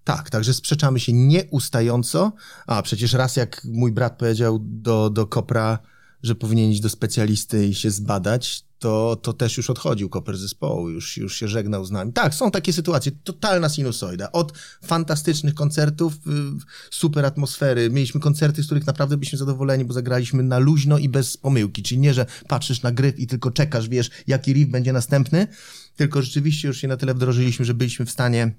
Tak, 0.04 0.30
także 0.30 0.54
sprzeczamy 0.54 1.00
się 1.00 1.14
nieustająco. 1.14 2.34
A 2.68 2.82
przecież 2.82 3.14
raz 3.14 3.36
jak 3.36 3.62
mój 3.64 3.92
brat 3.92 4.18
powiedział 4.18 4.60
do, 4.62 5.10
do 5.10 5.28
Kopra, 5.28 5.80
że 6.24 6.36
powinien 6.36 6.72
iść 6.72 6.82
do 6.82 6.90
specjalisty 6.90 7.68
i 7.68 7.76
się 7.76 7.92
zbadać, 7.92 8.66
to, 8.80 9.16
to 9.16 9.34
też 9.34 9.58
już 9.58 9.70
odchodził 9.70 10.10
koper 10.10 10.38
zespołu, 10.38 10.90
już, 10.90 11.18
już 11.18 11.36
się 11.36 11.48
żegnał 11.48 11.86
z 11.86 11.92
nami. 11.92 12.14
Tak, 12.14 12.36
są 12.36 12.52
takie 12.52 12.74
sytuacje, 12.74 13.12
totalna 13.24 13.70
sinusoida. 13.70 14.32
Od 14.32 14.54
fantastycznych 14.84 15.54
koncertów, 15.54 16.14
y, 16.14 16.20
super 16.92 17.26
atmosfery. 17.26 17.90
Mieliśmy 17.90 18.22
koncerty, 18.22 18.64
z 18.64 18.66
których 18.66 18.88
naprawdę 18.88 19.18
byliśmy 19.18 19.38
zadowoleni, 19.38 19.86
bo 19.86 19.94
zagraliśmy 19.94 20.44
na 20.44 20.58
luźno 20.58 20.98
i 20.98 21.10
bez 21.10 21.38
pomyłki. 21.38 21.84
Czyli 21.84 22.00
nie, 22.00 22.14
że 22.14 22.26
patrzysz 22.48 22.82
na 22.82 22.92
gryf 22.92 23.20
i 23.20 23.28
tylko 23.28 23.52
czekasz, 23.52 23.90
wiesz, 23.90 24.10
jaki 24.28 24.54
riff 24.54 24.72
będzie 24.72 24.94
następny, 24.94 25.48
tylko 25.96 26.22
rzeczywiście 26.22 26.68
już 26.68 26.78
się 26.78 26.88
na 26.88 26.98
tyle 26.98 27.14
wdrożyliśmy, 27.14 27.66
że 27.66 27.74
byliśmy 27.74 28.06
w 28.06 28.12
stanie 28.12 28.56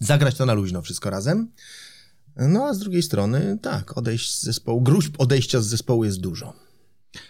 zagrać 0.00 0.34
to 0.34 0.46
na 0.46 0.54
luźno 0.54 0.82
wszystko 0.82 1.10
razem. 1.10 1.52
No 2.36 2.66
a 2.66 2.74
z 2.74 2.78
drugiej 2.78 3.02
strony, 3.02 3.58
tak, 3.62 3.98
odejść 3.98 4.34
z 4.34 4.42
zespołu, 4.42 4.80
gruźb 4.80 5.14
odejścia 5.18 5.60
z 5.60 5.66
zespołu 5.66 6.04
jest 6.04 6.20
dużo. 6.20 6.52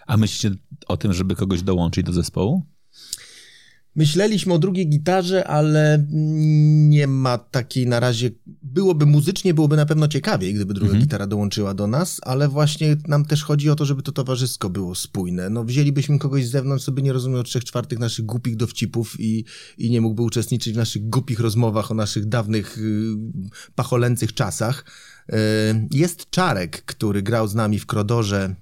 A 0.07 0.17
myślicie 0.17 0.57
o 0.89 0.97
tym, 0.97 1.13
żeby 1.13 1.35
kogoś 1.35 1.63
dołączyć 1.63 2.07
do 2.07 2.13
zespołu? 2.13 2.63
Myśleliśmy 3.97 4.55
o 4.55 4.59
drugiej 4.59 4.89
gitarze, 4.89 5.49
ale 5.49 6.07
nie 6.89 7.07
ma 7.07 7.39
takiej 7.39 7.87
na 7.87 8.01
razie. 8.01 8.31
Byłoby 8.63 9.07
muzycznie, 9.07 9.55
byłoby 9.55 9.77
na 9.77 9.87
pewno 9.87 10.09
ciekawiej, 10.09 10.55
gdyby 10.55 10.75
druga 10.75 10.87
mhm. 10.87 11.05
gitara 11.05 11.27
dołączyła 11.27 11.75
do 11.75 11.87
nas, 11.87 12.21
ale 12.23 12.49
właśnie 12.49 12.97
nam 13.09 13.25
też 13.25 13.45
chodzi 13.45 13.71
o 13.71 13.75
to, 13.75 13.85
żeby 13.85 14.03
to 14.03 14.13
towarzysko 14.13 14.71
było 14.71 14.95
spójne. 14.95 15.51
No, 15.51 15.65
wzięlibyśmy 15.65 16.19
kogoś 16.19 16.47
z 16.47 16.51
zewnątrz, 16.51 16.85
sobie 16.85 17.03
nie 17.03 17.13
rozumiał 17.13 17.43
trzech 17.43 17.65
czwartych 17.65 17.99
naszych 17.99 18.25
głupich 18.25 18.57
dowcipów 18.57 19.17
i, 19.19 19.45
i 19.79 19.91
nie 19.91 20.01
mógłby 20.01 20.23
uczestniczyć 20.23 20.75
w 20.75 20.77
naszych 20.77 21.09
głupich 21.09 21.41
rozmowach 21.41 21.91
o 21.91 21.95
naszych 21.95 22.27
dawnych, 22.27 22.79
y, 22.79 23.15
pacholęcych 23.75 24.35
czasach. 24.35 24.85
Y, 25.33 25.35
jest 25.91 26.31
Czarek, 26.31 26.85
który 26.85 27.23
grał 27.23 27.49
z 27.49 27.55
nami 27.55 27.79
w 27.79 27.87
Krodorze 27.87 28.55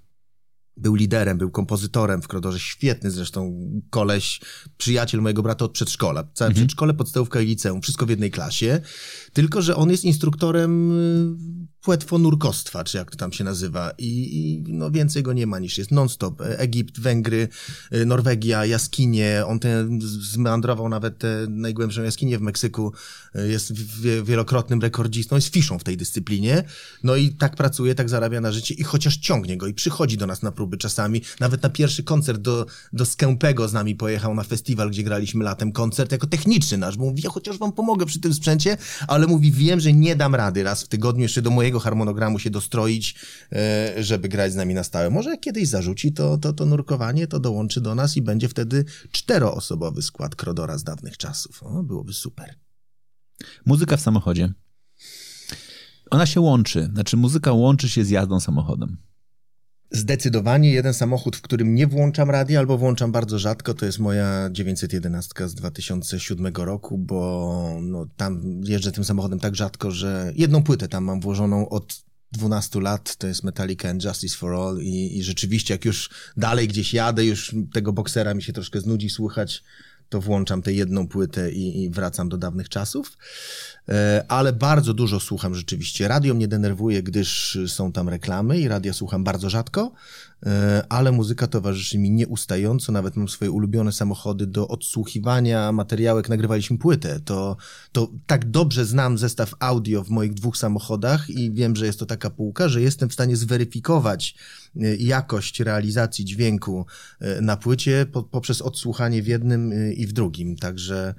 był 0.77 0.95
liderem, 0.95 1.39
był 1.39 1.51
kompozytorem 1.51 2.23
w 2.23 2.29
Krodorze, 2.29 2.59
świetny 2.59 3.11
zresztą 3.11 3.71
koleś, 3.91 4.41
przyjaciel 4.77 5.21
mojego 5.21 5.43
brata 5.43 5.65
od 5.65 5.73
przedszkola. 5.73 6.25
Całe 6.35 6.49
mhm. 6.49 6.67
przedszkole, 6.67 6.95
podstawówka 6.95 7.41
i 7.41 7.47
liceum, 7.47 7.83
wszystko 7.83 8.07
w 8.07 8.11
jednej 8.11 8.31
klasie. 8.31 8.81
Tylko, 9.33 9.63
że 9.63 9.77
on 9.77 9.91
jest 9.91 10.05
instruktorem 10.05 10.93
y, 10.93 11.72
płetwonurkostwa, 11.83 12.85
czy 12.85 12.99
jak 12.99 13.11
to 13.11 13.17
tam 13.17 13.33
się 13.33 13.45
nazywa. 13.45 13.93
I, 13.99 14.39
I, 14.39 14.73
no 14.73 14.91
więcej 14.91 15.23
go 15.23 15.33
nie 15.33 15.47
ma 15.47 15.59
niż 15.59 15.79
jest 15.79 15.91
non-stop. 15.91 16.41
E, 16.41 16.59
Egipt, 16.59 17.01
Węgry, 17.01 17.49
y, 17.95 18.07
Norwegia, 18.07 18.67
jaskinie. 18.67 19.43
On 19.47 19.59
ten 19.59 20.01
zmeandrował 20.21 20.89
nawet 20.89 21.19
te 21.19 21.47
najgłębszą 21.49 22.03
jaskinię 22.03 22.39
w 22.39 22.43
Meksyku. 22.43 22.93
Y, 23.37 23.49
jest 23.49 23.73
wielokrotnym 24.23 24.81
rekordzistą, 24.81 25.37
jest 25.37 25.49
fiszą 25.49 25.79
w 25.79 25.85
tej 25.85 25.97
dyscyplinie. 25.97 26.65
No 27.03 27.17
i 27.17 27.31
tak 27.31 27.57
pracuje, 27.57 27.95
tak 27.95 28.09
zarabia 28.09 28.41
na 28.41 28.53
życie 28.53 28.75
i 28.75 28.83
chociaż 28.85 29.17
ciągnie 29.17 29.57
go 29.57 29.67
i 29.67 29.75
przychodzi 29.75 30.17
do 30.17 30.27
nas 30.27 30.43
na 30.43 30.53
próby 30.53 30.77
czasami. 30.77 31.23
Nawet 31.41 31.63
na 31.63 31.69
pierwszy 31.69 32.03
koncert 32.03 32.41
do, 32.41 32.67
do 32.93 33.07
Skępego 33.07 33.69
z 33.69 33.73
nami 33.73 33.95
pojechał 33.95 34.35
na 34.35 34.43
festiwal, 34.43 34.91
gdzie 34.91 35.03
graliśmy 35.03 35.45
latem 35.45 35.73
koncert 35.73 36.13
jako 36.13 36.27
techniczny 36.27 36.79
nasz, 36.79 36.97
mówi, 36.97 37.23
ja 37.23 37.31
chociaż 37.31 37.59
wam 37.59 37.73
pomogę 37.73 38.07
przy 38.07 38.21
tym 38.21 38.35
sprzęcie, 38.35 38.77
ale 39.09 39.27
mówi, 39.27 39.53
wiem, 39.53 39.81
że 39.81 39.93
nie 39.93 40.17
dam 40.17 40.35
rady 40.35 40.63
raz 40.63 40.83
w 40.83 40.89
tygodniu 40.89 41.23
jeszcze 41.23 41.43
do 41.43 41.51
mojego 41.51 41.72
harmonogramu 41.79 42.39
się 42.39 42.51
dostroić, 42.51 43.15
e, 43.53 43.95
żeby 44.03 44.29
grać 44.29 44.53
z 44.53 44.57
nami 44.57 44.75
na 44.75 44.85
stałe. 44.85 45.11
Może 45.11 45.39
kiedyś 45.39 45.69
zarzuci 45.69 46.13
to, 46.13 46.39
to, 46.39 46.53
to 46.53 46.67
nurkowanie, 46.67 47.27
to 47.27 47.41
dołączy 47.41 47.81
do 47.81 47.95
nas 47.95 48.17
i 48.17 48.23
będzie 48.23 48.49
wtedy 48.49 48.85
czteroosobowy 49.11 50.03
skład 50.03 50.37
Krodora 50.37 50.79
z 50.79 50.85
dawnych 50.85 51.17
czasów. 51.17 51.63
O, 51.63 51.83
byłoby 51.83 52.13
super. 52.13 52.55
Muzyka 53.67 53.97
w 53.97 54.01
samochodzie. 54.01 54.53
Ona 56.11 56.27
się 56.27 56.41
łączy, 56.41 56.91
znaczy 56.95 57.17
muzyka 57.17 57.53
łączy 57.53 57.89
się 57.89 58.05
z 58.05 58.11
jazdą 58.11 58.41
samochodem. 58.41 58.97
Zdecydowanie 59.95 60.73
jeden 60.73 60.95
samochód, 60.95 61.37
w 61.37 61.43
którym 61.43 61.75
nie 61.75 61.87
włączam 61.87 62.31
radia 62.31 62.59
albo 62.59 62.79
włączam 62.79 63.13
bardzo 63.13 63.39
rzadko, 63.39 63.75
to 63.75 63.87
jest 63.87 63.99
moja 63.99 64.49
911 64.53 65.49
z 65.49 65.55
2007 65.55 66.53
roku, 66.57 66.99
bo 66.99 67.79
no, 67.83 68.07
tam 68.17 68.61
jeżdżę 68.65 68.93
tym 68.93 69.05
samochodem 69.05 69.41
tak 69.41 69.57
rzadko, 69.57 69.91
że 69.91 70.33
jedną 70.37 70.63
płytę 70.63 70.89
tam 70.89 71.05
mam 71.05 71.21
włożoną 71.21 71.69
od 71.69 72.03
12 72.33 72.81
lat, 72.81 73.17
to 73.17 73.27
jest 73.27 73.45
Metallica 73.45 73.89
and 73.89 74.05
Justice 74.05 74.37
for 74.37 74.55
All 74.55 74.79
i, 74.83 75.19
i 75.19 75.23
rzeczywiście 75.23 75.75
jak 75.75 75.85
już 75.85 76.11
dalej 76.37 76.69
gdzieś 76.69 76.95
jadę, 76.95 77.25
już 77.25 77.55
tego 77.73 77.93
boksera 77.93 78.35
mi 78.35 78.43
się 78.43 78.53
troszkę 78.53 78.81
znudzi 78.81 79.11
słuchać, 79.11 79.63
to 80.13 80.21
włączam 80.21 80.63
tę 80.63 80.73
jedną 80.73 81.09
płytę 81.09 81.53
i, 81.53 81.83
i, 81.83 81.91
wracam 81.91 82.29
do 82.29 82.37
dawnych 82.37 82.69
czasów. 82.69 83.19
E, 83.89 84.25
ale 84.29 84.53
bardzo 84.53 84.95
dużo 84.95 85.21
słucham 85.21 85.55
rzeczywiście. 85.55 86.09
Radio 86.09 86.35
mnie 86.35 86.49
denerwuje, 86.49 87.03
gdyż 87.03 87.59
są 87.67 87.93
tam 87.93 88.09
reklamy 88.09 88.61
i 88.61 88.69
radio 88.69 88.95
słucham 88.95 89.25
bardzo 89.25 89.51
rzadko, 89.51 89.93
e, 90.47 90.85
ale 90.89 91.13
muzyka 91.13 91.47
towarzyszy 91.47 91.99
mi 91.99 92.11
nieustająco. 92.11 92.93
Nawet 92.93 93.17
mam 93.17 93.29
swoje 93.29 93.51
ulubione 93.51 93.93
samochody 93.93 94.47
do 94.47 94.69
odsłuchiwania 94.69 95.73
materiałek. 95.73 96.29
Nagrywaliśmy 96.29 96.79
płytę. 96.79 97.21
To, 97.21 97.57
to 97.93 98.11
tak 98.27 98.51
dobrze 98.51 98.85
znam 98.85 99.19
zestaw 99.19 99.55
audio 99.59 100.05
w 100.05 100.11
moich 100.11 100.35
dwóch 100.35 100.57
samochodach 100.57 101.31
i 101.31 101.53
wiem, 101.53 101.77
że 101.77 101.87
jest 101.87 101.99
to 101.99 102.07
taka 102.07 102.31
półka, 102.31 102.69
że 102.69 102.83
jestem 102.83 103.09
w 103.09 103.13
stanie 103.13 103.37
zweryfikować 103.37 104.35
jakość 104.99 105.61
realizacji 105.61 106.25
dźwięku 106.25 106.87
na 107.41 107.57
płycie 107.57 108.07
poprzez 108.31 108.63
odsłuchanie 108.63 109.23
w 109.23 109.27
jednym 109.27 109.93
i 109.95 110.07
w 110.07 110.13
drugim. 110.13 110.57
Także 110.57 111.15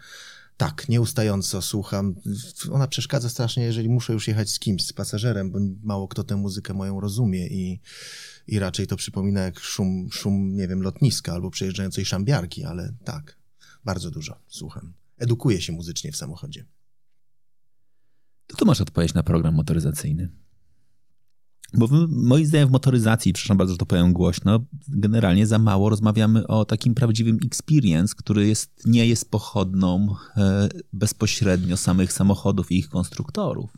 tak, 0.58 0.90
nieustająco 0.90 1.62
słucham. 1.62 2.16
Ona 2.72 2.88
przeszkadza 2.88 3.30
strasznie, 3.30 3.64
jeżeli 3.64 3.90
muszę 3.90 4.14
już 4.14 4.28
jechać 4.28 4.50
z 4.50 4.60
kimś, 4.60 4.86
z 4.86 4.94
pasażerem, 4.94 5.52
bo 5.52 5.60
mało 5.84 6.08
kto 6.08 6.24
tę 6.24 6.36
muzykę 6.36 6.74
moją 6.74 7.00
rozumie 7.00 7.48
i, 7.48 7.80
i 8.48 8.60
raczej 8.60 8.88
to 8.88 8.96
przypomina 8.96 9.42
jak 9.42 9.60
szum, 9.60 10.10
szum, 10.12 10.56
nie 10.56 10.68
wiem, 10.68 10.82
lotniska 10.82 11.34
albo 11.34 11.52
przejeżdżającej 11.52 12.06
szambiarki, 12.06 12.64
ale 12.64 12.94
tak, 13.04 13.38
bardzo 13.86 14.12
dużo 14.12 14.40
słucham. 14.48 14.94
Edukuję 15.18 15.62
się 15.62 15.74
muzycznie 15.74 16.12
w 16.12 16.18
samochodzie. 16.18 16.66
To 18.48 18.58
tu 18.58 18.66
masz 18.66 18.82
odpowiedź 18.82 19.14
na 19.14 19.24
program 19.24 19.56
motoryzacyjny. 19.56 20.30
Bo 21.74 21.88
w, 21.88 22.08
moim 22.10 22.46
zdaniem 22.46 22.68
w 22.68 22.72
motoryzacji, 22.72 23.34
przepraszam 23.34 23.58
bardzo, 23.58 23.74
że 23.74 23.78
to 23.78 23.86
powiem 23.86 24.14
głośno, 24.14 24.66
generalnie 24.88 25.48
za 25.48 25.60
mało 25.60 25.90
rozmawiamy 25.90 26.48
o 26.48 26.66
takim 26.66 26.96
prawdziwym 26.96 27.40
experience, 27.46 28.16
który 28.18 28.48
jest, 28.48 28.86
nie 28.86 29.08
jest 29.08 29.32
pochodną 29.32 30.16
e, 30.38 30.70
bezpośrednio 30.94 31.78
samych 31.78 32.14
samochodów 32.14 32.72
i 32.72 32.78
ich 32.78 32.90
konstruktorów. 32.90 33.78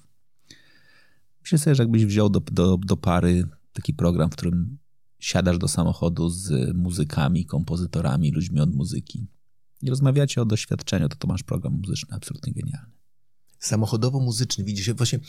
Myślę 1.41 1.57
sobie, 1.57 1.75
że 1.75 1.83
jakbyś 1.83 2.05
wziął 2.05 2.29
do, 2.29 2.39
do, 2.39 2.77
do 2.77 2.97
pary 2.97 3.47
taki 3.73 3.93
program, 3.93 4.29
w 4.29 4.33
którym 4.33 4.77
siadasz 5.19 5.57
do 5.57 5.67
samochodu 5.67 6.29
z 6.29 6.75
muzykami, 6.75 7.45
kompozytorami, 7.45 8.31
ludźmi 8.31 8.59
od 8.59 8.75
muzyki 8.75 9.27
i 9.81 9.89
rozmawiacie 9.89 10.41
o 10.41 10.45
doświadczeniu, 10.45 11.09
to 11.09 11.15
to 11.15 11.27
masz 11.27 11.43
program 11.43 11.73
muzyczny 11.73 12.15
absolutnie 12.15 12.53
genialny. 12.53 12.91
Samochodowo-muzyczny, 13.59 14.63
widzisz, 14.63 14.93
właśnie 14.93 15.19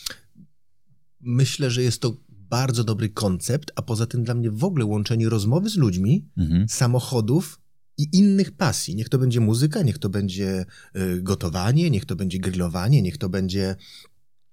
myślę, 1.20 1.70
że 1.70 1.82
jest 1.82 2.00
to 2.00 2.16
bardzo 2.50 2.84
dobry 2.84 3.08
koncept, 3.08 3.72
a 3.74 3.82
poza 3.82 4.06
tym 4.06 4.24
dla 4.24 4.34
mnie 4.34 4.50
w 4.50 4.64
ogóle 4.64 4.84
łączenie 4.84 5.28
rozmowy 5.28 5.70
z 5.70 5.76
ludźmi, 5.76 6.28
mhm. 6.36 6.68
samochodów 6.68 7.60
i 7.98 8.08
innych 8.12 8.52
pasji. 8.52 8.96
Niech 8.96 9.08
to 9.08 9.18
będzie 9.18 9.40
muzyka, 9.40 9.82
niech 9.82 9.98
to 9.98 10.08
będzie 10.08 10.66
y, 10.96 11.22
gotowanie, 11.22 11.90
niech 11.90 12.04
to 12.04 12.16
będzie 12.16 12.38
grillowanie, 12.38 13.02
niech 13.02 13.18
to 13.18 13.28
będzie 13.28 13.76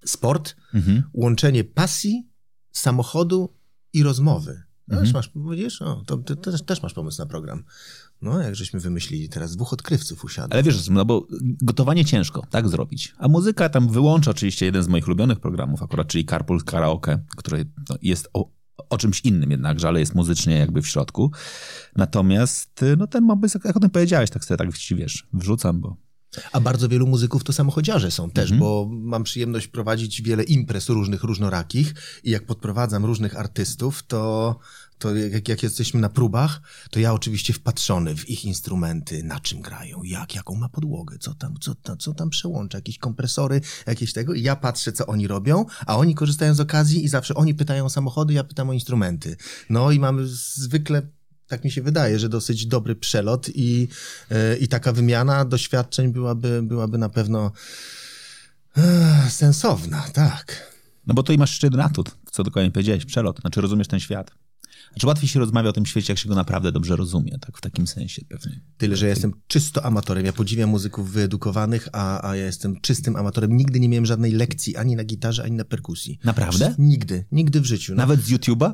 sport. 0.06 0.56
Mhm. 0.74 1.04
Łączenie 1.14 1.64
pasji, 1.64 2.28
samochodu 2.72 3.50
i 3.94 4.04
rozmowy. 4.04 4.64
No, 4.88 4.98
mhm. 4.98 5.14
masz, 5.14 5.32
widzisz, 5.52 5.82
o, 5.82 6.04
to, 6.08 6.18
ty 6.18 6.36
też, 6.36 6.62
też 6.62 6.84
masz 6.84 6.94
pomysł 6.94 7.22
na 7.22 7.26
program. 7.26 7.64
No, 8.24 8.41
jak 8.41 8.55
żeśmy 8.55 8.80
wymyślili, 8.80 9.30
teraz 9.30 9.55
dwóch 9.55 9.74
odkrywców 9.74 10.24
usiadło. 10.24 10.53
Ale 10.53 10.63
wiesz, 10.63 10.89
no 10.89 11.05
bo 11.05 11.28
gotowanie 11.61 12.05
ciężko, 12.05 12.45
tak 12.49 12.69
zrobić. 12.69 13.13
A 13.17 13.28
muzyka 13.28 13.69
tam 13.69 13.89
wyłącza 13.89 14.32
oczywiście 14.32 14.65
jeden 14.65 14.84
z 14.84 14.88
moich 14.88 15.07
ulubionych 15.07 15.39
programów 15.39 15.84
akurat, 15.84 16.07
czyli 16.07 16.26
Carpool 16.26 16.63
Karaoke, 16.63 17.24
który 17.38 17.65
no, 17.89 17.95
jest 18.01 18.30
o, 18.34 18.49
o 18.89 18.97
czymś 18.97 19.21
innym 19.21 19.51
jednakże, 19.51 19.88
ale 19.88 19.99
jest 19.99 20.15
muzycznie 20.15 20.57
jakby 20.57 20.82
w 20.82 20.88
środku. 20.88 21.32
Natomiast 21.95 22.86
no 22.97 23.07
ten 23.07 23.28
pomysł, 23.28 23.59
jak 23.65 23.78
o 23.78 23.80
tym 23.80 23.89
powiedziałeś, 23.89 24.30
tak 24.30 24.45
sobie 24.45 24.57
tak 24.57 24.69
wiesz, 24.95 25.28
wrzucam, 25.34 25.82
bo 25.82 25.97
a 26.51 26.59
bardzo 26.59 26.89
wielu 26.89 27.07
muzyków 27.07 27.43
to 27.43 27.53
samochodziarze 27.53 28.11
są 28.11 28.30
też, 28.30 28.51
mm 28.51 28.59
-hmm. 28.59 28.63
bo 28.63 28.89
mam 28.91 29.24
przyjemność 29.24 29.67
prowadzić 29.67 30.21
wiele 30.21 30.43
imprez 30.43 30.89
różnych, 30.89 31.24
różnorakich 31.24 31.93
i 32.24 32.30
jak 32.30 32.45
podprowadzam 32.45 33.05
różnych 33.05 33.39
artystów, 33.39 34.03
to 34.03 34.55
to 34.98 35.16
jak, 35.16 35.48
jak 35.48 35.64
jesteśmy 35.64 36.02
na 36.02 36.10
próbach, 36.10 36.62
to 36.91 37.00
ja 37.00 37.14
oczywiście 37.14 37.54
wpatrzony 37.54 38.16
w 38.16 38.30
ich 38.30 38.46
instrumenty, 38.46 39.24
na 39.24 39.39
czym 39.39 39.62
grają, 39.62 40.04
jak, 40.04 40.36
jaką 40.36 40.56
ma 40.56 40.70
podłogę, 40.70 41.18
co 41.20 41.34
tam, 41.34 41.56
co, 41.60 41.76
co 42.00 42.14
tam 42.14 42.30
przełącza, 42.30 42.78
jakieś 42.78 42.98
kompresory, 42.98 43.62
jakieś 43.88 44.14
tego. 44.14 44.34
I 44.34 44.41
ja 44.41 44.56
patrzę, 44.56 44.91
co 44.91 45.06
oni 45.06 45.28
robią, 45.28 45.66
a 45.86 45.98
oni 45.98 46.16
korzystają 46.16 46.54
z 46.54 46.60
okazji 46.60 47.06
i 47.06 47.08
zawsze 47.08 47.34
oni 47.34 47.56
pytają 47.56 47.86
o 47.86 47.89
samochody, 47.89 48.34
ja 48.34 48.44
pytam 48.44 48.70
o 48.70 48.74
instrumenty. 48.74 49.38
No 49.70 49.91
i 49.91 50.00
mamy 50.00 50.28
zwykle 50.28 51.02
tak 51.48 51.64
mi 51.64 51.72
się 51.72 51.82
wydaje, 51.82 52.20
że 52.20 52.30
dosyć 52.30 52.66
dobry 52.66 52.96
przelot 52.96 53.50
i, 53.56 53.88
yy, 54.30 54.58
i 54.58 54.68
taka 54.68 54.91
wymiana 54.91 55.46
doświadczeń 55.46 56.12
byłaby, 56.12 56.62
byłaby 56.64 56.98
na 56.98 57.10
pewno 57.10 57.52
yy, 58.78 58.84
sensowna, 59.30 60.04
tak. 60.14 60.74
No 61.08 61.14
bo 61.14 61.34
i 61.34 61.38
masz 61.38 61.52
jeszcze 61.52 61.68
jeden 61.68 61.82
atut, 61.82 62.12
co 62.32 62.44
dokładnie 62.44 62.72
powiedziałeś, 62.72 63.06
przelot, 63.06 63.39
znaczy 63.39 63.62
rozumiesz 63.62 63.88
ten 63.88 64.00
świat. 64.00 64.32
Znaczy 64.94 65.08
łatwiej 65.08 65.30
się 65.30 65.39
rozmawia 65.39 65.70
o 65.70 65.74
tym 65.74 65.86
świecie, 65.86 66.14
jak 66.14 66.20
się 66.20 66.30
go 66.30 66.36
naprawdę 66.36 66.72
dobrze 66.72 66.96
rozumie, 66.96 67.38
tak 67.39 67.58
w 67.58 67.62
takim 67.62 67.88
sensie 67.88 68.22
pewnie. 68.30 68.60
Tyle, 68.78 68.96
że 68.96 69.06
ja 69.06 69.10
jestem 69.10 69.34
czysto 69.48 69.86
amatorem. 69.86 70.26
Ja 70.26 70.34
podziwiam 70.34 70.70
muzyków 70.70 71.12
wyedukowanych, 71.12 71.89
a, 71.94 72.30
a 72.30 72.36
ja 72.36 72.46
jestem 72.46 72.82
czystym 72.82 73.16
amatorem. 73.16 73.58
Nigdy 73.58 73.80
nie 73.80 73.89
miałem 73.89 74.06
żadnej 74.06 74.32
lekcji 74.32 74.76
ani 74.78 74.96
na 74.96 75.04
gitarze, 75.04 75.44
ani 75.44 75.56
na 75.56 75.66
perkusji. 75.66 76.20
Naprawdę? 76.24 76.76
Nigdy, 76.78 77.26
nigdy 77.32 77.62
w 77.62 77.66
życiu. 77.66 77.94
No. 77.96 77.98
Nawet 77.98 78.22
z 78.22 78.32
YouTube'a? 78.32 78.74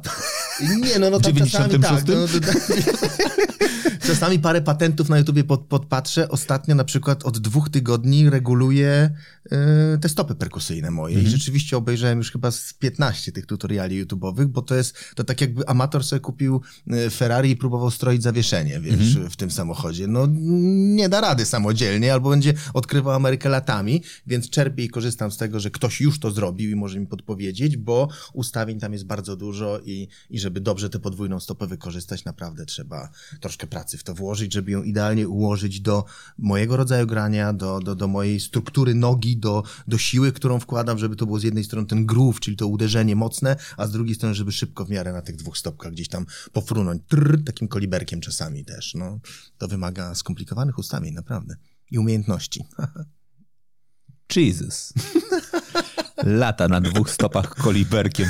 Nie, 0.81 0.99
no, 0.99 1.09
no 1.09 1.19
tam 1.19 1.35
czasami 1.35 1.79
tak. 1.79 2.07
No, 2.07 2.15
no, 2.15 2.27
czasami 4.07 4.39
parę 4.39 4.61
patentów 4.61 5.09
na 5.09 5.17
YouTubie 5.17 5.43
pod, 5.43 5.61
podpatrzę. 5.61 6.29
Ostatnio 6.29 6.75
na 6.75 6.83
przykład 6.83 7.25
od 7.25 7.39
dwóch 7.39 7.69
tygodni 7.69 8.29
reguluję 8.29 9.09
y, 9.45 9.99
te 10.01 10.09
stopy 10.09 10.35
perkusyjne 10.35 10.91
moje 10.91 11.15
-hmm. 11.15 11.19
i 11.19 11.21
mhm. 11.21 11.37
rzeczywiście 11.37 11.77
obejrzałem 11.77 12.17
już 12.17 12.31
chyba 12.31 12.51
z 12.51 12.73
15 12.73 13.31
tych 13.31 13.45
tutoriali 13.45 14.05
YouTube'owych, 14.05 14.45
bo 14.45 14.61
to 14.61 14.75
jest, 14.75 14.95
to 15.15 15.23
tak 15.23 15.41
jakby 15.41 15.67
amator 15.67 16.03
sobie 16.03 16.19
kupił 16.19 16.61
y, 16.93 17.09
Ferrari 17.09 17.51
i 17.51 17.57
próbował 17.57 17.91
stroić 17.91 18.23
zawieszenie, 18.23 18.79
wiesz, 18.79 18.95
-hmm. 18.95 19.29
w 19.29 19.35
tym 19.35 19.51
samochodzie. 19.51 20.07
No 20.07 20.27
nie 20.95 21.09
da 21.09 21.21
rady 21.21 21.45
samodzielnie, 21.45 22.13
albo 22.13 22.29
będzie 22.29 22.53
odkrywał 22.73 23.13
Amerykę 23.13 23.49
latami, 23.49 24.03
więc 24.27 24.49
czerpię 24.49 24.83
i 24.83 24.89
korzystam 24.89 25.31
z 25.31 25.37
tego, 25.37 25.59
że 25.59 25.71
ktoś 25.71 26.01
już 26.01 26.19
to 26.19 26.31
zrobił 26.31 26.69
i 26.69 26.75
może 26.75 26.99
mi 26.99 27.07
podpowiedzieć, 27.07 27.77
bo 27.77 28.07
ustawień 28.33 28.79
tam 28.79 28.93
jest 28.93 29.05
bardzo 29.05 29.35
dużo 29.35 29.79
i, 29.79 30.07
i 30.29 30.39
żeby 30.39 30.61
dobrze 30.61 30.89
tę 30.89 30.99
podwójną 30.99 31.39
stopę 31.39 31.67
wykorzystać, 31.67 32.25
naprawdę 32.25 32.65
trzeba 32.65 33.09
troszkę 33.39 33.67
pracy 33.67 33.88
w 33.97 34.03
to 34.03 34.13
włożyć, 34.13 34.53
żeby 34.53 34.71
ją 34.71 34.83
idealnie 34.83 35.27
ułożyć 35.27 35.81
do 35.81 36.05
mojego 36.37 36.77
rodzaju 36.77 37.07
grania, 37.07 37.53
do, 37.53 37.79
do, 37.79 37.95
do 37.95 38.07
mojej 38.07 38.39
struktury 38.39 38.95
nogi, 38.95 39.37
do, 39.37 39.63
do 39.87 39.97
siły, 39.97 40.31
którą 40.31 40.59
wkładam, 40.59 40.97
żeby 40.97 41.15
to 41.15 41.25
było 41.25 41.39
z 41.39 41.43
jednej 41.43 41.63
strony 41.63 41.87
ten 41.87 42.05
groove, 42.05 42.39
czyli 42.39 42.57
to 42.57 42.67
uderzenie 42.67 43.15
mocne, 43.15 43.55
a 43.77 43.87
z 43.87 43.91
drugiej 43.91 44.15
strony, 44.15 44.35
żeby 44.35 44.51
szybko 44.51 44.85
w 44.85 44.89
miarę 44.89 45.13
na 45.13 45.21
tych 45.21 45.35
dwóch 45.35 45.57
stopkach 45.57 45.91
gdzieś 45.91 46.07
tam 46.07 46.25
pofrunąć. 46.53 47.01
Trrr, 47.07 47.43
takim 47.43 47.67
koliberkiem 47.67 48.21
czasami 48.21 48.65
też. 48.65 48.95
No, 48.95 49.19
to 49.57 49.67
wymaga 49.67 50.15
skomplikowanych 50.15 50.77
ustawień, 50.77 51.13
naprawdę. 51.13 51.55
I 51.91 51.99
umiejętności. 51.99 52.63
Jesus. 54.35 54.93
Lata 56.23 56.67
na 56.67 56.81
dwóch 56.81 57.09
stopach 57.09 57.55
koliberkiem. 57.55 58.29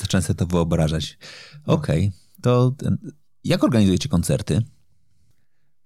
Zacząłem 0.00 0.22
sobie 0.22 0.34
to 0.34 0.46
wyobrażać. 0.46 1.18
Okej, 1.66 2.06
okay. 2.06 2.42
to 2.42 2.74
jak 3.44 3.64
organizujecie 3.64 4.08
koncerty? 4.08 4.62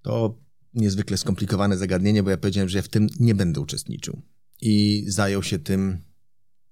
To 0.03 0.39
niezwykle 0.75 1.17
skomplikowane 1.17 1.79
zagadnienie, 1.79 2.23
bo 2.23 2.31
ja 2.31 2.37
powiedziałem, 2.37 2.69
że 2.69 2.79
ja 2.79 2.83
w 2.83 2.89
tym 2.89 3.07
nie 3.21 3.35
będę 3.35 3.61
uczestniczył. 3.61 4.23
I 4.61 5.05
zajął 5.09 5.43
się 5.43 5.59
tym 5.59 5.99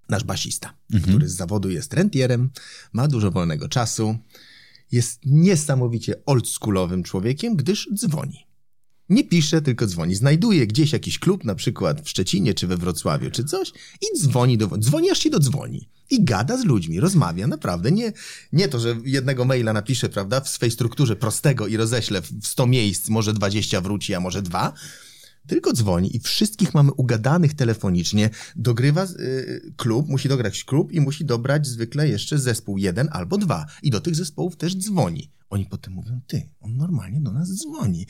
nasz 0.09 0.25
basista, 0.25 0.79
mhm. 0.93 1.13
który 1.13 1.29
z 1.29 1.35
zawodu 1.35 1.71
jest 1.71 1.95
rentierem, 1.95 2.51
ma 2.93 3.09
dużo 3.09 3.31
wolnego 3.31 3.69
czasu, 3.69 4.17
jest 4.93 5.21
niesamowicie 5.25 6.25
oldschoolowym 6.25 7.03
człowiekiem, 7.03 7.57
gdyż 7.57 7.89
dzwoni. 7.95 8.47
Nie 9.13 9.25
pisze, 9.25 9.63
tylko 9.63 9.87
dzwoni. 9.87 10.15
Znajduje 10.15 10.67
gdzieś 10.67 10.93
jakiś 10.93 11.19
klub, 11.19 11.45
na 11.45 11.55
przykład 11.55 12.01
w 12.01 12.09
Szczecinie, 12.09 12.55
czy 12.55 12.67
we 12.67 12.77
Wrocławiu, 12.77 13.31
czy 13.31 13.45
coś 13.45 13.73
i 14.01 14.19
dzwoni 14.19 14.59
do... 14.59 14.79
Dzwoni, 14.79 15.11
aż 15.11 15.19
się 15.19 15.31
dodzwoni. 15.31 15.89
I 16.11 16.25
gada 16.25 16.57
z 16.57 16.65
ludźmi, 16.65 17.01
rozmawia, 17.01 17.47
naprawdę. 17.47 17.93
Nie, 17.93 18.13
nie 18.53 18.69
to, 18.69 18.81
że 18.81 18.97
jednego 19.05 19.45
maila 19.45 19.73
napisze, 19.73 20.09
prawda, 20.09 20.41
w 20.41 20.49
swej 20.49 20.71
strukturze 20.71 21.17
prostego 21.17 21.67
i 21.67 21.77
roześle 21.77 22.23
w 22.23 22.47
100 22.47 22.67
miejsc, 22.67 23.09
może 23.09 23.33
20 23.33 23.81
wróci, 23.81 24.15
a 24.15 24.21
może 24.21 24.43
dwa, 24.43 24.73
tylko 25.47 25.73
dzwoni 25.73 26.17
i 26.17 26.21
wszystkich 26.21 26.75
mamy 26.75 26.93
ugadanych 26.93 27.55
telefonicznie. 27.55 28.31
Dogrywa 28.57 29.05
y, 29.05 29.73
klub, 29.77 30.09
musi 30.09 30.29
dograć 30.29 30.65
klub 30.65 30.93
i 30.93 31.01
musi 31.01 31.25
dobrać 31.25 31.67
zwykle 31.67 32.09
jeszcze 32.09 32.39
zespół 32.39 32.79
jeden 32.79 33.09
albo 33.13 33.39
dwa. 33.39 33.67
I 33.83 33.91
do 33.91 34.01
tych 34.01 34.15
zespołów 34.15 34.57
też 34.57 34.77
dzwoni. 34.77 35.31
Oni 35.53 35.67
potem 35.67 35.93
mówią, 35.93 36.21
ty, 36.27 36.49
on 36.61 36.77
normalnie 36.77 37.21
do 37.21 37.33
nas 37.33 37.49
dzwoni. 37.55 38.07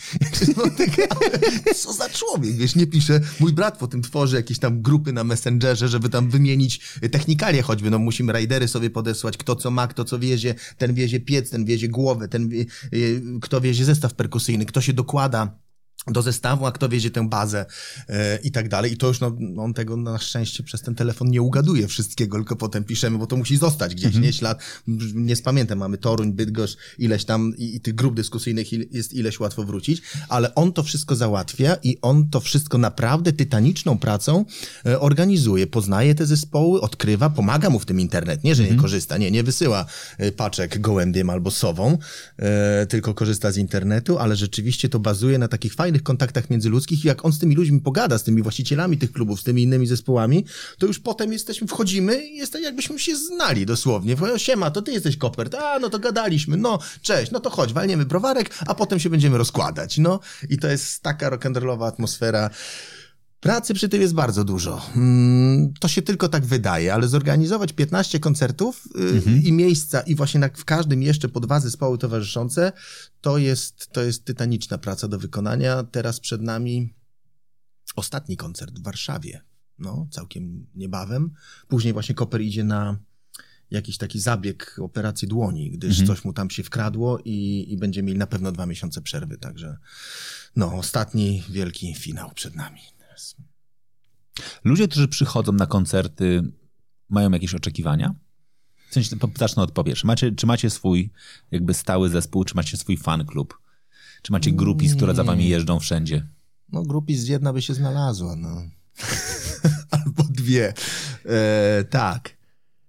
Co 1.82 1.93
za 1.93 2.09
człowiek, 2.09 2.57
wiesz, 2.57 2.76
nie 2.76 2.86
pisze. 2.86 3.20
Mój 3.40 3.53
brat 3.53 3.78
potem 3.78 4.03
tworzy 4.03 4.36
jakieś 4.36 4.59
tam 4.59 4.82
grupy 4.82 5.12
na 5.12 5.24
Messengerze, 5.24 5.88
żeby 5.88 6.09
tam 6.09 6.30
wymienić 6.30 6.99
technikalie 7.11 7.62
choćby. 7.62 7.90
No 7.90 7.99
musimy 7.99 8.32
rajdery 8.32 8.68
sobie 8.68 8.90
podesłać, 8.90 9.36
kto 9.36 9.57
co 9.57 9.70
ma, 9.70 9.86
kto 9.86 10.05
co 10.05 10.18
wiezie. 10.18 10.55
Ten 10.78 10.95
wiezie 10.95 11.20
piec, 11.20 11.51
ten 11.51 11.64
wiezie 11.64 11.88
głowę, 11.88 12.28
ten 12.28 12.49
wie, 12.49 12.64
y, 12.95 13.22
kto 13.43 13.61
wiezie 13.61 13.84
zestaw 13.84 14.14
perkusyjny, 14.14 14.66
kto 14.66 14.80
się 14.80 14.93
dokłada 14.93 15.59
do 16.07 16.23
zestawu, 16.23 16.67
a 16.67 16.73
kto 16.73 16.89
wiedzie 16.89 17.11
tę 17.11 17.29
bazę 17.29 17.67
e, 18.09 18.39
i 18.43 18.51
tak 18.51 18.69
dalej. 18.69 18.93
I 18.93 18.97
to 18.97 19.09
już 19.09 19.21
no, 19.21 19.37
on 19.57 19.75
tego 19.75 19.97
na 19.97 20.19
szczęście 20.19 20.63
przez 20.63 20.83
ten 20.83 20.95
telefon 20.95 21.31
nie 21.31 21.43
ugaduje 21.43 21.89
wszystkiego, 21.89 22.37
tylko 22.37 22.57
potem 22.57 22.85
piszemy, 22.85 23.19
bo 23.19 23.27
to 23.27 23.37
musi 23.37 23.57
zostać 23.57 23.95
gdzieś, 23.95 24.07
mhm. 24.07 24.25
nie? 24.25 24.33
Ślad, 24.33 24.63
nie 25.15 25.37
spamiętam, 25.37 25.79
mamy 25.79 25.99
Toruń, 25.99 26.33
Bydgoszcz, 26.33 26.77
ileś 26.99 27.25
tam 27.25 27.53
i, 27.57 27.77
i 27.77 27.81
tych 27.81 27.95
grup 27.95 28.15
dyskusyjnych 28.15 28.73
il, 28.73 28.89
jest 28.91 29.13
ileś 29.13 29.41
łatwo 29.41 29.65
wrócić, 29.65 30.03
ale 30.29 30.55
on 30.55 30.73
to 30.73 30.83
wszystko 30.83 31.17
załatwia 31.17 31.77
i 31.83 31.99
on 32.03 32.31
to 32.31 32.41
wszystko 32.41 32.79
naprawdę 32.79 33.33
tytaniczną 33.33 33.99
pracą 33.99 34.45
e, 34.87 35.01
organizuje, 35.01 35.67
poznaje 35.67 36.15
te 36.15 36.27
zespoły, 36.27 36.81
odkrywa, 36.81 37.31
pomaga 37.31 37.71
mu 37.71 37.79
w 37.79 37.87
tym 37.87 38.01
internet, 38.01 38.45
nie, 38.45 38.55
że 38.55 38.63
mhm. 38.63 38.77
nie 38.77 38.83
korzysta, 38.83 39.19
nie, 39.19 39.31
nie 39.31 39.43
wysyła 39.43 39.87
e, 40.19 40.33
paczek 40.33 40.81
gołębiem 40.81 41.31
albo 41.31 41.51
sową, 41.51 41.99
tylko 42.89 43.15
korzysta 43.15 43.53
z 43.53 43.57
internetu, 43.57 44.19
ale 44.19 44.37
rzeczywiście 44.37 44.89
to 44.89 44.99
bazuje 44.99 45.39
na 45.39 45.49
takich 45.49 45.75
fajnych 45.75 45.91
fajnych 45.93 46.03
kontaktach 46.03 46.51
międzyludzkich 46.51 47.05
i 47.05 47.09
jak 47.09 47.24
on 47.24 47.32
z 47.32 47.38
tymi 47.38 47.55
ludźmi 47.55 47.80
pogada, 47.80 48.18
z 48.18 48.24
tymi 48.24 48.43
właścicielami 48.43 48.99
tych 48.99 49.12
klubów, 49.12 49.40
z 49.40 49.45
tymi 49.45 49.62
innymi 49.62 49.86
zespołami, 49.86 50.45
to 50.78 50.86
już 50.86 50.99
potem 50.99 51.32
jesteśmy, 51.32 51.66
wchodzimy 51.66 52.26
i 52.26 52.36
jest 52.36 52.53
tak 52.53 52.62
jakbyśmy 52.62 52.99
się 52.99 53.16
znali 53.16 53.66
dosłownie. 53.66 54.16
Mówię, 54.16 54.38
siema, 54.38 54.70
to 54.70 54.82
ty 54.82 54.93
jesteś 54.93 55.16
Kopert, 55.16 55.55
a 55.55 55.78
no 55.78 55.90
to 55.90 55.99
gadaliśmy, 55.99 56.57
no 56.57 56.78
cześć, 57.03 57.32
no 57.32 57.40
to 57.40 57.51
chodź, 57.51 57.72
walniemy 57.72 58.05
browarek, 58.05 58.55
a 58.66 58.74
potem 58.74 59.01
się 59.01 59.11
będziemy 59.11 59.38
rozkładać, 59.38 59.99
no 59.99 60.20
i 60.49 60.59
to 60.59 60.68
jest 60.68 61.03
taka 61.03 61.30
rock'n'rollowa 61.30 61.86
atmosfera. 61.86 62.51
Pracy 63.43 63.74
przy 63.74 63.88
tym 63.88 64.01
jest 64.01 64.14
bardzo 64.14 64.45
dużo. 64.45 64.82
Mm, 64.97 65.72
to 65.80 65.88
się 65.88 66.03
tylko 66.03 66.28
tak 66.28 66.45
wydaje, 66.45 66.95
ale 66.95 67.09
zorganizować 67.09 67.72
15 67.72 68.20
koncertów 68.20 68.88
y, 68.97 69.01
mhm. 69.01 69.43
i 69.43 69.53
miejsca 69.53 70.01
i 70.01 70.14
właśnie 70.14 70.51
w 70.55 70.64
każdym 70.64 71.03
jeszcze 71.03 71.28
po 71.28 71.40
dwa 71.40 71.61
zespoły 71.61 71.99
towarzyszące, 71.99 72.72
to 73.20 73.38
jest, 73.38 73.93
to 73.93 74.03
jest 74.03 74.24
tytaniczna 74.24 74.78
praca 74.78 75.09
do 75.09 75.18
wykonania. 75.18 75.82
Teraz 75.82 76.20
przed 76.20 76.43
nami 76.43 76.95
ostatni 77.97 78.36
koncert 78.36 78.78
w 78.78 78.82
Warszawie. 78.82 79.40
No, 79.78 80.07
całkiem 80.11 80.66
niebawem. 80.74 81.30
Później 81.68 81.93
właśnie 81.93 82.14
Koper 82.14 82.40
idzie 82.40 82.64
na 82.64 82.99
jakiś 83.70 83.99
taki 83.99 84.20
zabieg 84.20 84.76
operacji 84.82 85.28
dłoni, 85.28 85.70
gdyż 85.70 86.01
mhm. 86.01 86.07
coś 86.07 86.24
mu 86.24 86.32
tam 86.32 86.51
się 86.51 86.62
wkradło 86.62 87.18
i, 87.24 87.66
i 87.68 87.76
będzie 87.76 88.03
mieli 88.03 88.18
na 88.18 88.26
pewno 88.26 88.53
dwa 88.53 88.66
miesiące 88.66 89.03
przerwy, 89.03 89.38
także 89.38 89.76
no, 90.57 90.72
ostatni 90.74 91.43
wielki 91.51 91.95
finał 91.95 92.30
przed 92.34 92.55
nami. 92.55 92.80
Ludzie, 94.65 94.89
którzy 94.89 95.09
przychodzą 95.09 95.53
na 95.53 95.67
koncerty, 95.67 96.43
mają 97.09 97.31
jakieś 97.31 97.55
oczekiwania? 97.55 98.15
W 98.91 98.95
sensie, 98.95 99.17
zacznę 99.39 99.63
od 99.63 99.73
powiesz. 99.73 100.05
Macie, 100.05 100.33
czy 100.33 100.47
macie 100.47 100.71
swój 100.71 101.11
jakby 101.51 101.75
stały 101.75 102.09
zespół, 102.09 102.45
czy 102.45 102.55
macie 102.55 102.77
swój 102.77 102.97
fan 102.97 103.27
klub? 103.27 103.59
Czy 104.23 104.33
macie 104.33 104.53
grupis, 104.53 104.95
które 104.95 105.15
za 105.15 105.25
wami 105.25 105.49
jeżdżą 105.49 105.81
wszędzie? 105.81 106.27
No 106.73 106.83
grupis 106.83 107.29
jedna 107.29 107.53
by 107.53 107.63
się 107.63 107.75
znalazła, 107.75 108.37
no. 108.37 108.63
Albo 109.91 110.23
dwie. 110.31 110.75
E, 111.27 111.85
tak. 111.85 112.37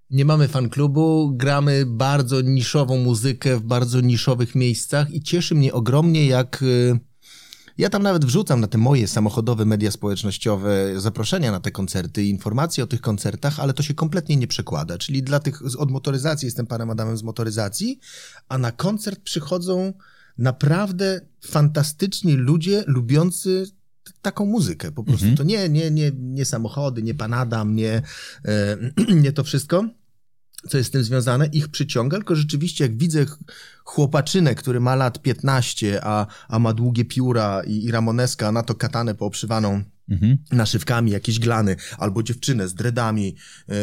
Nie 0.09 0.26
mamy 0.26 0.47
fan 0.47 0.69
klubu, 0.69 1.32
gramy 1.36 1.86
bardzo 1.86 2.41
niszową 2.41 2.97
muzykę 2.97 3.57
w 3.57 3.61
bardzo 3.61 4.01
niszowych 4.01 4.55
miejscach 4.55 5.11
i 5.11 5.21
cieszy 5.21 5.55
mnie 5.55 5.74
ogromnie, 5.74 6.26
jak... 6.28 6.63
E, 6.91 7.12
ja 7.78 7.89
tam 7.89 8.03
nawet 8.03 8.26
wrzucam 8.26 8.61
na 8.61 8.67
te 8.67 8.78
moje 8.78 9.07
samochodowe 9.07 9.65
media 9.65 9.91
społecznościowe 9.91 11.01
zaproszenia 11.01 11.51
na 11.51 11.59
te 11.59 11.71
koncerty, 11.71 12.24
informacje 12.24 12.84
o 12.84 12.88
tych 12.88 13.01
koncertach, 13.01 13.59
ale 13.59 13.74
to 13.74 13.84
się 13.84 13.93
kompletnie 13.93 14.38
nie 14.38 14.47
przekłada. 14.47 14.97
Czyli 14.97 15.24
dla 15.24 15.39
tych 15.39 15.61
od 15.78 15.91
motoryzacji, 15.91 16.45
jestem 16.45 16.67
panem 16.67 16.89
Adamem 16.89 17.17
z 17.17 17.24
motoryzacji, 17.24 17.99
a 18.49 18.57
na 18.57 18.71
koncert 18.71 19.19
przychodzą 19.19 19.93
naprawdę 20.38 21.21
fantastyczni 21.41 22.34
ludzie 22.34 22.84
lubiący 22.88 23.65
taką 24.21 24.45
muzykę. 24.45 24.91
Po 24.91 25.03
prostu 25.03 25.26
mhm. 25.26 25.38
to 25.38 25.43
nie, 25.43 25.69
nie, 25.69 25.91
nie, 25.91 26.11
nie 26.19 26.45
samochody, 26.45 27.03
nie 27.03 27.13
pan 27.13 27.34
Adam, 27.34 27.76
nie, 27.76 28.01
e, 28.45 28.78
nie 29.24 29.32
to 29.32 29.43
wszystko 29.43 29.86
co 30.70 30.78
jest 30.78 30.89
z 30.89 30.91
tym 30.91 31.03
związane, 31.03 31.45
ich 31.45 31.68
przyciąga, 31.68 32.18
tylko 32.18 32.36
rzeczywiście 32.36 32.84
jak 32.84 32.97
widzę 32.97 33.26
chłopaczynę, 33.84 34.55
który 34.55 34.80
ma 34.80 34.95
lat 34.95 35.22
15, 35.22 35.99
a, 36.03 36.28
a 36.47 36.59
ma 36.59 36.74
długie 36.74 37.05
pióra 37.05 37.61
i, 37.68 37.84
i 37.84 37.91
ramoneska, 37.91 38.51
na 38.51 38.64
to 38.64 38.76
katanę 38.76 39.16
pooprzywaną 39.16 39.84
mhm. 40.09 40.38
naszywkami, 40.51 41.11
jakieś 41.11 41.39
glany, 41.39 41.76
albo 41.97 42.24
dziewczynę 42.24 42.68
z 42.68 42.74
dredami 42.74 43.36
yy, 43.68 43.76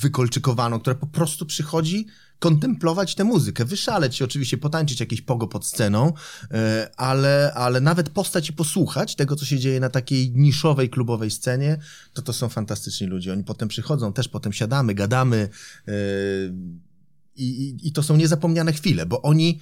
wykolczykowaną, 0.00 0.80
która 0.80 0.96
po 0.96 1.06
prostu 1.06 1.46
przychodzi 1.46 2.06
kontemplować 2.38 3.14
tę 3.14 3.24
muzykę, 3.24 3.64
wyszaleć 3.64 4.16
się 4.16 4.24
oczywiście, 4.24 4.58
potańczyć 4.58 5.00
jakieś 5.00 5.20
pogo 5.20 5.48
pod 5.48 5.66
sceną, 5.66 6.12
e, 6.50 6.90
ale, 6.96 7.52
ale 7.54 7.80
nawet 7.80 8.10
postać 8.10 8.50
i 8.50 8.52
posłuchać 8.52 9.16
tego, 9.16 9.36
co 9.36 9.44
się 9.44 9.58
dzieje 9.58 9.80
na 9.80 9.90
takiej 9.90 10.30
niszowej, 10.30 10.90
klubowej 10.90 11.30
scenie, 11.30 11.78
to 12.12 12.22
to 12.22 12.32
są 12.32 12.48
fantastyczni 12.48 13.06
ludzie. 13.06 13.32
Oni 13.32 13.44
potem 13.44 13.68
przychodzą, 13.68 14.12
też 14.12 14.28
potem 14.28 14.52
siadamy, 14.52 14.94
gadamy 14.94 15.48
e, 15.88 15.92
i, 17.36 17.44
i, 17.44 17.88
i 17.88 17.92
to 17.92 18.02
są 18.02 18.16
niezapomniane 18.16 18.72
chwile, 18.72 19.06
bo 19.06 19.22
oni 19.22 19.60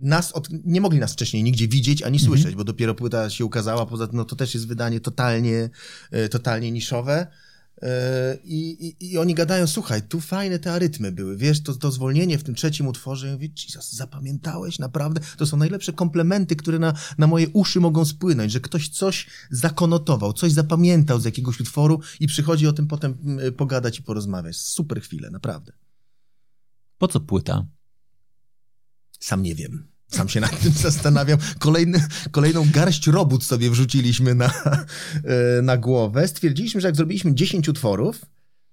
nas 0.00 0.32
od, 0.32 0.48
nie 0.64 0.80
mogli 0.80 0.98
nas 0.98 1.12
wcześniej 1.12 1.42
nigdzie 1.42 1.68
widzieć 1.68 2.02
ani 2.02 2.18
mhm. 2.18 2.28
słyszeć, 2.28 2.56
bo 2.56 2.64
dopiero 2.64 2.94
płyta 2.94 3.30
się 3.30 3.44
ukazała, 3.44 3.86
poza 3.86 4.06
tym 4.06 4.16
no, 4.16 4.24
to 4.24 4.36
też 4.36 4.54
jest 4.54 4.66
wydanie 4.66 5.00
totalnie, 5.00 5.70
e, 6.10 6.28
totalnie 6.28 6.72
niszowe. 6.72 7.26
I, 8.44 8.86
i, 9.00 9.10
I 9.12 9.18
oni 9.18 9.34
gadają, 9.34 9.66
słuchaj, 9.66 10.02
tu 10.02 10.20
fajne 10.20 10.58
te 10.58 10.72
arytmy 10.72 11.12
były, 11.12 11.36
wiesz, 11.36 11.62
to, 11.62 11.74
to 11.74 11.90
zwolnienie 11.90 12.38
w 12.38 12.42
tym 12.42 12.54
trzecim 12.54 12.86
utworze, 12.86 13.26
ja 13.26 13.32
mówię, 13.32 13.48
Jesus, 13.64 13.92
zapamiętałeś 13.92 14.78
naprawdę? 14.78 15.20
To 15.36 15.46
są 15.46 15.56
najlepsze 15.56 15.92
komplementy, 15.92 16.56
które 16.56 16.78
na, 16.78 16.92
na 17.18 17.26
moje 17.26 17.48
uszy 17.48 17.80
mogą 17.80 18.04
spłynąć, 18.04 18.52
że 18.52 18.60
ktoś 18.60 18.88
coś 18.88 19.26
zakonotował, 19.50 20.32
coś 20.32 20.52
zapamiętał 20.52 21.20
z 21.20 21.24
jakiegoś 21.24 21.60
utworu 21.60 22.00
i 22.20 22.26
przychodzi 22.26 22.66
o 22.66 22.72
tym 22.72 22.86
potem 22.86 23.38
pogadać 23.56 23.98
i 23.98 24.02
porozmawiać. 24.02 24.56
Super 24.56 25.00
chwile, 25.02 25.30
naprawdę. 25.30 25.72
Po 26.98 27.08
co 27.08 27.20
płyta? 27.20 27.66
Sam 29.20 29.42
nie 29.42 29.54
wiem. 29.54 29.88
Sam 30.10 30.28
się 30.28 30.40
nad 30.40 30.60
tym 30.60 30.72
zastanawiam. 30.90 31.38
Kolejny, 31.58 32.04
kolejną 32.30 32.66
garść 32.72 33.06
robót 33.06 33.44
sobie 33.44 33.70
wrzuciliśmy 33.70 34.34
na, 34.34 34.46
e, 35.24 35.62
na 35.62 35.76
głowę. 35.76 36.28
Stwierdziliśmy, 36.28 36.80
że 36.80 36.88
jak 36.88 36.96
zrobiliśmy 36.96 37.34
10 37.34 37.68
utworów, 37.68 38.26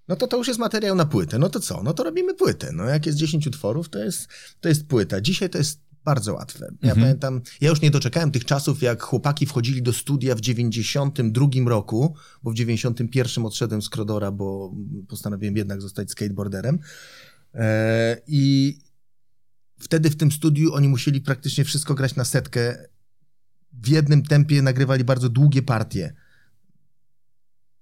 no 0.08 0.16
to 0.16 0.28
to 0.28 0.38
już 0.38 0.48
jest 0.48 0.60
materiał 0.60 0.96
na 0.96 1.06
płytę. 1.06 1.40
No 1.40 1.50
to 1.50 1.60
co? 1.60 1.84
No 1.84 1.94
to 1.94 2.04
robimy 2.04 2.34
płytę. 2.34 2.72
No 2.74 2.84
jak 2.84 3.06
jest 3.06 3.18
10 3.18 3.48
utworów, 3.48 3.90
to 3.90 4.00
jest, 4.00 4.28
to 4.60 4.70
jest 4.70 4.88
płyta. 4.88 5.22
Dzisiaj 5.22 5.50
to 5.50 5.58
jest 5.58 5.80
bardzo 6.06 6.34
łatwe. 6.34 6.66
Ja 6.82 6.90
mhm. 6.90 7.02
pamiętam, 7.02 7.42
ja 7.62 7.70
już 7.70 7.82
nie 7.82 7.92
doczekałem 7.92 8.32
tych 8.32 8.46
czasów, 8.46 8.82
jak 8.82 9.04
chłopaki 9.04 9.46
wchodzili 9.46 9.82
do 9.82 9.94
studia 9.94 10.36
w 10.36 10.42
92 10.42 11.48
roku, 11.66 12.16
bo 12.44 12.52
w 12.52 12.54
91 12.54 13.46
odszedłem 13.46 13.82
z 13.82 13.90
Krodora, 13.90 14.32
bo 14.32 14.74
postanowiłem 15.08 15.58
jednak 15.58 15.82
zostać 15.82 16.12
skateboarderem. 16.12 16.80
E, 17.54 18.18
I, 18.28 18.78
wtedy 19.78 20.10
w 20.10 20.16
tym 20.16 20.32
studiu 20.32 20.74
oni 20.74 20.88
musieli 20.88 21.22
praktycznie 21.22 21.64
wszystko 21.64 21.96
grać 21.96 22.16
na 22.16 22.26
setkę. 22.26 22.88
W 23.74 23.88
jednym 23.88 24.24
tempie 24.24 24.62
nagrywali 24.62 25.04
bardzo 25.04 25.30
długie 25.30 25.62
partie. 25.62 26.14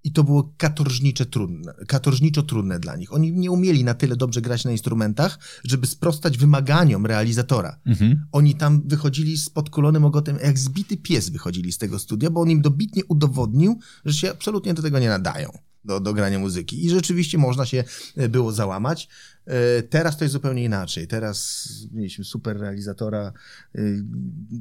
I 0.04 0.12
to 0.12 0.24
było 0.24 0.54
katorżnicze 0.58 1.26
trudne, 1.26 1.74
katorżniczo 1.88 2.44
trudne 2.44 2.80
dla 2.80 2.96
nich. 2.96 3.14
Oni 3.14 3.34
nie 3.34 3.52
umieli 3.52 3.84
na 3.84 3.94
tyle 3.94 4.16
dobrze 4.16 4.42
grać 4.42 4.66
na 4.66 4.72
instrumentach, 4.72 5.40
żeby 5.64 5.88
sprostać 5.88 6.38
wymaganiom 6.38 7.06
realizatora. 7.06 7.80
Mhm. 7.86 8.26
Oni 8.32 8.56
tam 8.56 8.82
wychodzili 8.88 9.38
z 9.38 9.50
podkulonym 9.50 10.06
ogotem, 10.06 10.38
jak 10.44 10.60
zbity 10.60 10.98
pies 10.98 11.30
wychodzili 11.30 11.72
z 11.72 11.78
tego 11.78 12.00
studia, 12.00 12.30
bo 12.30 12.42
on 12.42 12.50
im 12.50 12.62
dobitnie 12.62 13.06
udowodnił, 13.06 13.80
że 14.06 14.14
się 14.14 14.32
absolutnie 14.32 14.74
do 14.74 14.82
tego 14.82 15.00
nie 15.00 15.10
nadają. 15.10 15.50
do, 15.86 16.00
do 16.00 16.14
grania 16.14 16.40
muzyki. 16.40 16.86
I 16.86 16.90
rzeczywiście 16.90 17.38
można 17.38 17.66
się 17.66 17.84
e, 18.16 18.30
było 18.30 18.52
załamać. 18.52 19.10
E, 19.46 19.84
teraz 19.84 20.18
to 20.18 20.24
jest 20.24 20.34
zupełnie 20.34 20.64
inaczej. 20.64 21.08
Teraz 21.08 21.70
mieliśmy 21.92 22.26
super 22.26 22.58
realizatora, 22.58 23.34
e, 23.76 23.80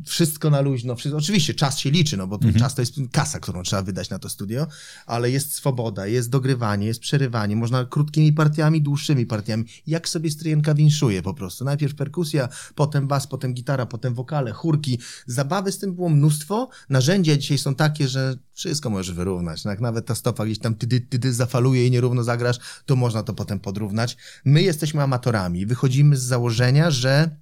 wszystko 0.05 0.51
na 0.51 0.61
luźno. 0.61 0.97
Wszystko. 0.97 1.18
Oczywiście 1.18 1.55
czas 1.55 1.78
się 1.78 1.91
liczy, 1.91 2.16
no 2.16 2.26
bo 2.26 2.39
ten 2.39 2.55
czas 2.55 2.74
to 2.74 2.82
jest 2.82 2.95
kasa, 3.12 3.41
którą 3.41 3.62
trzeba 3.62 3.82
wydać 3.82 4.11
na 4.11 4.18
to 4.18 4.28
studio, 4.28 4.66
ale 5.07 5.30
jest 5.30 5.53
swoboda, 5.53 6.07
jest 6.07 6.30
dogrywanie, 6.30 6.87
jest 6.87 7.01
przerywanie. 7.01 7.57
Można 7.57 7.85
krótkimi 7.85 8.32
partiami, 8.32 8.82
dłuższymi 8.82 9.26
partiami. 9.26 9.64
Jak 9.87 10.09
sobie 10.09 10.30
stryjenka 10.30 10.74
winszuje 10.74 11.22
po 11.22 11.35
prostu. 11.35 11.64
Najpierw 11.64 11.95
perkusja, 11.95 12.49
potem 12.74 13.09
bas, 13.09 13.26
potem 13.26 13.55
gitara, 13.55 13.87
potem 13.87 14.14
wokale, 14.14 14.53
chórki. 14.53 14.99
Zabawy 15.26 15.72
z 15.72 15.78
tym 15.78 15.95
było 15.95 16.09
mnóstwo. 16.09 16.68
Narzędzia 16.89 17.37
dzisiaj 17.37 17.59
są 17.59 17.74
takie, 17.74 18.09
że 18.09 18.39
wszystko 18.53 18.91
możesz 18.91 19.14
wyrównać. 19.14 19.64
No 19.64 19.74
nawet 19.80 20.07
ta 20.07 20.14
stopa 20.14 20.45
gdzieś 20.45 20.59
tam 20.59 20.74
tydy, 20.74 21.01
tydy 21.01 21.32
zafaluje 21.32 21.87
i 21.87 21.91
nierówno 21.91 22.22
zagrasz, 22.22 22.59
to 22.87 22.97
można 22.97 23.22
to 23.22 23.35
potem 23.35 23.61
podrównać. 23.61 24.16
My 24.45 24.62
jesteśmy 24.74 25.02
amatorami. 25.02 25.66
Wychodzimy 25.66 26.16
z 26.16 26.22
założenia, 26.22 26.90
że 26.90 27.36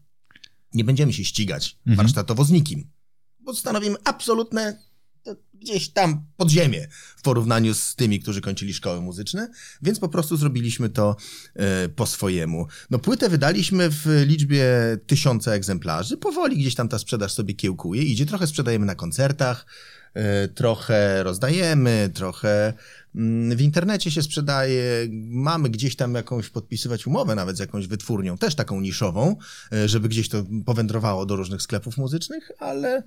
nie 0.75 0.85
będziemy 0.85 1.13
się 1.13 1.25
ścigać 1.25 1.79
Mhm. 1.87 1.97
warsztatowo 1.97 2.45
z 2.45 2.51
nikim. 2.51 2.91
Bo 3.41 3.55
stanowimy 3.55 3.97
absolutne 4.05 4.79
gdzieś 5.55 5.89
tam 5.89 6.25
podziemie 6.37 6.89
w 7.17 7.23
porównaniu 7.23 7.75
z 7.75 7.95
tymi, 7.95 8.21
którzy 8.21 8.41
kończyli 8.41 8.75
szkoły 8.75 9.01
muzyczne, 9.01 9.51
więc 9.83 9.99
po 10.01 10.09
prostu 10.09 10.37
zrobiliśmy 10.37 10.89
to 10.89 11.17
e, 11.55 11.89
po 11.89 12.07
swojemu. 12.07 12.67
No 12.91 12.99
płytę 12.99 13.29
wydaliśmy 13.29 13.91
w 13.91 14.07
liczbie 14.27 14.67
tysiąca 15.07 15.53
egzemplarzy. 15.53 16.17
Powoli 16.17 16.57
gdzieś 16.57 16.75
tam 16.75 16.89
ta 16.89 16.99
sprzedaż 16.99 17.33
sobie 17.33 17.55
kiełkuje. 17.55 18.03
Idzie, 18.03 18.27
trochę 18.27 18.47
sprzedajemy 18.47 18.87
na 18.87 18.95
koncertach, 18.95 19.67
trochę 20.55 21.23
rozdajemy, 21.23 22.11
trochę 22.15 22.73
mm, 23.15 23.57
w 23.57 23.61
internecie 23.61 24.11
się 24.11 24.23
sprzedaje. 24.23 24.85
Mamy 25.29 25.71
gdzieś 25.71 25.97
tam 25.97 26.15
jakąś 26.15 26.49
podpisywać 26.49 27.07
umowę 27.07 27.35
nawet 27.35 27.57
z 27.57 27.61
jakąś 27.61 27.87
wytwórnią, 27.87 28.39
też 28.39 28.55
taką 28.55 28.81
niszową, 28.81 29.37
e, 29.73 29.89
żeby 29.89 30.09
gdzieś 30.09 30.29
to 30.29 30.45
powędrowało 30.67 31.27
do 31.27 31.37
różnych 31.37 31.63
sklepów 31.63 31.97
muzycznych, 31.97 32.51
ale 32.59 33.03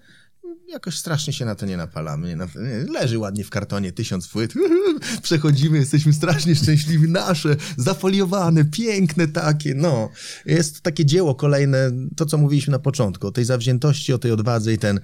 jakoś 0.67 0.97
strasznie 0.97 1.33
się 1.33 1.45
na 1.45 1.55
to 1.55 1.65
nie 1.65 1.77
napalamy. 1.77 2.37
Leży 2.93 3.19
ładnie 3.19 3.43
w 3.43 3.49
kartonie 3.49 3.91
tysiąc 3.91 4.27
płyt. 4.27 4.53
Przechodzimy, 5.21 5.77
jesteśmy 5.77 6.13
strasznie 6.13 6.55
szczęśliwi. 6.55 7.09
Nasze, 7.09 7.55
zafoliowane, 7.77 8.65
piękne 8.65 9.27
takie. 9.27 9.75
No, 9.75 10.09
jest 10.45 10.81
takie 10.81 11.05
dzieło 11.05 11.35
kolejne, 11.35 11.91
to 12.15 12.25
co 12.25 12.37
mówiliśmy 12.37 12.71
na 12.71 12.79
początku, 12.79 13.27
o 13.27 13.31
tej 13.31 13.45
zawziętości, 13.45 14.13
o 14.13 14.17
tej 14.17 14.31
odwadze 14.31 14.73
i 14.73 14.77
ten 14.77 14.99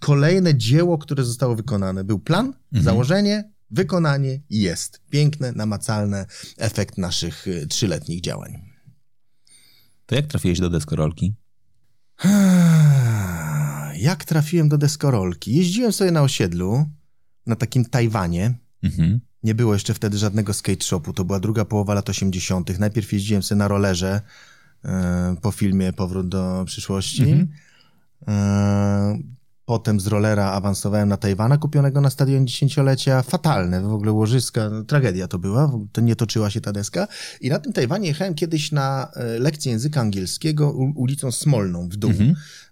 kolejne 0.00 0.54
dzieło, 0.54 0.98
które 0.98 1.24
zostało 1.24 1.56
wykonane. 1.56 2.04
Był 2.04 2.18
plan, 2.18 2.54
założenie, 2.72 3.50
wykonanie 3.70 4.40
i 4.50 4.60
jest. 4.60 5.00
Piękne, 5.10 5.52
namacalne 5.52 6.26
efekt 6.58 6.98
naszych 6.98 7.46
y, 7.46 7.66
trzyletnich 7.66 8.20
działań. 8.20 8.62
To 10.06 10.14
jak 10.14 10.26
trafiłeś 10.26 10.60
do 10.60 10.70
deskorolki? 10.70 11.34
Jak 13.96 14.24
trafiłem 14.24 14.68
do 14.68 14.78
deskorolki? 14.78 15.56
Jeździłem 15.56 15.92
sobie 15.92 16.10
na 16.10 16.22
osiedlu, 16.22 16.86
na 17.46 17.56
takim 17.56 17.84
Tajwanie. 17.84 18.54
Mhm. 18.82 19.20
Nie 19.42 19.54
było 19.54 19.72
jeszcze 19.72 19.94
wtedy 19.94 20.18
żadnego 20.18 20.54
skate 20.54 20.84
shopu. 20.84 21.12
To 21.12 21.24
była 21.24 21.40
druga 21.40 21.64
połowa 21.64 21.94
lat 21.94 22.08
80. 22.08 22.78
Najpierw 22.78 23.12
jeździłem 23.12 23.42
sobie 23.42 23.58
na 23.58 23.68
rollerze 23.68 24.20
e, 24.84 25.36
po 25.42 25.50
filmie 25.50 25.92
Powrót 25.92 26.28
do 26.28 26.64
przyszłości. 26.66 27.46
E, 28.28 29.18
potem 29.70 30.00
z 30.00 30.06
rollera 30.06 30.52
awansowałem 30.52 31.08
na 31.08 31.16
Tajwana, 31.16 31.58
kupionego 31.58 32.00
na 32.00 32.10
stadionie 32.10 32.46
dziesięciolecia. 32.46 33.22
Fatalne, 33.22 33.82
w 33.82 33.92
ogóle 33.92 34.12
łożyska, 34.12 34.70
tragedia 34.86 35.28
to 35.28 35.38
była. 35.38 35.72
To 35.92 36.00
nie 36.00 36.16
toczyła 36.16 36.50
się 36.50 36.60
ta 36.60 36.72
deska. 36.72 37.08
I 37.40 37.48
na 37.48 37.58
tym 37.58 37.72
Tajwanie 37.72 38.08
jechałem 38.08 38.34
kiedyś 38.34 38.72
na 38.72 39.10
e, 39.14 39.38
lekcję 39.38 39.72
języka 39.72 40.00
angielskiego 40.00 40.72
ulicą 40.72 41.32
Smolną 41.32 41.88
w 41.88 41.96
dół. 41.96 42.12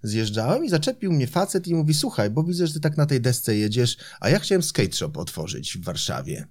Zjeżdżałem 0.03 0.65
i 0.65 0.69
zaczepił 0.69 1.13
mnie 1.13 1.27
facet 1.27 1.69
i 1.69 1.75
mówi, 1.75 1.95
słuchaj, 1.95 2.31
bo 2.31 2.45
widzę, 2.45 2.67
że 2.67 2.75
ty 2.75 2.81
tak 2.81 2.97
na 2.97 3.07
tej 3.07 3.21
desce 3.21 3.57
jedziesz, 3.57 3.97
a 4.21 4.31
ja 4.31 4.39
chciałem 4.39 4.63
skate 4.63 4.93
shop 4.93 5.13
otworzyć 5.17 5.79
w 5.79 5.85
Warszawie. 5.85 6.47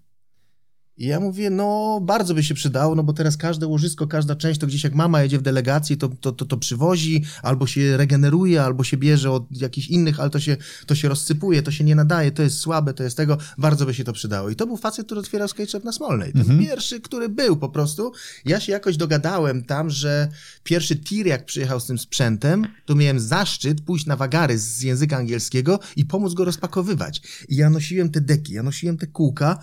I 0.97 1.05
ja 1.05 1.19
mówię, 1.19 1.49
no 1.49 1.99
bardzo 2.03 2.33
by 2.33 2.43
się 2.43 2.53
przydało, 2.53 2.95
no 2.95 3.03
bo 3.03 3.13
teraz 3.13 3.37
każde 3.37 3.67
łożysko, 3.67 4.07
każda 4.07 4.35
część, 4.35 4.59
to 4.59 4.67
gdzieś 4.67 4.83
jak 4.83 4.95
mama 4.95 5.23
jedzie 5.23 5.37
w 5.37 5.41
delegacji, 5.41 5.97
to, 5.97 6.09
to, 6.09 6.31
to, 6.31 6.45
to 6.45 6.57
przywozi, 6.57 7.23
albo 7.43 7.67
się 7.67 7.97
regeneruje, 7.97 8.63
albo 8.63 8.83
się 8.83 8.97
bierze 8.97 9.31
od 9.31 9.61
jakichś 9.61 9.87
innych, 9.87 10.19
ale 10.19 10.29
to 10.29 10.39
się, 10.39 10.57
to 10.85 10.95
się 10.95 11.09
rozsypuje, 11.09 11.61
to 11.61 11.71
się 11.71 11.83
nie 11.83 11.95
nadaje, 11.95 12.31
to 12.31 12.43
jest 12.43 12.57
słabe, 12.57 12.93
to 12.93 13.03
jest 13.03 13.17
tego, 13.17 13.37
bardzo 13.57 13.85
by 13.85 13.93
się 13.93 14.03
to 14.03 14.13
przydało. 14.13 14.49
I 14.49 14.55
to 14.55 14.67
był 14.67 14.77
facet, 14.77 15.05
który 15.05 15.19
otwierał 15.19 15.47
skate 15.47 15.69
shop 15.69 15.83
na 15.83 15.91
Smolnej. 15.91 16.33
Ten 16.33 16.59
pierwszy, 16.59 17.01
który 17.01 17.29
był 17.29 17.57
po 17.57 17.69
prostu. 17.69 18.11
Ja 18.45 18.59
się 18.59 18.71
jakoś 18.71 18.97
dogadałem 18.97 19.63
tam, 19.63 19.89
że 19.89 20.27
pierwszy 20.63 20.95
tir, 20.95 21.27
jak 21.27 21.45
przyjechał 21.45 21.79
z 21.79 21.85
tym 21.85 21.97
sprzętem, 21.97 22.67
to 22.85 22.95
miałem 22.95 23.19
zaszczyt 23.19 23.81
pójść 23.81 24.05
na 24.05 24.15
wagary 24.15 24.57
z 24.57 24.81
języka 24.81 25.17
angielskiego 25.17 25.79
i 25.95 26.05
pomóc 26.05 26.33
go 26.33 26.45
rozpakowywać. 26.45 27.21
I 27.49 27.55
ja 27.55 27.69
nosiłem 27.69 28.09
te 28.09 28.21
deki, 28.21 28.53
ja 28.53 28.63
nosiłem 28.63 28.97
te 28.97 29.07
kółka, 29.07 29.59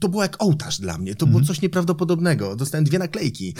to 0.00 0.08
było 0.08 0.22
jak 0.22 0.42
ołtarz 0.42 0.80
dla 0.80 0.98
mnie. 0.98 1.14
To 1.14 1.26
było 1.26 1.40
coś 1.40 1.62
nieprawdopodobnego. 1.62 2.56
Dostałem 2.56 2.84
dwie 2.84 2.98
naklejki 2.98 3.54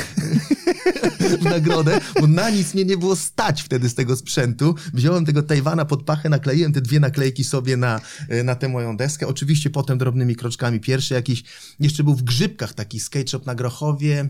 w 1.41 1.45
nagrodę, 1.45 2.01
bo 2.21 2.27
na 2.27 2.51
nic 2.51 2.75
mnie 2.75 2.85
nie 2.85 2.97
było 2.97 3.17
stać 3.17 3.63
wtedy 3.63 3.89
z 3.89 3.95
tego 3.95 4.17
sprzętu. 4.17 4.75
Wziąłem 4.95 5.25
tego 5.25 5.43
Tajwana 5.43 5.85
pod 5.85 6.03
pachę, 6.03 6.29
nakleiłem 6.29 6.73
te 6.73 6.81
dwie 6.81 7.01
naklejki 7.01 7.45
sobie 7.45 7.77
na, 7.77 8.01
e, 8.29 8.43
na 8.43 8.55
tę 8.55 8.69
moją 8.69 8.97
deskę. 8.97 9.27
Oczywiście 9.27 9.71
potem 9.71 9.99
drobnymi 9.99 10.37
kroczkami. 10.37 10.81
Pierwszy 10.81 11.15
jakiś, 11.15 11.45
jeszcze 11.81 12.05
był 12.05 12.15
w 12.15 12.23
Grzybkach 12.23 12.75
taki 12.75 13.01
skate 13.01 13.29
shop 13.29 13.41
na 13.47 13.55
Grochowie, 13.55 14.29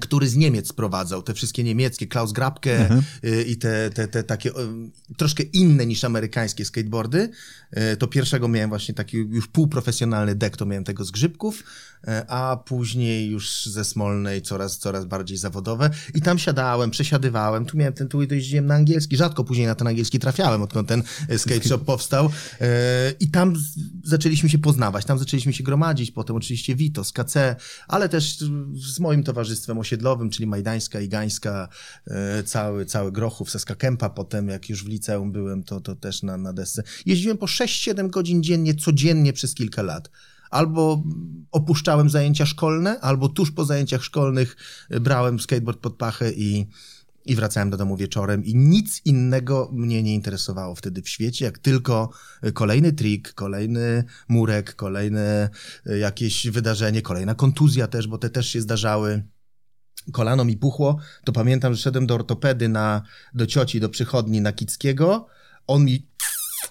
który 0.00 0.28
z 0.28 0.36
Niemiec 0.36 0.68
sprowadzał, 0.68 1.22
te 1.22 1.34
wszystkie 1.34 1.64
niemieckie, 1.64 2.06
Klaus 2.06 2.32
Grabke 2.32 3.00
y, 3.24 3.42
i 3.42 3.56
te, 3.56 3.90
te, 3.90 4.08
te 4.08 4.22
takie 4.22 4.50
y, 4.50 4.54
troszkę 5.16 5.42
inne 5.42 5.86
niż 5.86 6.04
amerykańskie 6.04 6.64
skateboardy. 6.64 7.30
Y, 7.92 7.96
To 7.96 8.06
pierwszego 8.06 8.48
miałem 8.48 8.70
właśnie 8.70 8.94
taki 8.94 9.16
już 9.16 9.48
półprofesjonalny 9.48 10.34
deck, 10.34 10.56
to 10.56 10.66
miałem 10.66 10.84
tego 10.84 11.04
z 11.04 11.10
grzybków, 11.10 11.64
a 12.28 12.56
później 12.64 13.30
już 13.30 13.66
ze 13.66 13.84
Smolnej 13.84 14.42
coraz, 14.42 14.78
coraz 14.78 15.04
bardziej 15.04 15.36
zawodowe. 15.36 15.90
I 16.14 16.20
tam 16.22 16.38
siadałem, 16.38 16.90
przesiadywałem, 16.90 17.66
tu 17.66 17.76
miałem 17.76 17.92
ten, 17.94 18.08
tu 18.08 18.22
jeździłem 18.22 18.66
na 18.66 18.74
angielski, 18.74 19.16
rzadko 19.16 19.44
później 19.44 19.66
na 19.66 19.74
ten 19.74 19.86
angielski 19.86 20.18
trafiałem, 20.18 20.62
odkąd 20.62 20.88
ten 20.88 21.02
y, 21.30 21.38
skate 21.38 21.68
shop 21.68 21.78
powstał. 21.78 22.26
Y, 22.26 22.66
i 23.20 23.30
tam 23.30 23.56
z- 23.56 23.74
zaczęliśmy 24.04 24.48
się 24.48 24.58
poznawać, 24.58 25.04
tam 25.04 25.18
zaczęliśmy 25.18 25.52
się 25.52 25.64
gromadzić, 25.64 26.10
potem 26.10 26.36
oczywiście 26.36 26.76
Vitos, 26.76 27.12
KC, 27.12 27.56
ale 27.88 28.08
też 28.08 28.38
z 28.74 29.00
moim 29.00 29.22
towarzystwem 29.22 29.78
osiedlowym, 29.78 30.30
czyli 30.30 30.46
Majdańska 30.46 31.00
i 31.00 31.08
Gańska, 31.08 31.68
e, 32.06 32.42
cały, 32.42 32.86
cały 32.86 33.12
Grochów, 33.12 33.50
Seska 33.50 33.74
Kępa, 33.74 34.10
potem 34.10 34.48
jak 34.48 34.68
już 34.68 34.84
w 34.84 34.88
liceum 34.88 35.32
byłem, 35.32 35.62
to, 35.62 35.80
to 35.80 35.96
też 35.96 36.22
na, 36.22 36.36
na 36.36 36.52
desce. 36.52 36.82
Jeździłem 37.06 37.38
po 37.38 37.46
6-7 37.46 38.10
godzin 38.10 38.42
dziennie, 38.42 38.74
codziennie 38.74 39.32
przez 39.32 39.54
kilka 39.54 39.82
lat. 39.82 40.10
Albo 40.50 41.02
opuszczałem 41.50 42.10
zajęcia 42.10 42.46
szkolne, 42.46 43.00
albo 43.00 43.28
tuż 43.28 43.50
po 43.50 43.64
zajęciach 43.64 44.04
szkolnych 44.04 44.56
e, 44.90 45.00
brałem 45.00 45.40
skateboard 45.40 45.80
pod 45.80 45.96
pachę 45.96 46.32
i, 46.32 46.66
i 47.24 47.34
wracałem 47.36 47.70
do 47.70 47.76
domu 47.76 47.96
wieczorem 47.96 48.44
i 48.44 48.54
nic 48.54 49.00
innego 49.04 49.70
mnie 49.72 50.02
nie 50.02 50.14
interesowało 50.14 50.74
wtedy 50.74 51.02
w 51.02 51.08
świecie, 51.08 51.44
jak 51.44 51.58
tylko 51.58 52.10
e, 52.42 52.52
kolejny 52.52 52.92
trik, 52.92 53.32
kolejny 53.34 54.04
murek, 54.28 54.76
kolejne 54.76 55.50
e, 55.86 55.98
jakieś 55.98 56.48
wydarzenie, 56.48 57.02
kolejna 57.02 57.34
kontuzja 57.34 57.86
też, 57.86 58.06
bo 58.06 58.18
te 58.18 58.30
też 58.30 58.48
się 58.48 58.60
zdarzały. 58.60 59.22
Kolano 60.12 60.44
mi 60.44 60.56
puchło, 60.56 60.98
to 61.24 61.32
pamiętam, 61.32 61.74
że 61.74 61.82
szedłem 61.82 62.06
do 62.06 62.14
ortopedy 62.14 62.68
na, 62.68 63.02
do 63.34 63.46
cioci, 63.46 63.80
do 63.80 63.88
przychodni 63.88 64.40
na 64.40 64.52
Kickiego. 64.52 65.26
On 65.66 65.84
mi 65.84 66.06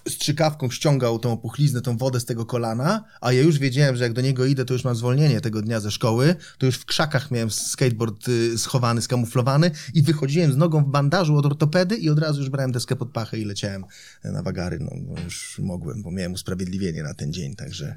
strzykawką 0.08 0.70
ściągał 0.70 1.18
tą 1.18 1.32
opuchliznę, 1.32 1.80
tą 1.80 1.96
wodę 1.96 2.20
z 2.20 2.24
tego 2.24 2.46
kolana, 2.46 3.04
a 3.20 3.32
ja 3.32 3.42
już 3.42 3.58
wiedziałem, 3.58 3.96
że 3.96 4.04
jak 4.04 4.12
do 4.12 4.20
niego 4.20 4.46
idę, 4.46 4.64
to 4.64 4.74
już 4.74 4.84
mam 4.84 4.96
zwolnienie 4.96 5.40
tego 5.40 5.62
dnia 5.62 5.80
ze 5.80 5.90
szkoły, 5.90 6.36
to 6.58 6.66
już 6.66 6.76
w 6.76 6.84
krzakach 6.84 7.30
miałem 7.30 7.50
skateboard 7.50 8.28
y, 8.28 8.58
schowany, 8.58 9.02
skamuflowany 9.02 9.70
i 9.94 10.02
wychodziłem 10.02 10.52
z 10.52 10.56
nogą 10.56 10.84
w 10.84 10.88
bandażu 10.88 11.36
od 11.36 11.46
ortopedy 11.46 11.96
i 11.96 12.10
od 12.10 12.18
razu 12.18 12.40
już 12.40 12.50
brałem 12.50 12.72
deskę 12.72 12.96
pod 12.96 13.10
pachę 13.10 13.38
i 13.38 13.44
leciałem 13.44 13.84
na 14.24 14.42
wagary, 14.42 14.78
no 14.80 14.90
bo 14.96 15.20
już 15.20 15.58
mogłem, 15.58 16.02
bo 16.02 16.10
miałem 16.10 16.32
usprawiedliwienie 16.32 17.02
na 17.02 17.14
ten 17.14 17.32
dzień, 17.32 17.56
także 17.56 17.96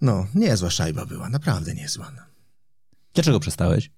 no, 0.00 0.26
niezła 0.34 0.70
szajba 0.70 1.06
była, 1.06 1.28
naprawdę 1.28 1.74
niezła. 1.74 2.12
no. 2.16 2.22
Dlaczego 3.14 3.40
przestałeś? 3.40 3.90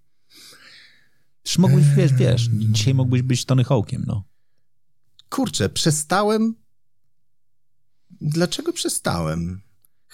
Przecież 1.43 1.59
mógłbyś, 1.59 1.85
wiesz, 1.97 2.13
wiesz, 2.13 2.49
dzisiaj 2.53 2.95
mógłbyś 2.95 3.23
być 3.23 3.45
Tony 3.45 3.65
Hawkiem, 3.65 4.05
no. 4.07 4.25
Kurczę, 5.29 5.69
przestałem. 5.69 6.64
Dlaczego 8.21 8.73
przestałem? 8.73 9.61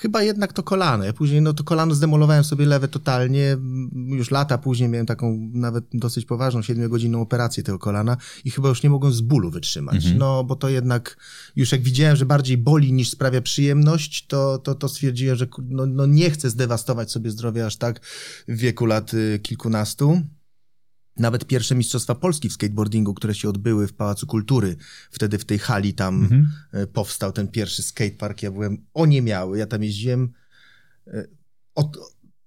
chyba 0.00 0.22
jednak 0.22 0.52
to 0.52 0.62
kolano. 0.62 1.04
Ja 1.04 1.12
później, 1.12 1.42
no 1.42 1.52
to 1.52 1.64
kolano 1.64 1.94
zdemolowałem 1.94 2.44
sobie 2.44 2.66
lewe 2.66 2.88
totalnie. 2.88 3.56
Już 3.92 4.30
lata 4.30 4.58
później 4.58 4.88
miałem 4.88 5.06
taką 5.06 5.50
nawet 5.52 5.84
dosyć 5.92 6.24
poważną, 6.24 6.62
siedmiogodzinną 6.62 7.20
operację 7.20 7.62
tego 7.62 7.78
kolana 7.78 8.16
i 8.44 8.50
chyba 8.50 8.68
już 8.68 8.82
nie 8.82 8.90
mogłem 8.90 9.12
z 9.12 9.20
bólu 9.20 9.50
wytrzymać. 9.50 9.96
Mhm. 9.96 10.18
No, 10.18 10.44
bo 10.44 10.56
to 10.56 10.68
jednak 10.68 11.16
już 11.56 11.72
jak 11.72 11.82
widziałem, 11.82 12.16
że 12.16 12.26
bardziej 12.26 12.58
boli 12.58 12.92
niż 12.92 13.10
sprawia 13.10 13.40
przyjemność, 13.40 14.26
to, 14.26 14.58
to, 14.58 14.74
to 14.74 14.88
stwierdziłem, 14.88 15.36
że 15.36 15.46
no, 15.68 15.86
no 15.86 16.06
nie 16.06 16.30
chcę 16.30 16.50
zdewastować 16.50 17.12
sobie 17.12 17.30
zdrowia 17.30 17.66
aż 17.66 17.76
tak 17.76 18.00
w 18.48 18.56
wieku 18.56 18.86
lat 18.86 19.14
y, 19.14 19.38
kilkunastu. 19.42 20.22
Nawet 21.20 21.46
pierwsze 21.46 21.74
Mistrzostwa 21.74 22.14
Polski 22.14 22.48
w 22.48 22.52
skateboardingu, 22.52 23.14
które 23.14 23.34
się 23.34 23.48
odbyły 23.48 23.86
w 23.86 23.92
Pałacu 23.92 24.26
Kultury, 24.26 24.76
wtedy 25.10 25.38
w 25.38 25.44
tej 25.44 25.58
hali 25.58 25.94
tam 25.94 26.22
mhm. 26.22 26.48
E, 26.72 26.86
powstał 26.86 27.32
ten 27.32 27.48
pierwszy 27.48 27.82
skatepark. 27.82 28.42
Ja 28.42 28.50
byłem 28.50 28.86
oniemiały, 28.94 29.58
ja 29.58 29.66
tam 29.66 29.82
jeździłem. 29.82 30.32
E, 31.06 31.24
od, 31.74 31.96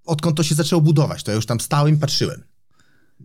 odkąd 0.06 0.38
to 0.38 0.44
się 0.44 0.56
zaczęło 0.56 0.82
budować, 0.82 1.24
to 1.24 1.32
ja 1.32 1.36
już 1.36 1.46
tam 1.46 1.60
stałem 1.60 1.96
i 1.96 1.98
patrzyłem. 1.98 2.44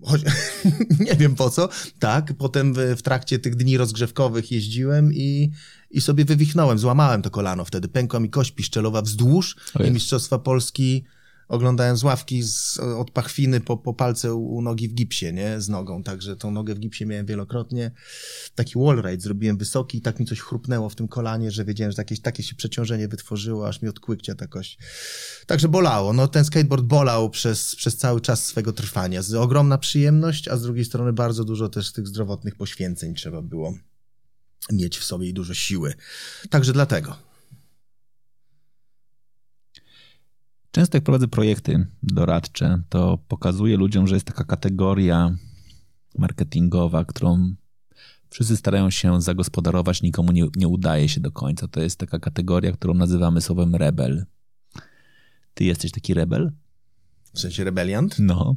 Choć, 0.03 0.23
nie 1.07 1.15
wiem 1.15 1.35
po 1.35 1.51
co. 1.51 1.69
Tak, 1.99 2.35
potem 2.39 2.75
w, 2.75 2.79
w, 2.97 3.03
trakcie 3.03 3.39
tych 3.39 3.57
dni 3.57 3.77
rozgrzewkowych 3.77 4.53
jeździłem 4.53 5.13
i, 5.15 5.51
i 5.91 6.01
sobie 6.01 6.25
wywichnąłem, 6.25 6.79
złamałem 6.79 7.23
to 7.23 7.31
kolano 7.31 7.65
wtedy. 7.65 7.89
Pękła 7.89 8.21
mi 8.21 8.31
kość 8.31 8.51
piszczelowa 8.51 9.03
wzdłuż 9.03 9.57
i 9.87 9.91
Mistrzostwa 9.91 10.39
Polski 10.39 11.05
oglądałem 11.49 11.97
z 11.97 12.03
ławki 12.03 12.43
z, 12.43 12.79
od 12.79 13.11
pachwiny 13.11 13.61
po, 13.61 13.77
po 13.77 13.95
palce 13.95 14.35
u, 14.35 14.55
u, 14.55 14.63
nogi 14.63 14.89
w 14.89 14.95
gipsie, 14.95 15.33
nie? 15.33 15.61
Z 15.61 15.69
nogą, 15.69 16.03
także 16.03 16.37
tą 16.37 16.51
nogę 16.51 16.75
w 16.75 16.79
gipsie 16.79 17.07
miałem 17.07 17.27
wielokrotnie. 17.27 17.91
Taki 18.55 18.79
wallride 18.79 19.21
zrobiłem 19.21 19.59
wysoki 19.59 19.99
i 19.99 20.01
tak 20.01 20.21
mi 20.21 20.27
coś 20.27 20.41
chrupnęło 20.41 20.89
w 20.89 20.95
tym 20.95 21.09
kolanie, 21.09 21.51
że 21.51 21.65
wiedziałem, 21.65 21.93
że 21.93 21.97
jakieś 21.99 22.21
takie 22.21 22.43
się 22.43 22.57
przeciążenie 22.57 23.09
wytworzyło, 23.09 23.69
aż 23.69 23.83
mi 23.83 23.89
odkłykcia 23.89 24.35
ta 24.35 24.47
kość. 24.47 24.79
Także 25.47 25.69
bolało. 25.69 26.13
No 26.13 26.29
ten 26.29 26.45
skateboard 26.45 26.85
bolał 26.85 27.31
przez, 27.31 27.77
przez 27.77 27.97
cały 27.97 28.21
czas 28.21 28.47
swego 28.47 28.73
trwania. 28.73 29.23
Z, 29.23 29.35
ogromna 29.35 29.79
przyjemność, 29.79 30.49
a 30.49 30.57
z 30.57 30.63
drugiej 30.63 30.85
strony 30.85 31.13
bardzo 31.13 31.45
dużo 31.45 31.69
też 31.69 31.93
tych 31.93 32.09
zdrowotnych 32.09 32.57
poświęceń 32.57 33.15
trzeba 33.15 33.43
było 33.43 33.75
mieć 34.73 34.99
w 34.99 35.05
sobie 35.05 35.29
i 35.29 35.35
dużo 35.35 35.55
siły. 35.55 35.95
Także 36.51 36.73
dlatego. 36.73 37.28
Często 40.71 40.97
jak 40.97 41.05
prowadzę 41.05 41.29
projekty 41.29 41.87
doradcze, 42.03 42.83
to 42.89 43.19
pokazuję 43.29 43.77
ludziom, 43.77 44.07
że 44.07 44.17
jest 44.17 44.27
taka 44.27 44.45
kategoria 44.45 45.37
marketingowa, 46.19 47.05
którą 47.05 47.55
wszyscy 48.31 48.57
starają 48.57 48.91
się 48.91 49.23
zagospodarować, 49.23 50.03
nikomu 50.03 50.33
nie, 50.33 50.47
nie 50.57 50.69
udaje 50.69 51.09
się 51.09 51.21
do 51.21 51.33
końca. 51.33 51.69
To 51.69 51.81
jest 51.81 51.99
taka 51.99 52.19
kategoria, 52.19 52.73
którą 52.73 52.95
nazywamy 52.95 53.41
słowem 53.41 53.75
rebel. 53.75 54.27
Ty 55.55 55.65
jesteś 55.65 55.93
taki 55.93 56.15
rebel? 56.15 56.53
W 57.33 57.41
sensie 57.41 57.65
rebeliant? 57.65 58.17
No. 58.19 58.57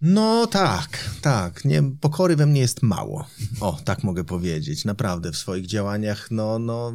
No 0.00 0.46
tak, 0.46 1.10
tak. 1.22 1.64
Nie, 1.64 1.82
pokory 2.00 2.36
we 2.36 2.46
mnie 2.46 2.60
jest 2.60 2.82
mało. 2.82 3.26
O, 3.60 3.78
tak 3.84 4.04
mogę 4.04 4.24
powiedzieć. 4.24 4.84
Naprawdę 4.84 5.32
w 5.32 5.36
swoich 5.36 5.66
działaniach, 5.66 6.30
no, 6.30 6.58
no 6.58 6.92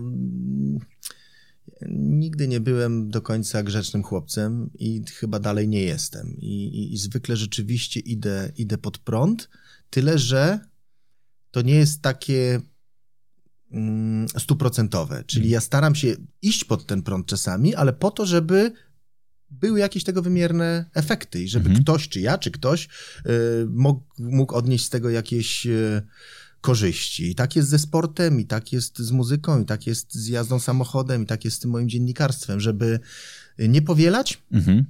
Nigdy 1.89 2.47
nie 2.47 2.59
byłem 2.59 3.09
do 3.09 3.21
końca 3.21 3.63
grzecznym 3.63 4.03
chłopcem 4.03 4.69
i 4.79 5.01
chyba 5.15 5.39
dalej 5.39 5.67
nie 5.67 5.83
jestem. 5.83 6.35
I, 6.37 6.63
i, 6.63 6.93
i 6.93 6.97
zwykle 6.97 7.35
rzeczywiście 7.35 7.99
idę, 7.99 8.51
idę 8.57 8.77
pod 8.77 8.97
prąd, 8.97 9.49
tyle 9.89 10.17
że 10.17 10.59
to 11.51 11.61
nie 11.61 11.75
jest 11.75 12.01
takie 12.01 12.61
mm, 13.71 14.29
stuprocentowe. 14.29 15.23
Czyli 15.27 15.49
ja 15.49 15.61
staram 15.61 15.95
się 15.95 16.15
iść 16.41 16.63
pod 16.63 16.85
ten 16.85 17.03
prąd 17.03 17.27
czasami, 17.27 17.75
ale 17.75 17.93
po 17.93 18.11
to, 18.11 18.25
żeby 18.25 18.71
były 19.49 19.79
jakieś 19.79 20.03
tego 20.03 20.21
wymierne 20.21 20.85
efekty 20.93 21.43
i 21.43 21.47
żeby 21.47 21.65
mhm. 21.65 21.83
ktoś, 21.83 22.09
czy 22.09 22.19
ja, 22.19 22.37
czy 22.37 22.51
ktoś 22.51 22.85
y, 22.85 23.29
mógł, 23.69 24.03
mógł 24.19 24.55
odnieść 24.55 24.85
z 24.85 24.89
tego 24.89 25.09
jakieś. 25.09 25.67
Korzyści. 26.61 27.31
I 27.31 27.35
tak 27.35 27.55
jest 27.55 27.69
ze 27.69 27.79
sportem, 27.79 28.39
i 28.39 28.45
tak 28.45 28.73
jest 28.73 28.99
z 28.99 29.11
muzyką, 29.11 29.61
i 29.61 29.65
tak 29.65 29.87
jest 29.87 30.13
z 30.13 30.27
jazdą 30.27 30.59
samochodem, 30.59 31.23
i 31.23 31.25
tak 31.25 31.45
jest 31.45 31.57
z 31.57 31.59
tym 31.59 31.71
moim 31.71 31.89
dziennikarstwem, 31.89 32.59
żeby 32.59 32.99
nie 33.59 33.81
powielać, 33.81 34.43
mhm. 34.51 34.85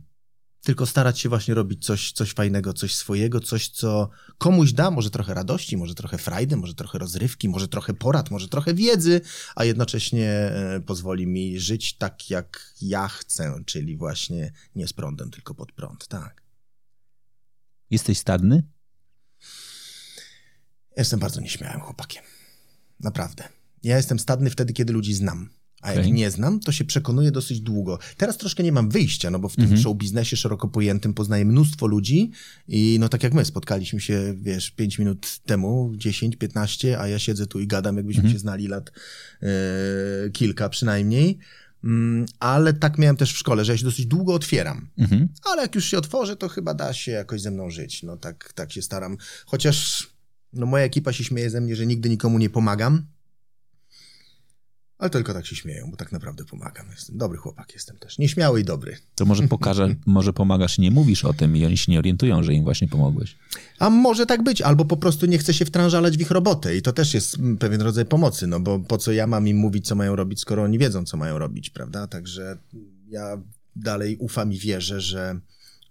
tylko 0.61 0.85
starać 0.85 1.19
się 1.19 1.29
właśnie 1.29 1.53
robić 1.53 1.85
coś, 1.85 2.11
coś 2.11 2.33
fajnego, 2.33 2.73
coś 2.73 2.95
swojego, 2.95 3.39
coś, 3.39 3.69
co 3.69 4.09
komuś 4.37 4.73
da, 4.73 4.91
może 4.91 5.09
trochę 5.09 5.33
radości, 5.33 5.77
może 5.77 5.95
trochę 5.95 6.17
frajdy, 6.17 6.57
może 6.57 6.73
trochę 6.73 6.99
rozrywki, 6.99 7.49
może 7.49 7.67
trochę 7.67 7.93
porad, 7.93 8.31
może 8.31 8.47
trochę 8.47 8.73
wiedzy, 8.73 9.21
a 9.55 9.65
jednocześnie 9.65 10.29
e, 10.29 10.81
pozwoli 10.85 11.27
mi 11.27 11.59
żyć 11.59 11.97
tak, 11.97 12.29
jak 12.29 12.73
ja 12.81 13.07
chcę, 13.07 13.63
czyli 13.65 13.97
właśnie 13.97 14.51
nie 14.75 14.87
z 14.87 14.93
prądem, 14.93 15.31
tylko 15.31 15.55
pod 15.55 15.71
prąd, 15.71 16.07
tak. 16.07 16.41
Jesteś 17.89 18.17
stadny? 18.17 18.63
Jestem 20.97 21.19
bardzo 21.19 21.41
nieśmiałym 21.41 21.79
chłopakiem. 21.79 22.23
Naprawdę. 22.99 23.43
Ja 23.83 23.97
jestem 23.97 24.19
stadny 24.19 24.49
wtedy, 24.49 24.73
kiedy 24.73 24.93
ludzi 24.93 25.13
znam. 25.13 25.49
A 25.81 25.93
jak 25.93 26.07
nie 26.07 26.31
znam, 26.31 26.59
to 26.59 26.71
się 26.71 26.85
przekonuję 26.85 27.31
dosyć 27.31 27.61
długo. 27.61 27.99
Teraz 28.17 28.37
troszkę 28.37 28.63
nie 28.63 28.71
mam 28.71 28.89
wyjścia, 28.89 29.31
no 29.31 29.39
bo 29.39 29.49
w 29.49 29.55
tym 29.55 29.63
mhm. 29.63 29.81
show 29.81 29.97
biznesie 29.97 30.37
szeroko 30.37 30.67
pojętym 30.67 31.13
poznaję 31.13 31.45
mnóstwo 31.45 31.87
ludzi 31.87 32.31
i 32.67 32.97
no 32.99 33.09
tak 33.09 33.23
jak 33.23 33.33
my, 33.33 33.45
spotkaliśmy 33.45 34.01
się, 34.01 34.33
wiesz, 34.41 34.71
5 34.71 34.99
minut 34.99 35.39
temu, 35.45 35.93
10, 35.95 36.35
15, 36.35 36.99
a 36.99 37.07
ja 37.07 37.19
siedzę 37.19 37.47
tu 37.47 37.59
i 37.59 37.67
gadam, 37.67 37.97
jakbyśmy 37.97 38.21
mhm. 38.21 38.33
się 38.33 38.39
znali 38.39 38.67
lat 38.67 38.91
e, 39.41 40.29
kilka 40.29 40.69
przynajmniej. 40.69 41.37
Mm, 41.83 42.25
ale 42.39 42.73
tak 42.73 42.97
miałem 42.97 43.17
też 43.17 43.33
w 43.33 43.37
szkole, 43.37 43.65
że 43.65 43.71
ja 43.71 43.77
się 43.77 43.85
dosyć 43.85 44.05
długo 44.05 44.33
otwieram. 44.33 44.89
Mhm. 44.97 45.29
Ale 45.51 45.61
jak 45.61 45.75
już 45.75 45.85
się 45.85 45.97
otworzę, 45.97 46.35
to 46.35 46.49
chyba 46.49 46.73
da 46.73 46.93
się 46.93 47.11
jakoś 47.11 47.41
ze 47.41 47.51
mną 47.51 47.69
żyć. 47.69 48.03
No 48.03 48.17
tak, 48.17 48.53
tak 48.53 48.71
się 48.71 48.81
staram. 48.81 49.17
Chociaż 49.45 50.07
no 50.53 50.65
moja 50.65 50.83
ekipa 50.83 51.13
się 51.13 51.23
śmieje 51.23 51.49
ze 51.49 51.61
mnie, 51.61 51.75
że 51.75 51.85
nigdy 51.85 52.09
nikomu 52.09 52.39
nie 52.39 52.49
pomagam. 52.49 53.05
Ale 54.97 55.09
tylko 55.09 55.33
tak 55.33 55.45
się 55.45 55.55
śmieją, 55.55 55.91
bo 55.91 55.97
tak 55.97 56.11
naprawdę 56.11 56.45
pomagam. 56.45 56.85
Jestem 56.91 57.17
dobry 57.17 57.37
chłopak, 57.37 57.73
jestem 57.73 57.97
też. 57.97 58.17
Nieśmiały 58.17 58.61
i 58.61 58.63
dobry. 58.63 58.97
To 59.15 59.25
może 59.25 59.47
pokażę, 59.47 59.95
może 60.05 60.33
pomagasz 60.33 60.77
i 60.77 60.81
nie 60.81 60.91
mówisz 60.91 61.25
o 61.25 61.33
tym 61.33 61.57
i 61.57 61.65
oni 61.65 61.77
się 61.77 61.91
nie 61.91 61.99
orientują, 61.99 62.43
że 62.43 62.53
im 62.53 62.63
właśnie 62.63 62.87
pomogłeś. 62.87 63.35
A 63.79 63.89
może 63.89 64.25
tak 64.25 64.43
być, 64.43 64.61
albo 64.61 64.85
po 64.85 64.97
prostu 64.97 65.25
nie 65.25 65.37
chcę 65.37 65.53
się 65.53 65.65
wtrążalać 65.65 66.17
w 66.17 66.21
ich 66.21 66.31
robotę 66.31 66.77
i 66.77 66.81
to 66.81 66.93
też 66.93 67.13
jest 67.13 67.37
pewien 67.59 67.81
rodzaj 67.81 68.05
pomocy, 68.05 68.47
no 68.47 68.59
bo 68.59 68.79
po 68.79 68.97
co 68.97 69.11
ja 69.11 69.27
mam 69.27 69.47
im 69.47 69.57
mówić, 69.57 69.87
co 69.87 69.95
mają 69.95 70.15
robić, 70.15 70.39
skoro 70.39 70.63
oni 70.63 70.79
wiedzą, 70.79 71.05
co 71.05 71.17
mają 71.17 71.39
robić, 71.39 71.69
prawda? 71.69 72.07
Także 72.07 72.57
ja 73.07 73.37
dalej 73.75 74.17
ufam 74.17 74.53
i 74.53 74.57
wierzę, 74.57 75.01
że, 75.01 75.39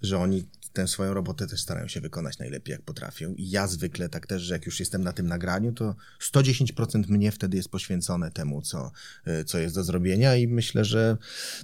że 0.02 0.18
oni 0.18 0.44
tę 0.72 0.88
swoją 0.88 1.14
robotę 1.14 1.46
też 1.46 1.60
starają 1.60 1.88
się 1.88 2.00
wykonać 2.00 2.38
najlepiej, 2.38 2.72
jak 2.72 2.82
potrafią. 2.82 3.34
I 3.34 3.50
ja 3.50 3.66
zwykle 3.66 4.08
tak 4.08 4.26
też, 4.26 4.42
że 4.42 4.54
jak 4.54 4.66
już 4.66 4.80
jestem 4.80 5.04
na 5.04 5.12
tym 5.12 5.26
nagraniu, 5.26 5.72
to 5.72 5.94
110% 6.20 7.08
mnie 7.08 7.32
wtedy 7.32 7.56
jest 7.56 7.68
poświęcone 7.68 8.30
temu, 8.30 8.62
co, 8.62 8.90
y, 9.28 9.44
co 9.44 9.58
jest 9.58 9.74
do 9.74 9.84
zrobienia 9.84 10.36
i 10.36 10.46
myślę, 10.48 10.84
że 10.84 11.16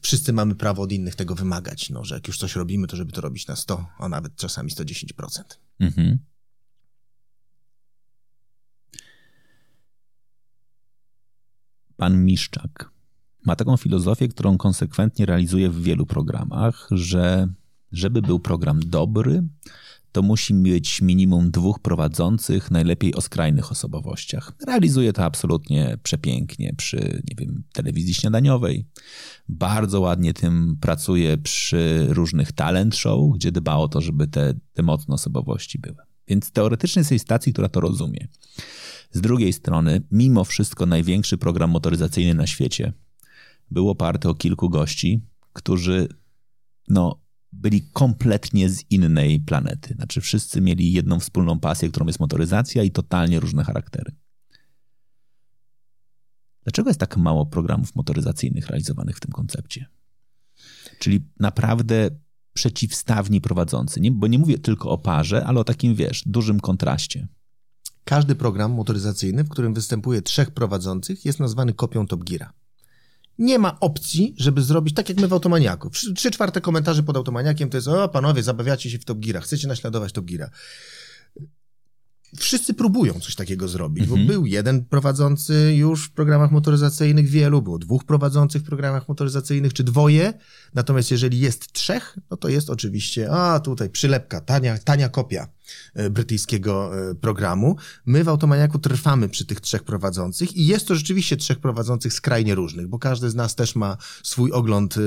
wszyscy 0.03 0.33
mamy 0.33 0.55
prawo 0.55 0.83
od 0.83 0.93
innych 0.93 1.15
tego 1.15 1.35
wymagać, 1.35 1.91
no, 1.91 2.05
że 2.05 2.15
jak 2.15 2.27
już 2.27 2.39
coś 2.39 2.57
robimy, 2.57 2.87
to 2.87 2.97
żeby 2.97 3.13
to 3.13 3.21
robić 3.21 3.47
na 3.47 3.57
100, 3.57 3.87
a 3.99 4.09
nawet 4.09 4.37
czasami 4.37 4.71
110%. 4.71 5.59
Mhm. 5.81 6.19
Pan 11.97 12.25
Miszczak 12.25 12.91
ma 13.45 13.57
taką 13.57 13.77
filozofię, 13.77 14.29
którą 14.29 14.59
konsekwentnie 14.59 15.27
realizuje 15.27 15.71
w 15.71 15.83
wielu 15.83 16.07
programach, 16.07 16.89
że 16.91 17.49
żeby 17.93 18.23
był 18.23 18.41
program 18.41 18.81
dobry, 18.81 19.43
to 20.13 20.23
musi 20.23 20.55
mieć 20.55 21.03
minimum 21.03 21.51
dwóch 21.51 21.79
prowadzących, 21.79 22.71
najlepiej 22.71 23.15
o 23.15 23.21
skrajnych 23.21 23.73
osobowościach. 23.73 24.53
Realizuje 24.67 25.13
to 25.13 25.25
absolutnie 25.25 25.99
przepięknie 26.03 26.75
przy, 26.77 27.23
nie 27.31 27.37
wiem, 27.39 27.65
telewizji 27.73 28.15
śniadaniowej. 28.15 28.87
Bardzo 29.49 30.01
ładnie 30.01 30.35
tym 30.35 30.77
pracuje 30.81 31.39
przy 31.39 32.07
różnych 32.09 32.53
talent 32.53 32.97
show, 32.97 33.35
gdzie 33.35 33.53
dba 33.53 33.77
o 33.77 33.89
to, 33.89 34.01
żeby 34.01 34.27
te, 34.27 34.55
te 34.73 34.83
mocne 34.83 35.15
osobowości 35.15 35.79
były. 35.79 35.97
Więc 36.29 36.51
teoretycznie 36.51 37.03
jest 37.11 37.25
stacji, 37.25 37.53
która 37.53 37.69
to 37.69 37.81
rozumie. 37.81 38.29
Z 39.11 39.21
drugiej 39.21 39.53
strony, 39.53 40.03
mimo 40.11 40.45
wszystko 40.45 40.87
największy 40.87 41.39
program 41.39 41.71
motoryzacyjny 41.71 42.35
na 42.35 42.47
świecie 42.47 42.93
był 43.71 43.89
oparty 43.91 44.29
o 44.29 44.35
kilku 44.35 44.71
gości, 44.71 45.21
którzy 45.53 46.09
no, 46.89 47.21
byli 47.57 47.83
kompletnie 47.93 48.71
z 48.71 48.91
innej 48.91 49.41
planety. 49.41 49.95
Znaczy, 49.95 50.21
wszyscy 50.21 50.61
mieli 50.61 50.93
jedną 50.93 51.21
wspólną 51.21 51.61
pasję, 51.61 51.89
którą 51.89 52.07
jest 52.07 52.21
motoryzacja 52.21 52.83
i 52.83 52.91
totalnie 52.91 53.41
różne 53.41 53.65
charaktery. 53.65 54.13
Dlaczego 56.63 56.91
jest 56.91 57.01
tak 57.01 57.17
mało 57.17 57.47
programów 57.47 57.95
motoryzacyjnych 57.95 58.67
realizowanych 58.67 59.17
w 59.17 59.21
tym 59.21 59.33
koncepcie? 59.33 59.87
Czyli 60.99 61.29
naprawdę 61.41 62.11
przeciwstawni 62.53 63.41
prowadzący. 63.41 64.01
Nie, 64.01 64.13
bo 64.13 64.27
nie 64.27 64.39
mówię 64.39 64.59
tylko 64.59 64.91
o 64.91 64.99
parze, 64.99 65.45
ale 65.45 65.61
o 65.61 65.65
takim, 65.65 65.95
wiesz, 65.95 66.23
dużym 66.27 66.61
kontraście. 66.61 67.29
Każdy 68.05 68.35
program 68.35 68.73
motoryzacyjny, 68.73 69.45
w 69.45 69.49
którym 69.49 69.75
występuje 69.75 70.23
trzech 70.23 70.51
prowadzących, 70.51 71.25
jest 71.25 71.41
nazwany 71.41 71.73
kopią 71.73 72.07
Top 72.07 72.25
Geara. 72.25 72.53
Nie 73.39 73.59
ma 73.59 73.81
opcji, 73.81 74.35
żeby 74.39 74.63
zrobić 74.63 74.95
tak 74.95 75.09
jak 75.09 75.19
my 75.19 75.29
w 75.29 75.33
Automaniaku. 75.33 75.91
Trzy 75.91 76.31
czwarte 76.31 76.61
komentarzy 76.61 77.03
pod 77.03 77.17
Automaniakiem 77.17 77.71
to 77.71 77.77
jest 77.77 77.89
o 77.89 78.09
panowie, 78.09 78.43
zabawiacie 78.43 78.91
się 78.91 78.99
w 78.99 79.05
Top 79.05 79.19
Geara, 79.19 79.41
chcecie 79.41 79.69
naśladować 79.69 80.13
Top 80.13 80.25
Geara. 80.25 80.51
Wszyscy 82.37 82.75
próbują 82.75 83.13
coś 83.21 83.35
takiego 83.35 83.69
zrobić, 83.69 84.05
Mhm. 84.05 84.27
bo 84.27 84.33
był 84.33 84.47
jeden 84.47 84.85
prowadzący 84.85 85.75
już 85.77 86.07
w 86.07 86.13
programach 86.13 86.51
motoryzacyjnych, 86.53 87.29
wielu, 87.29 87.63
było 87.63 87.79
dwóch 87.79 88.05
prowadzących 88.05 88.63
w 88.63 88.65
programach 88.65 89.09
motoryzacyjnych, 89.09 89.73
czy 89.73 89.85
dwoje. 89.85 90.33
Natomiast 90.75 91.11
jeżeli 91.11 91.39
jest 91.41 91.73
trzech, 91.73 92.19
no 92.31 92.37
to 92.37 92.49
jest 92.49 92.71
oczywiście, 92.71 93.31
a 93.31 93.61
tutaj 93.61 93.91
przylepka, 93.91 94.41
tania, 94.41 94.79
tania 94.79 95.09
kopia 95.09 95.49
brytyjskiego 96.11 97.01
e, 97.11 97.15
programu. 97.15 97.77
My 98.07 98.25
w 98.25 98.29
Automaniaku 98.29 98.79
trwamy 98.79 99.29
przy 99.29 99.47
tych 99.47 99.61
trzech 99.61 99.83
prowadzących 99.83 100.57
i 100.57 100.67
jest 100.67 100.89
to 100.89 100.95
rzeczywiście 100.95 101.37
trzech 101.37 101.59
prowadzących 101.59 102.13
skrajnie 102.13 102.55
różnych, 102.55 102.89
bo 102.89 102.99
każdy 102.99 103.31
z 103.31 103.35
nas 103.35 103.55
też 103.55 103.77
ma 103.77 103.97
swój 104.23 104.53
ogląd 104.53 104.97
e, 104.97 105.01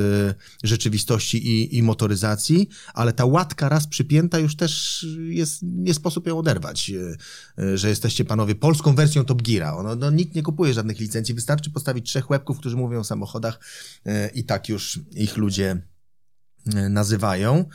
rzeczywistości 0.63 1.47
i, 1.47 1.77
i 1.77 1.83
motoryzacji, 1.83 2.69
ale 2.93 3.13
ta 3.13 3.25
łatka 3.25 3.69
raz 3.69 3.87
przypięta 3.87 4.39
już 4.39 4.55
też 4.55 5.05
jest, 5.19 5.59
nie 5.63 5.93
sposób 5.93 6.27
ją 6.27 6.37
oderwać, 6.37 6.89
e, 6.89 7.17
e, 7.63 7.77
że 7.77 7.89
jesteście 7.89 8.25
panowie 8.25 8.55
polską 8.55 8.95
wersją 8.95 9.25
Top 9.25 9.41
Geara. 9.41 9.75
Ono, 9.75 9.95
no, 9.95 10.11
nikt 10.11 10.35
nie 10.35 10.43
kupuje 10.43 10.73
żadnych 10.73 10.99
licencji, 10.99 11.35
wystarczy 11.35 11.69
postawić 11.69 12.05
trzech 12.05 12.29
łebków, 12.29 12.59
którzy 12.59 12.77
mówią 12.77 12.99
o 12.99 13.03
samochodach 13.03 13.59
e, 14.05 14.29
i 14.29 14.43
tak 14.43 14.69
już 14.69 14.99
ich 15.11 15.37
ludzie 15.37 15.81
e, 16.75 16.89
nazywają. 16.89 17.65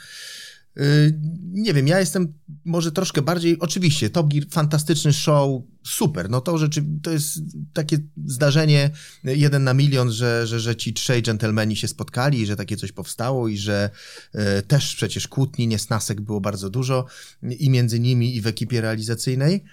Y, 0.81 1.18
Nie 1.53 1.75
wiem, 1.75 1.89
ja 1.89 2.01
jestem 2.01 2.33
może 2.64 2.93
troszkę 2.93 3.22
bardziej, 3.22 3.59
oczywiście, 3.59 4.11
Top 4.11 4.29
Gear, 4.33 4.47
fantastyczny 4.51 5.12
show, 5.12 5.62
super, 5.87 6.31
no 6.31 6.41
to 6.41 6.59
rzeczy, 6.59 6.85
to 7.03 7.11
jest 7.11 7.39
takie 7.72 7.99
zdarzenie 8.27 8.91
jeden 9.25 9.64
na 9.64 9.75
milion, 9.75 10.12
że, 10.12 10.47
że, 10.47 10.61
że 10.61 10.77
ci 10.77 10.95
trzej 10.95 11.22
dżentelmeni 11.22 11.77
się 11.77 11.89
spotkali 11.89 12.41
i 12.41 12.47
że 12.47 12.57
takie 12.57 12.77
coś 12.77 12.93
powstało 12.93 13.49
i 13.49 13.59
że 13.59 13.91
e, 14.33 14.62
też 14.62 14.97
przecież 14.97 15.29
kłótni, 15.29 15.68
niesnasek 15.68 16.20
było 16.20 16.41
bardzo 16.41 16.70
dużo 16.70 17.07
i 17.43 17.70
między 17.70 18.01
nimi 18.01 18.37
i 18.37 18.41
w 18.41 18.47
ekipie 18.47 18.81
realizacyjnej, 18.81 19.64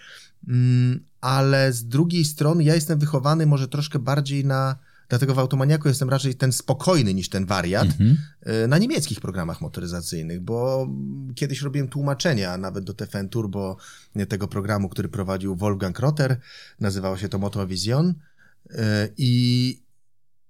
Mm, 0.48 1.00
ale 1.22 1.74
z 1.74 1.86
drugiej 1.86 2.26
strony 2.26 2.64
ja 2.64 2.76
jestem 2.76 3.00
wychowany 3.00 3.46
może 3.46 3.68
troszkę 3.68 4.00
bardziej 4.00 4.46
na, 4.46 4.76
dlatego 5.12 5.36
w 5.36 5.40
Automaniaku 5.40 5.88
jestem 5.88 6.10
raczej 6.10 6.36
ten 6.36 6.52
spokojny 6.52 7.14
niż 7.14 7.30
ten 7.30 7.46
wariat, 7.46 7.86
Mhm. 7.88 8.18
y, 8.64 8.68
na 8.68 8.78
niemieckich 8.78 9.20
programach 9.22 9.62
motoryzacyjnych, 9.62 10.42
bo 10.42 10.88
kiedyś 11.36 11.62
robiłem 11.62 11.88
tłumaczenia 11.88 12.58
nawet 12.58 12.84
do 12.84 12.94
TFN 12.94 13.30
Turbo 13.30 13.78
nie, 14.16 14.26
tego 14.26 14.48
programu, 14.48 14.90
który 14.90 15.10
prowadził 15.10 15.56
Wolfgang 15.56 16.00
Rotter, 16.00 16.40
nazywało 16.80 17.18
się 17.18 17.30
to 17.30 17.40
Motovision 17.40 18.10
y, 18.10 18.76
i 19.18 19.82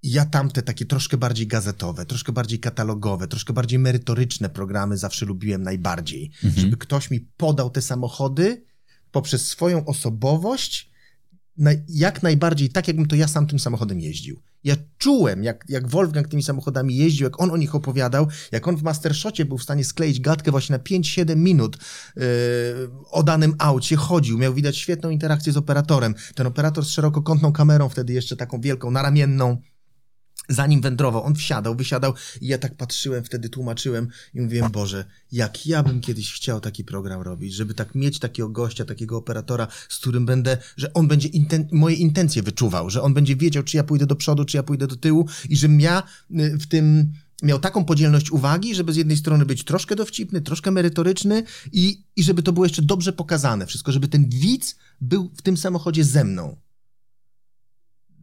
ja 0.03 0.25
tamte 0.25 0.61
takie 0.61 0.85
troszkę 0.85 1.17
bardziej 1.17 1.47
gazetowe, 1.47 2.05
troszkę 2.05 2.31
bardziej 2.31 2.59
katalogowe, 2.59 3.27
troszkę 3.27 3.53
bardziej 3.53 3.79
merytoryczne 3.79 4.49
programy 4.49 4.97
zawsze 4.97 5.25
lubiłem 5.25 5.63
najbardziej, 5.63 6.31
Mhm. 6.43 6.61
żeby 6.61 6.77
ktoś 6.77 7.11
mi 7.11 7.19
podał 7.19 7.69
te 7.69 7.81
samochody 7.81 8.63
poprzez 9.11 9.47
swoją 9.47 9.85
osobowość 9.85 10.91
jak 11.87 12.23
najbardziej 12.23 12.69
tak, 12.69 12.87
jakbym 12.87 13.07
to 13.07 13.15
ja 13.15 13.27
sam 13.27 13.47
tym 13.47 13.59
samochodem 13.59 13.99
jeździł. 13.99 14.41
Ja 14.63 14.75
czułem, 14.97 15.43
jak, 15.43 15.65
jak 15.69 15.87
Wolfgang 15.87 16.27
tymi 16.27 16.43
samochodami 16.43 16.95
jeździł, 16.95 17.23
jak 17.23 17.41
on 17.41 17.51
o 17.51 17.57
nich 17.57 17.75
opowiadał, 17.75 18.27
jak 18.51 18.67
on 18.67 18.77
w 18.77 18.83
Mastershocie 18.83 19.45
był 19.45 19.57
w 19.57 19.63
stanie 19.63 19.85
skleić 19.85 20.19
gadkę 20.19 20.51
właśnie 20.51 20.73
na 20.73 20.83
5-7 20.83 21.35
minut 21.35 21.77
yy, 22.15 22.23
o 23.11 23.23
danym 23.23 23.55
aucie, 23.59 23.95
chodził, 23.95 24.37
miał 24.37 24.53
widać 24.53 24.77
świetną 24.77 25.09
interakcję 25.09 25.53
z 25.53 25.57
operatorem. 25.57 26.15
Ten 26.35 26.47
operator 26.47 26.85
z 26.85 26.89
szerokokątną 26.89 27.53
kamerą, 27.53 27.89
wtedy 27.89 28.13
jeszcze 28.13 28.35
taką 28.35 28.61
wielką, 28.61 28.91
naramienną, 28.91 29.57
zanim 30.53 30.81
wędrował, 30.81 31.23
on 31.23 31.35
wsiadał, 31.35 31.75
wysiadał 31.75 32.13
i 32.41 32.47
ja 32.47 32.57
tak 32.57 32.75
patrzyłem, 32.75 33.23
wtedy 33.23 33.49
tłumaczyłem 33.49 34.07
i 34.33 34.41
mówiłem, 34.41 34.71
Boże, 34.71 35.05
jak 35.31 35.65
ja 35.65 35.83
bym 35.83 36.01
kiedyś 36.01 36.33
chciał 36.33 36.59
taki 36.59 36.83
program 36.83 37.21
robić, 37.21 37.53
żeby 37.53 37.73
tak 37.73 37.95
mieć 37.95 38.19
takiego 38.19 38.49
gościa, 38.49 38.85
takiego 38.85 39.17
operatora, 39.17 39.67
z 39.89 39.97
którym 39.97 40.25
będę, 40.25 40.57
że 40.77 40.93
on 40.93 41.07
będzie 41.07 41.27
inten 41.27 41.67
moje 41.71 41.95
intencje 41.95 42.43
wyczuwał, 42.43 42.89
że 42.89 43.01
on 43.01 43.13
będzie 43.13 43.35
wiedział, 43.35 43.63
czy 43.63 43.77
ja 43.77 43.83
pójdę 43.83 44.05
do 44.05 44.15
przodu, 44.15 44.45
czy 44.45 44.57
ja 44.57 44.63
pójdę 44.63 44.87
do 44.87 44.95
tyłu 44.95 45.27
i 45.49 45.55
żebym 45.55 45.81
ja 45.81 46.03
y, 46.31 46.57
w 46.57 46.67
tym 46.67 47.13
miał 47.43 47.59
taką 47.59 47.85
podzielność 47.85 48.31
uwagi, 48.31 48.75
żeby 48.75 48.93
z 48.93 48.95
jednej 48.95 49.17
strony 49.17 49.45
być 49.45 49.63
troszkę 49.63 49.95
dowcipny, 49.95 50.41
troszkę 50.41 50.71
merytoryczny 50.71 51.43
i, 51.71 52.03
i 52.15 52.23
żeby 52.23 52.43
to 52.43 52.53
było 52.53 52.65
jeszcze 52.65 52.81
dobrze 52.81 53.13
pokazane 53.13 53.65
wszystko, 53.65 53.91
żeby 53.91 54.07
ten 54.07 54.29
widz 54.29 54.75
był 55.01 55.31
w 55.35 55.41
tym 55.41 55.57
samochodzie 55.57 56.03
ze 56.03 56.23
mną. 56.23 56.57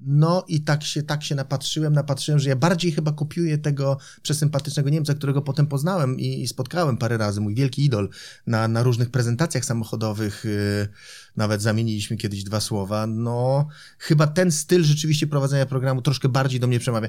No 0.01 0.45
i 0.49 0.61
tak 0.61 0.85
się, 0.85 1.03
tak 1.03 1.25
się 1.25 1.35
napatrzyłem, 1.35 1.93
napatrzyłem, 1.93 2.39
że 2.39 2.49
ja 2.49 2.57
bardziej 2.57 2.93
chyba 2.93 3.13
kopiuję 3.13 3.59
tego 3.59 3.99
przesympatycznego 4.23 4.91
Niemca, 4.91 5.15
którego 5.15 5.43
potem 5.43 5.67
poznałem 5.67 6.21
i, 6.21 6.43
i 6.43 6.49
spotkałem 6.49 6.97
parę 6.97 7.17
razy, 7.17 7.41
mój 7.41 7.55
wielki 7.55 7.85
idol, 7.85 8.09
na, 8.47 8.69
na 8.69 8.83
różnych 8.83 9.11
prezentacjach 9.11 9.65
samochodowych, 9.65 10.45
yy, 10.45 10.89
nawet 11.37 11.63
zamieniliśmy 11.63 12.17
kiedyś 12.17 12.45
dwa 12.45 12.61
słowa. 12.61 13.07
No, 13.07 13.69
chyba 13.99 14.27
ten 14.27 14.53
styl 14.53 14.85
rzeczywiście 14.85 15.27
prowadzenia 15.27 15.67
programu 15.67 16.03
troszkę 16.03 16.29
bardziej 16.29 16.61
do 16.61 16.67
mnie 16.67 16.79
przemawia. 16.79 17.09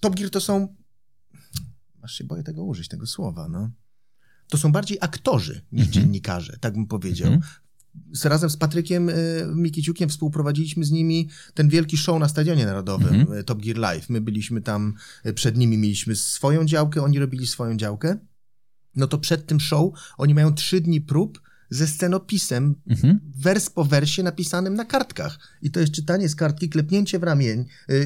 Top 0.00 0.16
Gear 0.16 0.30
to 0.30 0.40
są, 0.40 0.76
aż 2.02 2.14
się 2.14 2.24
boję 2.24 2.42
tego 2.42 2.64
użyć, 2.64 2.88
tego 2.88 3.06
słowa, 3.06 3.48
no. 3.48 3.70
To 4.48 4.58
są 4.58 4.72
bardziej 4.72 4.98
aktorzy 5.00 5.60
niż 5.72 5.86
Mhm. 5.86 5.92
dziennikarze, 6.04 6.56
tak 6.60 6.74
bym 6.74 6.86
powiedział 6.86 7.32
Mhm. 7.32 7.52
Z, 8.12 8.24
razem 8.26 8.50
z 8.50 8.56
Patrykiem 8.56 9.08
y, 9.08 9.14
Mikiciukiem 9.54 10.08
współprowadziliśmy 10.08 10.84
z 10.84 10.90
nimi 10.90 11.28
ten 11.54 11.68
wielki 11.68 11.96
show 11.96 12.20
na 12.20 12.28
Stadionie 12.28 12.66
Narodowym, 12.66 13.14
Mhm. 13.20 13.38
y, 13.38 13.44
Top 13.44 13.62
Gear 13.62 13.76
Live. 13.76 14.08
My 14.10 14.20
byliśmy 14.20 14.60
tam, 14.62 14.94
y, 15.26 15.32
przed 15.32 15.56
nimi 15.56 15.78
mieliśmy 15.78 16.16
swoją 16.16 16.64
działkę, 16.64 17.02
oni 17.02 17.18
robili 17.18 17.46
swoją 17.46 17.76
działkę. 17.76 18.16
No 18.96 19.06
to 19.06 19.18
przed 19.18 19.46
tym 19.46 19.60
show 19.60 19.92
oni 20.18 20.34
mają 20.34 20.54
trzy 20.54 20.80
dni 20.80 21.00
prób 21.00 21.40
ze 21.70 21.86
scenopisem, 21.86 22.74
Mhm. 22.90 23.20
wers 23.36 23.70
po 23.70 23.84
wersie 23.84 24.22
napisanym 24.22 24.74
na 24.74 24.84
kartkach. 24.84 25.38
I 25.62 25.70
to 25.70 25.80
jest 25.80 25.92
czytanie 25.92 26.28
z 26.28 26.34
kartki, 26.34 26.68
klepnięcie 26.68 27.18
w 27.18 27.22
ramień, 27.22 27.64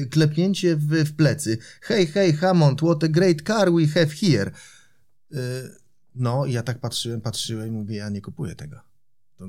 klepnięcie 0.09 0.75
w, 0.75 0.87
w 0.87 1.13
plecy. 1.15 1.57
Hey, 1.81 2.05
hey, 2.05 2.33
Hammond, 2.33 2.81
what 2.81 3.03
a 3.03 3.07
great 3.07 3.41
car 3.41 3.71
we 3.73 3.87
have 3.87 4.07
here. 4.07 4.51
No, 6.15 6.45
i 6.45 6.51
ja 6.53 6.63
tak 6.63 6.79
patrzyłem, 6.79 7.21
patrzyłem 7.21 7.67
i 7.67 7.71
mówię, 7.71 7.95
ja 7.95 8.09
nie 8.09 8.21
kupuję 8.21 8.55
tego. 8.55 8.79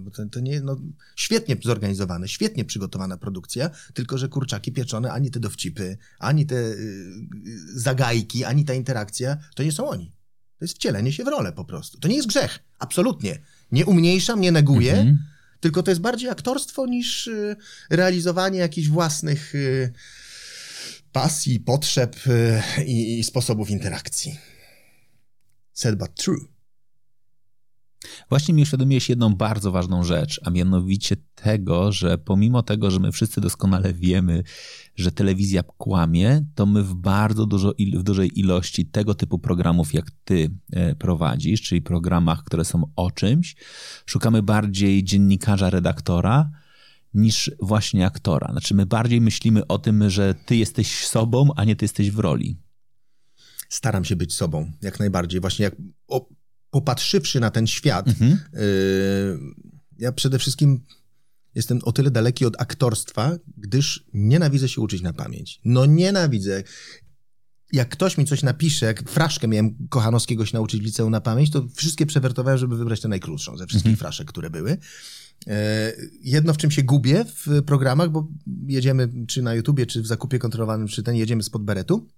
To, 0.04 0.10
to, 0.10 0.26
to 0.26 0.40
nie, 0.40 0.60
no, 0.60 0.76
świetnie 1.16 1.56
zorganizowane, 1.64 2.28
świetnie 2.28 2.64
przygotowana 2.64 3.16
produkcja, 3.16 3.70
tylko 3.94 4.18
że 4.18 4.28
kurczaki 4.28 4.72
pieczone, 4.72 5.12
ani 5.12 5.30
te 5.30 5.40
dowcipy, 5.40 5.96
ani 6.18 6.46
te 6.46 6.56
y, 6.56 6.76
y, 7.46 7.80
zagajki, 7.80 8.44
ani 8.44 8.64
ta 8.64 8.74
interakcja, 8.74 9.36
to 9.54 9.62
nie 9.62 9.72
są 9.72 9.88
oni. 9.88 10.12
To 10.58 10.64
jest 10.64 10.74
wcielenie 10.74 11.12
się 11.12 11.24
w 11.24 11.28
rolę 11.28 11.52
po 11.52 11.64
prostu. 11.64 11.98
To 11.98 12.08
nie 12.08 12.16
jest 12.16 12.28
grzech, 12.28 12.58
absolutnie. 12.78 13.38
Nie 13.72 13.86
umniejszam, 13.86 14.40
nie 14.40 14.52
neguję, 14.52 14.92
Mhm. 14.92 15.18
tylko 15.60 15.82
to 15.82 15.90
jest 15.90 16.00
bardziej 16.00 16.30
aktorstwo 16.30 16.86
niż 16.86 17.26
y, 17.26 17.56
realizowanie 17.90 18.58
jakichś 18.58 18.88
własnych 18.88 19.54
y, 19.54 19.92
pasji, 21.12 21.60
potrzeb 21.60 22.16
y, 22.26 22.62
i, 22.84 23.18
i 23.18 23.24
sposobów 23.24 23.70
interakcji. 23.70 24.38
Said 25.72 25.98
but 25.98 26.14
true. 26.14 26.53
Właśnie 28.28 28.54
mi 28.54 28.62
uświadomiłeś 28.62 29.08
jedną 29.08 29.34
bardzo 29.34 29.70
ważną 29.70 30.04
rzecz, 30.04 30.40
a 30.44 30.50
mianowicie 30.50 31.16
tego, 31.34 31.92
że 31.92 32.18
pomimo 32.18 32.62
tego, 32.62 32.90
że 32.90 33.00
my 33.00 33.12
wszyscy 33.12 33.40
doskonale 33.40 33.94
wiemy, 33.94 34.42
że 34.96 35.12
telewizja 35.12 35.62
kłamie, 35.62 36.44
to 36.54 36.66
my 36.66 36.82
w 36.82 36.94
bardzo 36.94 37.46
dużo, 37.46 37.74
w 37.96 38.02
dużej 38.02 38.40
ilości 38.40 38.86
tego 38.86 39.14
typu 39.14 39.38
programów, 39.38 39.94
jak 39.94 40.10
ty 40.24 40.50
e, 40.72 40.94
prowadzisz, 40.94 41.62
czyli 41.62 41.82
programach, 41.82 42.44
które 42.44 42.64
są 42.64 42.90
o 42.96 43.10
czymś, 43.10 43.56
szukamy 44.06 44.42
bardziej 44.42 45.04
dziennikarza, 45.04 45.70
redaktora, 45.70 46.50
niż 47.14 47.50
właśnie 47.60 48.06
aktora. 48.06 48.48
Znaczy, 48.52 48.74
my 48.74 48.86
bardziej 48.86 49.20
myślimy 49.20 49.66
o 49.66 49.78
tym, 49.78 50.10
że 50.10 50.34
ty 50.46 50.56
jesteś 50.56 51.06
sobą, 51.06 51.48
a 51.56 51.64
nie 51.64 51.76
ty 51.76 51.84
jesteś 51.84 52.10
w 52.10 52.18
roli. 52.18 52.56
Staram 53.68 54.04
się 54.04 54.16
być 54.16 54.34
sobą, 54.34 54.72
jak 54.82 54.98
najbardziej. 54.98 55.40
Właśnie 55.40 55.64
jak 55.64 55.74
popatrzywszy 56.74 57.40
na 57.40 57.50
ten 57.50 57.66
świat, 57.66 58.08
Mhm. 58.08 58.32
y, 58.32 59.38
ja 59.98 60.12
przede 60.12 60.38
wszystkim 60.38 60.80
jestem 61.54 61.78
o 61.82 61.92
tyle 61.92 62.10
daleki 62.10 62.44
od 62.46 62.60
aktorstwa, 62.60 63.36
gdyż 63.56 64.04
nienawidzę 64.14 64.68
się 64.68 64.80
uczyć 64.80 65.02
na 65.02 65.12
pamięć. 65.12 65.60
No 65.64 65.86
nienawidzę. 65.86 66.62
Jak 67.72 67.88
ktoś 67.88 68.18
mi 68.18 68.24
coś 68.24 68.42
napisze, 68.42 68.86
jak 68.86 69.10
fraszkę 69.10 69.48
miałem 69.48 69.88
Kochanowskiego 69.88 70.46
się 70.46 70.56
nauczyć 70.56 70.80
w 70.80 70.84
liceum 70.84 71.10
na 71.10 71.20
pamięć, 71.20 71.50
to 71.50 71.66
wszystkie 71.74 72.06
przewertowałem, 72.06 72.58
żeby 72.58 72.76
wybrać 72.76 73.00
tę 73.00 73.08
najkrótszą 73.08 73.56
ze 73.56 73.66
wszystkich 73.66 73.98
fraszek, 73.98 74.28
które 74.28 74.50
były. 74.50 74.76
E, 75.46 75.92
Jedno, 76.20 76.52
w 76.54 76.56
czym 76.56 76.70
się 76.70 76.82
gubię 76.82 77.24
w 77.36 77.62
programach, 77.62 78.10
bo 78.10 78.28
jedziemy 78.66 79.08
czy 79.28 79.42
na 79.42 79.54
YouTubie, 79.54 79.86
czy 79.86 80.02
w 80.02 80.06
zakupie 80.06 80.38
kontrolowanym, 80.38 80.88
czy 80.88 81.02
ten, 81.02 81.14
jedziemy 81.16 81.42
spod 81.42 81.62
beretu. 81.64 82.08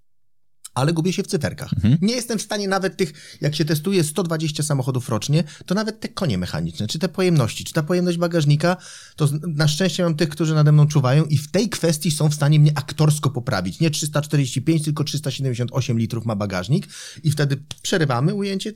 Ale 0.76 0.92
gubię 0.92 1.12
się 1.12 1.22
w 1.22 1.26
cyferkach. 1.26 1.70
Nie 2.02 2.14
jestem 2.14 2.38
w 2.38 2.42
stanie 2.42 2.68
nawet 2.68 2.96
tych, 2.96 3.38
jak 3.40 3.54
się 3.54 3.64
testuje 3.64 4.04
120 4.04 4.62
samochodów 4.62 5.08
rocznie, 5.08 5.44
to 5.66 5.74
nawet 5.74 6.00
te 6.00 6.08
konie 6.08 6.38
mechaniczne, 6.38 6.86
czy 6.86 6.98
te 6.98 7.08
pojemności, 7.08 7.64
czy 7.64 7.72
ta 7.72 7.82
pojemność 7.82 8.18
bagażnika, 8.18 8.76
to 9.16 9.28
na 9.46 9.68
szczęście 9.68 10.02
mam 10.02 10.14
tych, 10.14 10.28
którzy 10.28 10.54
nade 10.54 10.72
mną 10.72 10.86
czuwają 10.86 11.24
i 11.24 11.38
w 11.38 11.50
tej 11.50 11.68
kwestii 11.68 12.10
są 12.10 12.28
w 12.28 12.34
stanie 12.34 12.60
mnie 12.60 12.72
aktorsko 12.74 13.30
poprawić. 13.30 13.80
Nie 13.80 13.90
345, 13.90 14.84
tylko 14.84 15.04
378 15.04 15.98
litrów 15.98 16.26
ma 16.26 16.36
bagażnik 16.36 16.86
i 17.22 17.30
wtedy 17.30 17.56
przerywamy 17.82 18.34
ujęcie, 18.34 18.72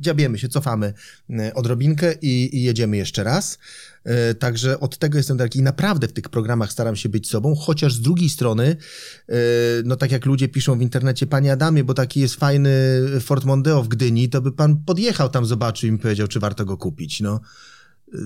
dziabiemy 0.00 0.38
się, 0.38 0.48
cofamy 0.48 0.92
e, 1.30 1.54
odrobinkę 1.54 2.14
i, 2.22 2.56
i 2.56 2.62
jedziemy 2.62 2.96
jeszcze 2.96 3.24
raz. 3.24 3.58
E, 4.04 4.34
Także 4.34 4.80
od 4.80 4.98
tego 4.98 5.18
jestem 5.18 5.38
taki, 5.38 5.62
naprawdę 5.62 6.08
w 6.08 6.12
tych 6.12 6.28
programach 6.28 6.72
staram 6.72 6.96
się 6.96 7.08
być 7.08 7.28
sobą, 7.28 7.54
chociaż 7.54 7.94
z 7.94 8.00
drugiej 8.00 8.28
strony, 8.28 8.76
e, 9.28 9.34
no 9.84 9.96
tak 9.96 10.12
jak 10.12 10.26
ludzie 10.26 10.48
piszą 10.48 10.78
w 10.78 10.82
internecie, 10.82 11.26
panie 11.26 11.52
Adamie, 11.52 11.84
bo 11.84 11.94
taki 11.94 12.20
jest 12.20 12.34
fajny 12.34 12.70
Ford 13.20 13.44
Mondeo 13.44 13.82
w 13.82 13.88
Gdyni, 13.88 14.28
to 14.28 14.42
by 14.42 14.52
pan 14.52 14.76
podjechał 14.76 15.28
tam, 15.28 15.46
zobaczył 15.46 15.88
i 15.88 15.92
mi 15.92 15.98
powiedział, 15.98 16.28
czy 16.28 16.40
warto 16.40 16.64
go 16.64 16.76
kupić. 16.76 17.20
No, 17.20 17.40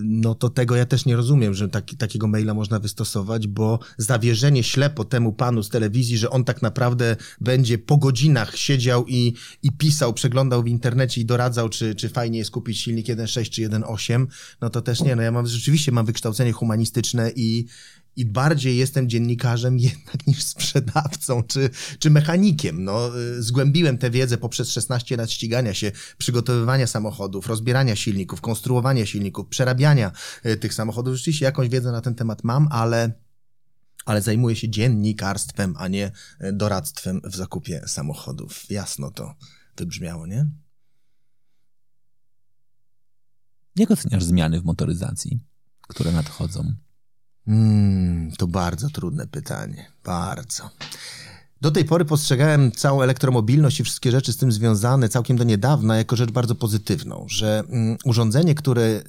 no 0.05 0.35
to 0.35 0.49
tego 0.49 0.77
ja 0.77 0.87
też 0.87 1.07
nie 1.07 1.17
rozumiem, 1.17 1.55
że 1.55 1.69
taki, 1.69 1.97
takiego 1.97 2.29
maila 2.29 2.55
można 2.55 2.79
wystosować, 2.79 3.47
bo 3.47 3.79
zawierzenie 3.99 4.63
ślepo 4.63 5.05
temu 5.05 5.33
panu 5.33 5.63
z 5.63 5.69
telewizji, 5.69 6.19
że 6.19 6.31
on 6.31 6.45
tak 6.45 6.63
naprawdę 6.63 7.17
będzie 7.41 7.79
po 7.79 7.97
godzinach 7.97 8.57
siedział 8.57 9.07
i, 9.07 9.35
i 9.63 9.73
pisał, 9.73 10.13
przeglądał 10.13 10.63
w 10.63 10.69
internecie 10.69 11.21
i 11.21 11.25
doradzał, 11.25 11.69
czy, 11.69 11.95
czy 11.95 12.09
fajnie 12.09 12.39
jest 12.39 12.51
kupić 12.51 12.81
silnik 12.81 13.07
1.6 13.07 13.51
czy 13.51 13.63
1.8, 13.63 14.27
no 14.61 14.71
to 14.71 14.83
też 14.83 15.01
nie. 15.01 15.17
No 15.17 15.23
ja 15.23 15.33
mam 15.33 15.47
rzeczywiście 15.47 15.93
mam 15.93 16.07
wykształcenie 16.07 16.53
humanistyczne 16.53 17.31
i, 17.37 17.67
i 18.17 18.27
bardziej 18.27 18.77
jestem 18.77 19.09
dziennikarzem 19.09 19.79
jednak 19.79 20.27
niż 20.27 20.45
sprzedawcą 20.45 21.43
czy, 21.43 21.71
czy 21.99 22.11
mechanikiem. 22.11 22.85
No, 22.85 23.19
y, 23.19 23.43
zgłębiłem 23.43 23.99
tę 23.99 24.11
wiedzę 24.11 24.39
poprzez 24.39 24.71
16 24.71 25.17
lat 25.17 25.31
ścigania 25.31 25.75
się, 25.75 25.93
przygotowywania 26.19 26.87
samochodów, 26.87 27.47
rozbierania 27.47 27.97
silników, 27.97 28.41
konstruowania 28.41 29.07
silników, 29.07 29.49
przerabiania 29.49 30.13
y, 30.47 30.57
tych 30.57 30.75
samochodów. 30.75 31.15
Rzeczywiście 31.15 31.45
jakąś 31.45 31.69
wiedzę 31.69 31.93
na 31.93 32.01
ten 32.01 32.15
temat 32.15 32.45
mam, 32.45 32.69
ale, 32.71 33.13
ale 34.05 34.23
zajmuję 34.23 34.57
się 34.57 34.69
dziennikarstwem, 34.69 35.75
a 35.79 35.89
nie 35.89 36.13
y, 36.45 36.53
doradztwem 36.53 37.21
w 37.25 37.37
zakupie 37.37 37.83
samochodów. 37.87 38.71
Jasno 38.71 39.11
to 39.11 39.35
wybrzmiało, 39.77 40.27
nie? 40.27 40.47
Jak 43.77 43.91
oceniasz 43.91 44.25
zmiany 44.25 44.61
w 44.61 44.65
motoryzacji, 44.65 45.41
które 45.81 46.13
nadchodzą? 46.13 46.75
Mm, 47.49 48.33
to 48.39 48.47
bardzo 48.47 48.89
trudne 48.91 49.27
pytanie. 49.27 49.87
Bardzo. 50.05 50.71
Do 51.61 51.71
tej 51.71 51.85
pory 51.85 52.05
postrzegałem 52.05 52.73
całą 52.73 53.03
elektromobilność 53.03 53.81
i 53.81 53.85
wszystkie 53.85 54.11
rzeczy 54.11 54.33
z 54.33 54.37
tym 54.37 54.53
związane 54.53 55.09
całkiem 55.09 55.37
do 55.37 55.45
niedawna 55.45 55.97
jako 55.97 56.17
rzecz 56.17 56.31
bardzo 56.31 56.55
pozytywną, 56.55 57.25
że 57.29 57.63
mm, 57.69 57.97
urządzenie, 58.05 58.55
które 58.55 59.03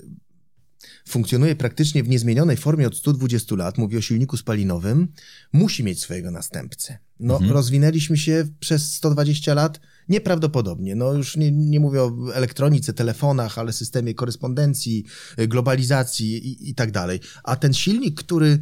funkcjonuje 1.08 1.56
praktycznie 1.56 2.04
w 2.04 2.10
niezmienionej 2.10 2.58
formie 2.58 2.88
od 2.88 2.98
120 2.98 3.56
lat, 3.56 3.78
mówię 3.78 3.98
o 3.98 4.02
silniku 4.02 4.38
spalinowym, 4.38 5.08
musi 5.54 5.84
mieć 5.84 6.00
swojego 6.00 6.32
następcę. 6.32 6.98
No, 7.20 7.40
rozwinęliśmy 7.50 8.18
się 8.18 8.48
przez 8.60 8.94
120 8.94 9.54
lat 9.54 9.80
nieprawdopodobnie. 10.10 10.96
No, 10.96 11.14
już 11.14 11.38
nie, 11.38 11.52
nie 11.52 11.80
mówię 11.80 12.02
o 12.02 12.14
elektronice, 12.34 12.94
telefonach, 12.94 13.58
ale 13.58 13.74
systemie 13.74 14.14
korespondencji, 14.14 15.06
globalizacji 15.38 16.48
i, 16.48 16.70
i 16.70 16.76
tak 16.76 16.92
dalej. 16.92 17.20
A 17.44 17.56
ten 17.56 17.74
silnik, 17.74 18.20
który 18.20 18.60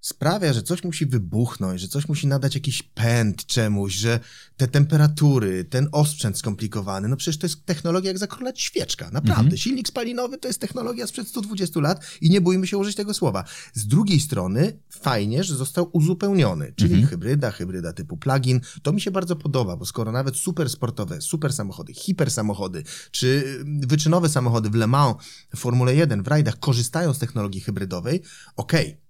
sprawia, 0.00 0.52
że 0.52 0.62
coś 0.62 0.84
musi 0.84 1.06
wybuchnąć, 1.06 1.80
że 1.80 1.88
coś 1.88 2.08
musi 2.08 2.26
nadać 2.26 2.54
jakiś 2.54 2.82
pęd 2.82 3.46
czemuś, 3.46 3.94
że 3.94 4.20
te 4.56 4.68
temperatury, 4.68 5.64
ten 5.64 5.88
osprzęt 5.92 6.38
skomplikowany, 6.38 7.08
no 7.08 7.16
przecież 7.16 7.38
to 7.38 7.46
jest 7.46 7.64
technologia 7.64 8.10
jak 8.10 8.18
zakrólać 8.18 8.60
świeczka, 8.60 9.10
naprawdę. 9.10 9.58
Silnik 9.58 9.88
spalinowy 9.88 10.38
to 10.38 10.48
jest 10.48 10.60
technologia 10.60 11.06
sprzed 11.06 11.28
120 11.28 11.80
lat 11.80 12.06
i 12.20 12.30
nie 12.30 12.40
bójmy 12.40 12.66
się 12.66 12.78
użyć 12.78 12.96
tego 12.96 13.14
słowa. 13.14 13.44
Z 13.72 13.86
drugiej 13.86 14.20
strony 14.20 14.78
fajnie, 14.90 15.44
że 15.44 15.56
został 15.56 15.90
uzupełniony, 15.92 16.72
czyli 16.76 17.06
hybryda, 17.06 17.50
hybryda 17.50 17.92
typu 17.92 18.16
plug-in. 18.16 18.60
To 18.82 18.92
mi 18.92 19.00
się 19.00 19.10
bardzo 19.10 19.36
podoba, 19.36 19.76
bo 19.76 19.86
skoro 19.86 20.12
nawet 20.12 20.36
super 20.36 20.70
sportowe, 20.70 21.20
super 21.20 21.52
samochody, 21.52 21.94
hiper 21.94 22.30
samochody, 22.30 22.82
czy 23.10 23.44
wyczynowe 23.64 24.28
samochody 24.28 24.70
w 24.70 24.74
Le 24.74 24.86
Mans, 24.86 25.16
w 25.54 25.58
Formule 25.58 25.94
1, 25.94 26.22
w 26.22 26.28
rajdach 26.28 26.58
korzystają 26.58 27.14
z 27.14 27.18
technologii 27.18 27.60
hybrydowej, 27.60 28.22
okej, 28.56 29.09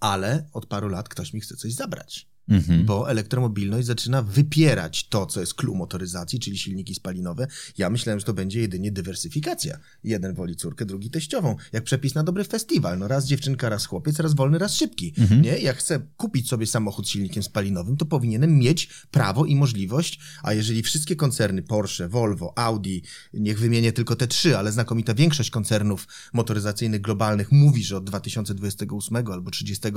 ale 0.00 0.48
od 0.52 0.66
paru 0.66 0.88
lat 0.88 1.08
ktoś 1.08 1.32
mi 1.32 1.40
chce 1.40 1.56
coś 1.56 1.72
zabrać. 1.72 2.29
Mhm. 2.50 2.86
Bo 2.86 3.10
elektromobilność 3.10 3.86
zaczyna 3.86 4.22
wypierać 4.22 5.08
to, 5.08 5.26
co 5.26 5.40
jest 5.40 5.54
clue 5.54 5.74
motoryzacji, 5.74 6.40
czyli 6.40 6.58
silniki 6.58 6.94
spalinowe. 6.94 7.46
Ja 7.78 7.90
myślałem, 7.90 8.20
że 8.20 8.26
to 8.26 8.32
będzie 8.32 8.60
jedynie 8.60 8.92
dywersyfikacja. 8.92 9.78
Jeden 10.04 10.34
woli 10.34 10.56
córkę, 10.56 10.86
drugi 10.86 11.10
teściową. 11.10 11.56
Jak 11.72 11.84
przepis 11.84 12.14
na 12.14 12.24
dobry 12.24 12.44
festiwal. 12.44 12.98
No 12.98 13.08
raz 13.08 13.26
dziewczynka, 13.26 13.68
raz 13.68 13.86
chłopiec, 13.86 14.18
raz 14.18 14.34
wolny, 14.34 14.58
raz 14.58 14.74
szybki. 14.74 15.14
Nie? 15.42 15.58
Jak 15.58 15.76
chcę 15.76 16.00
kupić 16.16 16.48
sobie 16.48 16.66
samochód 16.66 17.06
z 17.06 17.10
silnikiem 17.10 17.42
spalinowym, 17.42 17.96
to 17.96 18.06
powinienem 18.06 18.58
mieć 18.58 18.88
prawo 19.10 19.44
i 19.44 19.56
możliwość, 19.56 20.20
a 20.42 20.52
jeżeli 20.52 20.82
wszystkie 20.82 21.16
koncerny 21.16 21.62
Porsche, 21.62 22.08
Volvo, 22.08 22.58
Audi, 22.58 22.98
niech 23.34 23.58
wymienię 23.58 23.92
tylko 23.92 24.16
te 24.16 24.26
trzy, 24.26 24.58
ale 24.58 24.72
znakomita 24.72 25.14
większość 25.14 25.50
koncernów 25.50 26.08
motoryzacyjnych 26.32 27.00
globalnych 27.00 27.52
mówi, 27.52 27.84
że 27.84 27.96
od 27.96 28.04
2028 28.04 29.16
albo 29.16 29.50
30 29.50 29.88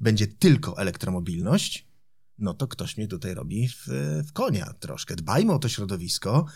będzie 0.00 0.26
tylko 0.26 0.78
elektromobilność, 0.78 1.86
no 2.38 2.54
to 2.54 2.68
ktoś 2.68 2.96
mnie 2.96 3.08
tutaj 3.08 3.34
robi 3.34 3.68
w, 3.68 3.86
w 4.28 4.32
konia 4.32 4.72
troszkę. 4.80 5.16
Dbajmy 5.16 5.52
o 5.52 5.58
to 5.58 5.68
środowisko, 5.68 6.46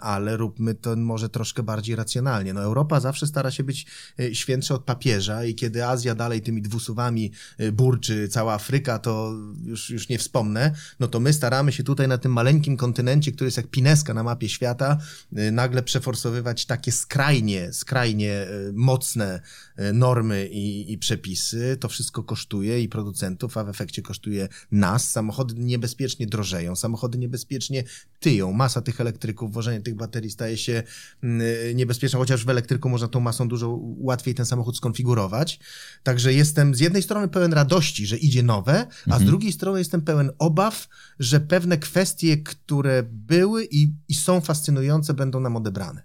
ale 0.00 0.36
róbmy 0.36 0.74
to 0.74 0.96
może 0.96 1.28
troszkę 1.28 1.62
bardziej 1.62 1.96
racjonalnie. 1.96 2.54
No 2.54 2.62
Europa 2.62 3.00
zawsze 3.00 3.26
stara 3.26 3.50
się 3.50 3.64
być 3.64 3.86
y, 4.20 4.34
świętsza 4.34 4.74
od 4.74 4.84
papieża 4.84 5.44
i 5.44 5.54
kiedy 5.54 5.86
Azja 5.86 6.14
dalej 6.14 6.42
tymi 6.42 6.62
dwusuwami 6.62 7.32
y, 7.60 7.72
burczy, 7.72 8.28
cała 8.28 8.54
Afryka, 8.54 8.98
to 8.98 9.34
już, 9.64 9.90
już 9.90 10.08
nie 10.08 10.18
wspomnę, 10.18 10.74
no 11.00 11.08
to 11.08 11.20
my 11.20 11.32
staramy 11.32 11.72
się 11.72 11.84
tutaj 11.84 12.08
na 12.08 12.18
tym 12.18 12.32
maleńkim 12.32 12.76
kontynencie, 12.76 13.32
który 13.32 13.46
jest 13.46 13.56
jak 13.56 13.66
pineska 13.66 14.14
na 14.14 14.22
mapie 14.22 14.48
świata, 14.48 14.98
y, 15.38 15.52
nagle 15.52 15.82
przeforsowywać 15.82 16.66
takie 16.66 16.92
skrajnie, 16.92 17.72
skrajnie 17.72 18.46
mocne 18.72 19.40
normy 19.92 20.48
i, 20.48 20.92
i 20.92 20.98
przepisy. 20.98 21.76
To 21.80 21.88
wszystko 21.88 22.22
kosztuje 22.22 22.80
i 22.80 22.88
producentów, 22.88 23.56
a 23.56 23.64
w 23.64 23.68
efekcie 23.68 24.02
kosztuje 24.02 24.48
nas. 24.70 25.10
Samochody 25.10 25.54
niebezpiecznie 25.54 26.26
drożeją, 26.26 26.76
samochody 26.76 27.18
niebezpiecznie 27.18 27.84
tyją. 28.20 28.52
Masa 28.52 28.80
tych 28.80 29.00
elektryków, 29.00 29.45
wożenie 29.48 29.80
tych 29.80 29.94
baterii 29.94 30.30
staje 30.30 30.56
się 30.56 30.82
mm, 31.22 31.42
niebezpieczna, 31.74 32.18
chociaż 32.18 32.44
w 32.44 32.50
elektryku 32.50 32.88
można 32.88 33.08
tą 33.08 33.20
masą 33.20 33.48
dużo 33.48 33.78
łatwiej 33.80 34.34
ten 34.34 34.46
samochód 34.46 34.76
skonfigurować. 34.76 35.60
Także 36.02 36.34
jestem 36.34 36.74
z 36.74 36.80
jednej 36.80 37.02
strony 37.02 37.28
pełen 37.28 37.52
radości, 37.52 38.06
że 38.06 38.16
idzie 38.16 38.42
nowe, 38.42 38.86
a 39.10 39.18
z 39.18 39.24
drugiej 39.24 39.52
strony 39.52 39.78
jestem 39.78 40.02
pełen 40.02 40.30
obaw, 40.38 40.88
że 41.18 41.40
pewne 41.40 41.78
kwestie, 41.78 42.36
które 42.36 43.02
były 43.02 43.64
i, 43.64 43.94
i 44.08 44.14
są 44.14 44.40
fascynujące, 44.40 45.14
będą 45.14 45.40
nam 45.40 45.56
odebrane. 45.56 46.02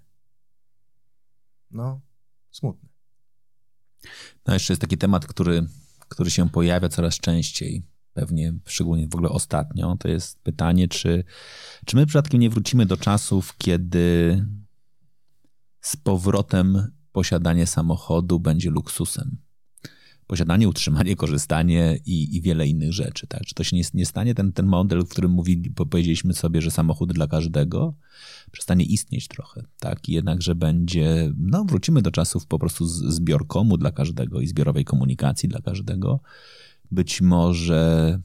No, 1.70 2.00
smutne. 2.50 2.88
No 4.46 4.54
jeszcze 4.54 4.72
jest 4.72 4.80
taki 4.80 4.98
temat, 4.98 5.26
który, 5.26 5.66
który 6.08 6.30
się 6.30 6.50
pojawia 6.50 6.88
coraz 6.88 7.18
częściej, 7.18 7.82
pewnie 8.14 8.54
szczególnie 8.66 9.08
w 9.08 9.14
ogóle 9.14 9.30
ostatnio, 9.30 9.96
to 10.00 10.08
jest 10.08 10.42
pytanie, 10.42 10.88
czy, 10.88 11.24
czy 11.86 11.96
my 11.96 12.06
przypadkiem 12.06 12.40
nie 12.40 12.50
wrócimy 12.50 12.86
do 12.86 12.96
czasów, 12.96 13.56
kiedy 13.58 14.46
z 15.80 15.96
powrotem 15.96 16.92
posiadanie 17.12 17.66
samochodu 17.66 18.40
będzie 18.40 18.70
luksusem. 18.70 19.36
Posiadanie, 20.26 20.68
utrzymanie, 20.68 21.16
korzystanie 21.16 21.98
i, 22.06 22.36
i 22.36 22.40
wiele 22.40 22.66
innych 22.66 22.92
rzeczy. 22.92 23.26
Tak? 23.26 23.42
Czy 23.42 23.54
to 23.54 23.64
się 23.64 23.76
nie, 23.76 23.82
nie 23.94 24.06
stanie 24.06 24.34
ten, 24.34 24.52
ten 24.52 24.66
model, 24.66 25.04
w 25.04 25.08
którym 25.08 25.30
mówili, 25.30 25.70
po- 25.70 25.86
powiedzieliśmy 25.86 26.34
sobie, 26.34 26.62
że 26.62 26.70
samochód 26.70 27.12
dla 27.12 27.26
każdego 27.26 27.94
przestanie 28.52 28.84
istnieć 28.84 29.28
trochę. 29.28 29.64
Tak? 29.78 30.08
I 30.08 30.12
jednakże 30.12 30.54
będzie, 30.54 31.32
no 31.36 31.64
wrócimy 31.64 32.02
do 32.02 32.10
czasów 32.10 32.46
po 32.46 32.58
prostu 32.58 32.86
zbiorkomu 32.86 33.76
dla 33.76 33.90
każdego 33.90 34.40
i 34.40 34.46
zbiorowej 34.46 34.84
komunikacji 34.84 35.48
dla 35.48 35.60
każdego. 35.60 36.20
Być 36.92 37.20
może 37.20 38.20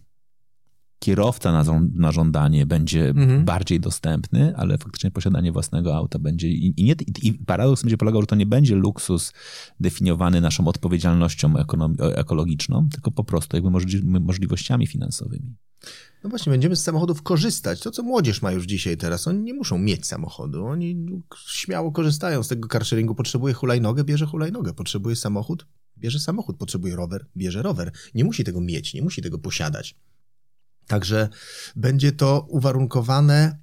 kierowca 1.00 1.52
na, 1.52 1.82
na 1.96 2.12
żądanie 2.12 2.66
będzie 2.66 3.10
Mhm. 3.10 3.46
bardziej 3.46 3.80
dostępny, 3.80 4.54
ale 4.56 4.78
faktycznie 4.78 5.12
posiadanie 5.12 5.52
własnego 5.52 5.96
auta 5.96 6.20
będzie. 6.20 6.48
I, 6.48 6.74
i, 6.82 6.84
nie, 6.84 6.96
i 7.22 7.34
paradoks 7.34 7.84
będzie 7.84 7.98
polegał, 7.98 8.22
że 8.22 8.28
to 8.28 8.36
nie 8.36 8.46
będzie 8.46 8.76
luksus 8.76 9.34
definiowany 9.80 10.42
naszą 10.42 10.68
odpowiedzialnością 10.68 11.54
ekologiczną, 12.16 12.90
tylko 12.90 13.12
po 13.12 13.24
prostu 13.24 13.58
jakby 13.58 13.70
możli- 13.70 14.20
możliwościami 14.20 14.88
finansowymi. 14.88 15.56
No 16.24 16.30
właśnie, 16.30 16.52
będziemy 16.52 16.76
z 16.76 16.84
samochodów 16.84 17.22
korzystać. 17.22 17.80
To, 17.82 17.92
co 17.92 18.04
młodzież 18.04 18.42
ma 18.42 18.52
już 18.52 18.66
dzisiaj 18.66 18.98
teraz. 18.98 19.28
Oni 19.28 19.40
nie 19.44 19.54
muszą 19.54 19.78
mieć 19.78 20.06
samochodu. 20.08 20.66
Oni 20.66 21.06
śmiało 21.48 21.92
korzystają 21.92 22.44
z 22.44 22.48
tego 22.48 22.68
carsharingu. 22.68 23.16
Potrzebuje 23.16 23.54
hulajnogę, 23.54 24.04
bierze 24.04 24.26
hulajnogę. 24.26 24.74
Potrzebuje 24.74 25.16
samochód, 25.16 25.68
bierze 26.00 26.20
samochód. 26.20 26.58
Potrzebuje 26.58 26.96
rower, 26.96 27.26
bierze 27.38 27.62
rower. 27.62 27.92
Nie 28.14 28.24
musi 28.24 28.44
tego 28.44 28.62
mieć, 28.62 28.94
nie 28.94 29.02
musi 29.02 29.22
tego 29.22 29.40
posiadać. 29.40 29.96
Także 30.88 31.30
będzie 31.76 32.12
to 32.12 32.46
uwarunkowane, 32.50 33.60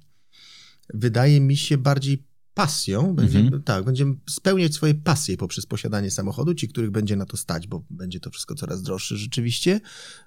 wydaje 0.93 1.41
mi 1.41 1.57
się, 1.57 1.77
bardziej 1.77 2.24
pasją, 2.55 3.15
będziemy, 3.15 3.45
Mhm. 3.45 3.63
tak, 3.63 3.85
będziemy 3.85 4.15
spełniać 4.29 4.73
swoje 4.73 4.93
pasje 4.95 5.37
poprzez 5.37 5.65
posiadanie 5.65 6.11
samochodu, 6.11 6.53
ci, 6.55 6.67
których 6.67 6.91
będzie 6.91 7.15
na 7.15 7.25
to 7.25 7.37
stać, 7.37 7.67
bo 7.67 7.83
będzie 7.89 8.19
to 8.19 8.29
wszystko 8.29 8.55
coraz 8.55 8.81
droższe 8.81 9.17
rzeczywiście, 9.17 9.79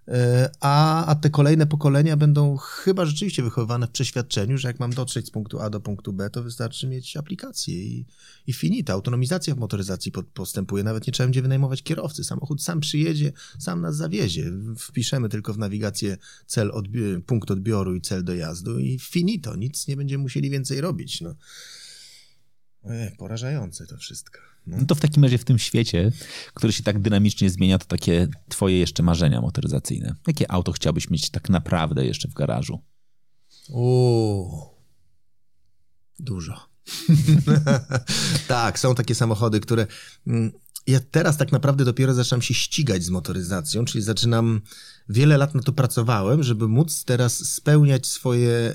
E, 0.09 0.51
a, 0.61 1.07
a 1.07 1.15
te 1.15 1.31
kolejne 1.31 1.67
pokolenia 1.67 2.17
będą 2.17 2.57
chyba 2.57 3.07
rzeczywiście 3.07 3.43
wychowywane 3.43 3.87
w 3.87 3.91
przeświadczeniu, 3.91 4.59
że 4.59 4.69
jak 4.69 4.81
mam 4.81 4.93
dotrzeć 4.93 5.27
z 5.27 5.31
punktu 5.31 5.61
A 5.61 5.71
do 5.71 5.81
punktu 5.81 6.13
B, 6.13 6.31
to 6.31 6.43
wystarczy 6.43 6.87
mieć 6.87 7.17
aplikację 7.17 7.75
i, 7.85 8.07
i 8.47 8.53
finita. 8.53 8.93
Autonomizacja 8.93 9.55
w 9.55 9.59
motoryzacji 9.59 10.13
po, 10.13 10.23
postępuje, 10.23 10.85
nawet 10.85 11.07
nie 11.07 11.13
trzeba 11.13 11.27
będzie 11.27 11.43
wynajmować 11.43 11.83
kierowcy, 11.83 12.25
samochód 12.25 12.63
sam 12.63 12.81
przyjedzie, 12.81 13.33
sam 13.59 13.81
nas 13.81 13.97
zawiezie. 13.97 14.53
Wpiszemy 14.79 15.29
tylko 15.29 15.53
w 15.55 15.59
nawigację 15.59 16.17
cel 16.47 16.71
odbi- 16.71 17.21
punkt 17.23 17.51
odbioru 17.51 17.95
i 17.95 18.01
cel 18.01 18.25
dojazdu 18.25 18.79
i 18.79 18.99
finito, 18.99 19.57
nic 19.57 19.89
nie 19.89 19.97
będziemy 19.97 20.23
musieli 20.23 20.51
więcej 20.51 20.81
robić. 20.81 21.21
No. 21.21 21.35
Ojej, 22.83 23.11
porażające 23.17 23.87
to 23.87 23.97
wszystko. 23.97 24.39
No. 24.67 24.77
No 24.77 24.87
to 24.87 24.95
w 24.95 25.01
takim 25.01 25.23
razie 25.25 25.39
w 25.39 25.45
tym 25.45 25.59
świecie, 25.59 26.13
który 26.55 26.73
się 26.73 26.83
tak 26.83 26.99
dynamicznie 26.99 27.51
zmienia, 27.51 27.79
to 27.79 27.85
takie 27.85 28.29
twoje 28.49 28.79
jeszcze 28.79 29.03
marzenia 29.03 29.41
motoryzacyjne. 29.41 30.15
Jakie 30.27 30.51
auto 30.53 30.73
chciałbyś 30.73 31.11
mieć 31.11 31.31
tak 31.31 31.49
naprawdę 31.51 32.07
jeszcze 32.07 32.29
w 32.29 32.35
garażu? 32.35 32.83
O, 33.73 34.75
dużo. 36.19 36.69
tak, 38.49 38.79
są 38.79 38.95
takie 38.95 39.15
samochody, 39.15 39.61
które. 39.61 39.87
mm, 40.27 40.53
Ja 40.87 41.01
teraz 41.11 41.37
tak 41.37 41.53
naprawdę 41.53 41.85
dopiero 41.85 42.15
zaczynam 42.15 42.43
się 42.43 42.55
ścigać 42.55 43.05
z 43.05 43.11
motoryzacją, 43.11 43.85
czyli 43.85 44.05
zaczynam. 44.05 44.61
Wiele 45.09 45.37
lat 45.37 45.55
na 45.55 45.63
to 45.63 45.73
pracowałem, 45.73 46.43
żeby 46.43 46.69
móc 46.69 47.05
teraz 47.05 47.49
spełniać 47.49 48.07
swoje 48.07 48.75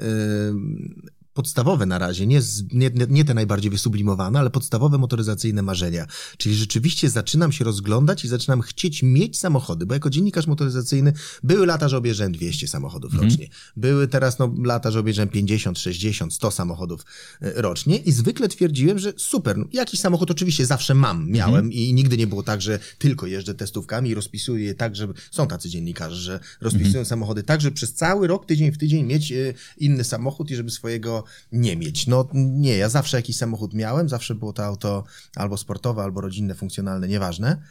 podstawowe 1.33 1.85
na 1.85 1.99
razie, 1.99 2.27
nie, 2.27 2.41
nie, 2.71 2.91
nie- 3.09 3.25
te 3.25 3.33
najbardziej 3.33 3.71
wysublimowane, 3.71 4.39
ale 4.39 4.49
podstawowe 4.49 4.97
motoryzacyjne 4.97 5.61
marzenia. 5.61 6.07
Czyli 6.37 6.55
rzeczywiście 6.55 7.09
zaczynam 7.09 7.51
się 7.51 7.65
rozglądać 7.65 8.25
i 8.25 8.27
zaczynam 8.27 8.61
chcieć 8.61 9.03
mieć 9.03 9.39
samochody, 9.39 9.85
bo 9.85 9.93
jako 9.93 10.09
dziennikarz 10.09 10.47
motoryzacyjny 10.47 11.13
były 11.43 11.65
lata, 11.65 11.89
że 11.89 11.97
objeżdżałem 11.97 12.33
200 12.33 12.67
samochodów 12.67 13.13
rocznie. 13.13 13.47
Były 13.77 14.07
teraz 14.07 14.39
no, 14.39 14.53
lata, 14.63 14.91
że 14.91 14.99
objeżdżałem 14.99 15.29
50, 15.29 15.79
60, 15.79 16.33
100 16.33 16.51
samochodów 16.51 17.05
e, 17.41 17.61
rocznie 17.61 17.97
i 17.97 18.11
zwykle 18.11 18.47
twierdziłem, 18.49 18.99
że 18.99 19.13
super, 19.17 19.57
no, 19.57 19.65
jakiś 19.73 19.99
samochód 19.99 20.31
oczywiście 20.31 20.65
zawsze 20.65 20.93
mam, 20.93 21.29
miałem 21.29 21.71
i 21.73 21.93
nigdy 21.93 22.17
nie 22.17 22.27
było 22.27 22.43
tak, 22.43 22.61
że 22.61 22.79
tylko 22.97 23.27
jeżdżę 23.27 23.53
testówkami 23.53 24.09
i 24.09 24.13
rozpisuję 24.13 24.65
je 24.65 24.75
tak, 24.75 24.95
żeby... 24.95 25.13
Są 25.31 25.47
tacy 25.47 25.69
dziennikarze, 25.69 26.15
że 26.15 26.39
rozpisują 26.61 27.05
samochody 27.05 27.43
tak, 27.43 27.61
żeby 27.61 27.75
przez 27.75 27.93
cały 27.93 28.27
rok, 28.27 28.45
tydzień 28.45 28.71
w 28.71 28.77
tydzień 28.77 29.05
mieć 29.05 29.31
e, 29.31 29.53
inny 29.77 30.03
samochód 30.03 30.51
i 30.51 30.55
żeby 30.55 30.71
swojego 30.71 31.22
nie 31.51 31.77
mieć. 31.77 32.07
No 32.07 32.27
nie, 32.33 32.77
ja 32.77 32.89
zawsze 32.89 33.17
jakiś 33.17 33.37
samochód 33.37 33.73
miałem, 33.73 34.09
zawsze 34.09 34.35
było 34.35 34.53
to 34.53 34.65
auto 34.65 35.03
albo 35.35 35.57
sportowe, 35.57 36.03
albo 36.03 36.21
rodzinne, 36.21 36.55
funkcjonalne, 36.55 37.07
nieważne. 37.07 37.61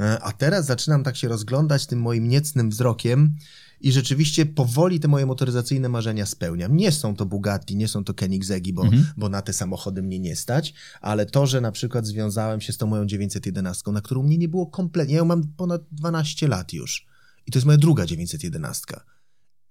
E, 0.00 0.20
A 0.22 0.32
teraz 0.32 0.66
zaczynam 0.66 1.04
tak 1.04 1.16
się 1.16 1.28
rozglądać 1.28 1.86
tym 1.86 2.00
moim 2.00 2.28
niecnym 2.28 2.70
wzrokiem 2.70 3.36
i 3.80 3.92
rzeczywiście 3.92 4.46
powoli 4.46 5.00
te 5.00 5.08
moje 5.08 5.26
motoryzacyjne 5.26 5.88
marzenia 5.88 6.26
spełniam. 6.26 6.76
Nie 6.76 6.92
są 6.92 7.16
to 7.16 7.26
Bugatti, 7.26 7.76
nie 7.76 7.88
są 7.88 8.04
to 8.04 8.14
Koenigseggi, 8.14 8.72
bo, 8.72 8.82
bo 9.16 9.28
na 9.28 9.42
te 9.42 9.52
samochody 9.52 10.02
mnie 10.02 10.18
nie 10.18 10.36
stać, 10.36 10.74
ale 11.00 11.26
to, 11.26 11.46
że 11.46 11.60
na 11.60 11.72
przykład 11.72 12.06
związałem 12.06 12.60
się 12.60 12.72
z 12.72 12.76
tą 12.76 12.86
moją 12.86 13.06
911, 13.06 13.90
na 13.90 14.00
którą 14.00 14.22
mnie 14.22 14.38
nie 14.38 14.48
było 14.48 14.66
kompletnie, 14.66 15.14
ja 15.14 15.18
ją 15.18 15.24
mam 15.24 15.48
ponad 15.56 15.82
12 15.92 16.48
lat 16.48 16.72
już 16.72 17.06
i 17.46 17.50
to 17.50 17.58
jest 17.58 17.66
moja 17.66 17.78
druga 17.78 18.06
911 18.06 18.84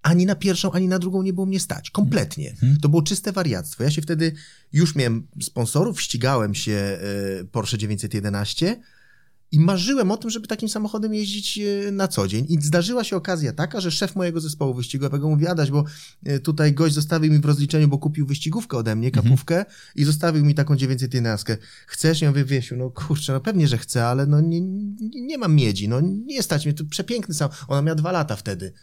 ani 0.02 0.26
na 0.26 0.36
pierwszą, 0.36 0.72
ani 0.72 0.88
na 0.88 1.00
drugą 1.00 1.22
nie 1.24 1.34
było 1.34 1.46
mnie 1.46 1.60
stać. 1.60 1.92
Kompletnie. 1.92 2.56
To 2.82 2.90
było 2.90 3.02
czyste 3.02 3.32
wariactwo. 3.32 3.84
Ja 3.84 3.92
się 3.92 4.02
wtedy 4.02 4.34
już 4.74 4.96
miałem 4.96 5.28
sponsorów, 5.42 6.02
ścigałem 6.02 6.56
się 6.56 6.72
e, 7.42 7.44
Porsche 7.44 7.78
911 7.78 8.82
i 9.52 9.60
marzyłem 9.60 10.12
o 10.12 10.18
tym, 10.18 10.30
żeby 10.30 10.48
takim 10.48 10.70
samochodem 10.70 11.14
jeździć 11.14 11.60
e, 11.60 11.92
na 11.92 12.08
co 12.08 12.28
dzień. 12.28 12.46
I 12.50 12.62
zdarzyła 12.62 13.04
się 13.04 13.16
okazja 13.16 13.54
taka, 13.54 13.82
że 13.82 13.92
szef 13.92 14.16
mojego 14.16 14.40
zespołu 14.40 14.74
wyścigowego 14.74 15.30
mówi, 15.30 15.48
Adaś, 15.48 15.72
bo 15.72 15.84
e, 16.26 16.40
tutaj 16.40 16.74
gość 16.74 16.96
zostawił 16.96 17.34
mi 17.34 17.40
w 17.40 17.46
rozliczeniu, 17.46 17.88
bo 17.88 17.98
kupił 17.98 18.26
wyścigówkę 18.26 18.78
ode 18.78 18.96
mnie, 18.96 19.12
kapówkę 19.12 19.66
i 19.96 20.04
zostawił 20.04 20.46
mi 20.46 20.56
taką 20.56 20.76
911. 20.76 21.58
Chcesz? 21.88 22.22
Ja 22.22 22.30
mówię, 22.30 22.46
Wiesiu, 22.46 22.76
no 22.76 22.90
kurczę, 22.90 23.34
no 23.34 23.40
pewnie, 23.40 23.68
że 23.68 23.78
chcę, 23.78 24.06
ale 24.06 24.26
no 24.26 24.42
nie, 24.42 24.62
nie, 24.62 25.22
nie 25.22 25.38
mam 25.38 25.56
miedzi, 25.56 25.90
no 25.90 26.02
nie 26.02 26.44
stać 26.44 26.66
mnie, 26.66 26.74
to 26.74 26.86
przepiękny 26.86 27.34
sam. 27.34 27.50
Ona 27.68 27.82
miała 27.82 27.96
dwa 27.96 28.12
lata 28.12 28.36
wtedy 28.36 28.74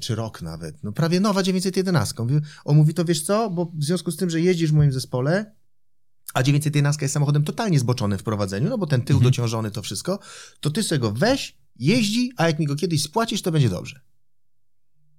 czy 0.00 0.14
rok 0.14 0.42
nawet, 0.42 0.84
no 0.84 0.92
prawie 0.92 1.20
nowa 1.20 1.42
911. 1.42 2.22
Mówi- 2.22 2.40
On 2.64 2.76
mówi, 2.76 2.94
to 2.94 3.04
wiesz 3.04 3.22
co, 3.22 3.50
bo 3.50 3.72
w 3.74 3.84
związku 3.84 4.10
z 4.10 4.16
tym, 4.16 4.30
że 4.30 4.40
jeździsz 4.40 4.70
w 4.70 4.74
moim 4.74 4.92
zespole, 4.92 5.54
a 6.34 6.42
911 6.42 7.04
jest 7.04 7.12
samochodem 7.14 7.44
totalnie 7.44 7.78
zboczonym 7.78 8.18
w 8.18 8.22
prowadzeniu, 8.22 8.68
no 8.70 8.78
bo 8.78 8.86
ten 8.86 9.02
tył 9.02 9.20
dociążony, 9.20 9.70
to 9.70 9.82
wszystko, 9.82 10.18
to 10.60 10.70
ty 10.70 10.82
sobie 10.82 10.98
go 10.98 11.12
weź, 11.12 11.56
jeździ, 11.76 12.32
a 12.36 12.46
jak 12.46 12.58
mi 12.58 12.66
go 12.66 12.76
kiedyś 12.76 13.02
spłacisz, 13.02 13.42
to 13.42 13.52
będzie 13.52 13.68
dobrze. 13.68 14.00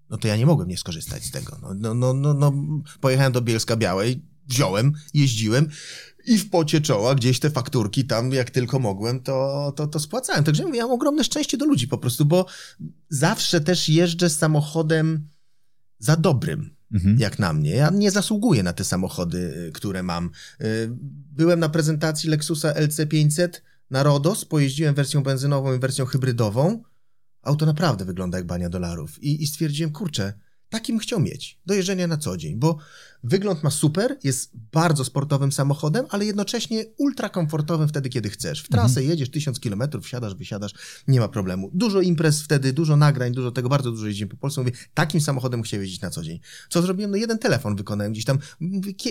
No 0.10 0.18
to 0.18 0.28
ja 0.28 0.38
nie 0.38 0.46
mogłem 0.46 0.70
nie 0.70 0.78
skorzystać 0.78 1.24
z 1.24 1.32
tego. 1.32 1.58
No, 1.62 1.74
no, 1.74 1.94
no, 1.94 2.14
no, 2.14 2.34
no 2.34 2.54
pojechałem 3.00 3.32
do 3.32 3.42
Bielska 3.42 3.76
Białej, 3.76 4.22
wziąłem, 4.48 4.94
jeździłem 5.14 5.70
i 6.28 6.38
w 6.38 6.50
pocie 6.50 6.82
czoła 6.82 7.16
gdzieś 7.16 7.40
te 7.40 7.50
fakturki 7.50 8.06
tam, 8.06 8.32
jak 8.32 8.50
tylko 8.50 8.80
mogłem, 8.80 9.20
to, 9.20 9.74
to, 9.76 9.88
to 9.88 10.00
spłacałem. 10.00 10.44
Także 10.44 10.64
ja 10.74 10.84
mam 10.84 10.92
ogromne 10.92 11.24
szczęście 11.24 11.58
do 11.58 11.66
ludzi 11.66 11.88
po 11.88 11.98
prostu, 11.98 12.26
bo 12.26 12.46
zawsze 13.10 13.62
też 13.62 13.90
jeżdżę 13.90 14.30
samochodem 14.30 15.28
za 16.00 16.16
dobrym, 16.16 16.76
Mhm. 16.94 17.20
jak 17.20 17.40
na 17.40 17.54
mnie. 17.54 17.70
Ja 17.72 17.90
nie 17.90 18.12
zasługuję 18.12 18.64
na 18.64 18.74
te 18.74 18.84
samochody, 18.84 19.38
y, 19.68 19.72
które 19.72 20.04
mam. 20.04 20.30
Y, 20.62 20.90
Byłem 21.32 21.60
na 21.60 21.70
prezentacji 21.70 22.30
Lexusa 22.30 22.74
LC500 22.74 23.50
na 23.90 24.04
Rodos, 24.04 24.46
pojeździłem 24.46 24.96
wersją 24.96 25.24
benzynową 25.24 25.74
i 25.76 25.80
wersją 25.80 26.06
hybrydową. 26.06 26.84
Auto 27.42 27.66
naprawdę 27.66 28.06
wygląda 28.06 28.38
jak 28.38 28.48
bania 28.48 28.70
dolarów. 28.70 29.24
I, 29.24 29.44
i 29.44 29.48
stwierdziłem, 29.48 29.92
kurczę, 29.92 30.34
takim 30.76 31.00
chciał 31.00 31.20
mieć 31.20 31.60
do 31.66 31.74
jeżdżenia 31.74 32.08
na 32.08 32.18
co 32.18 32.38
dzień, 32.38 32.56
bo 32.56 32.78
wygląd 33.24 33.64
ma 33.64 33.70
super, 33.70 34.18
jest 34.24 34.52
bardzo 34.72 35.06
sportowym 35.06 35.52
samochodem, 35.52 36.06
ale 36.10 36.26
jednocześnie 36.26 36.86
ultra 36.98 37.30
komfortowym 37.30 37.88
wtedy, 37.88 38.10
kiedy 38.10 38.30
chcesz. 38.30 38.64
W 38.64 38.70
trasę 38.70 39.04
jedziesz 39.04 39.32
tysiąc 39.32 39.60
kilometrów, 39.60 40.06
wsiadasz, 40.06 40.36
wysiadasz, 40.36 40.72
nie 41.08 41.20
ma 41.20 41.28
problemu. 41.28 41.72
Dużo 41.74 42.02
imprez 42.02 42.42
wtedy, 42.42 42.74
dużo 42.74 42.96
nagrań, 42.98 43.34
dużo 43.34 43.52
tego, 43.52 43.70
bardzo 43.70 43.92
dużo 43.92 44.08
jeździmy 44.08 44.32
po 44.32 44.38
Polsce. 44.38 44.62
Mówię, 44.62 44.72
takim 44.94 45.22
samochodem 45.22 45.64
chciałem 45.64 45.82
jeździć 45.82 46.02
na 46.02 46.10
co 46.10 46.24
dzień. 46.24 46.40
Co 46.70 46.82
zrobiłem? 46.82 47.12
No 47.12 47.18
jeden 47.18 47.40
telefon 47.40 47.76
wykonałem 47.76 48.14
gdzieś 48.14 48.26
tam. 48.26 48.40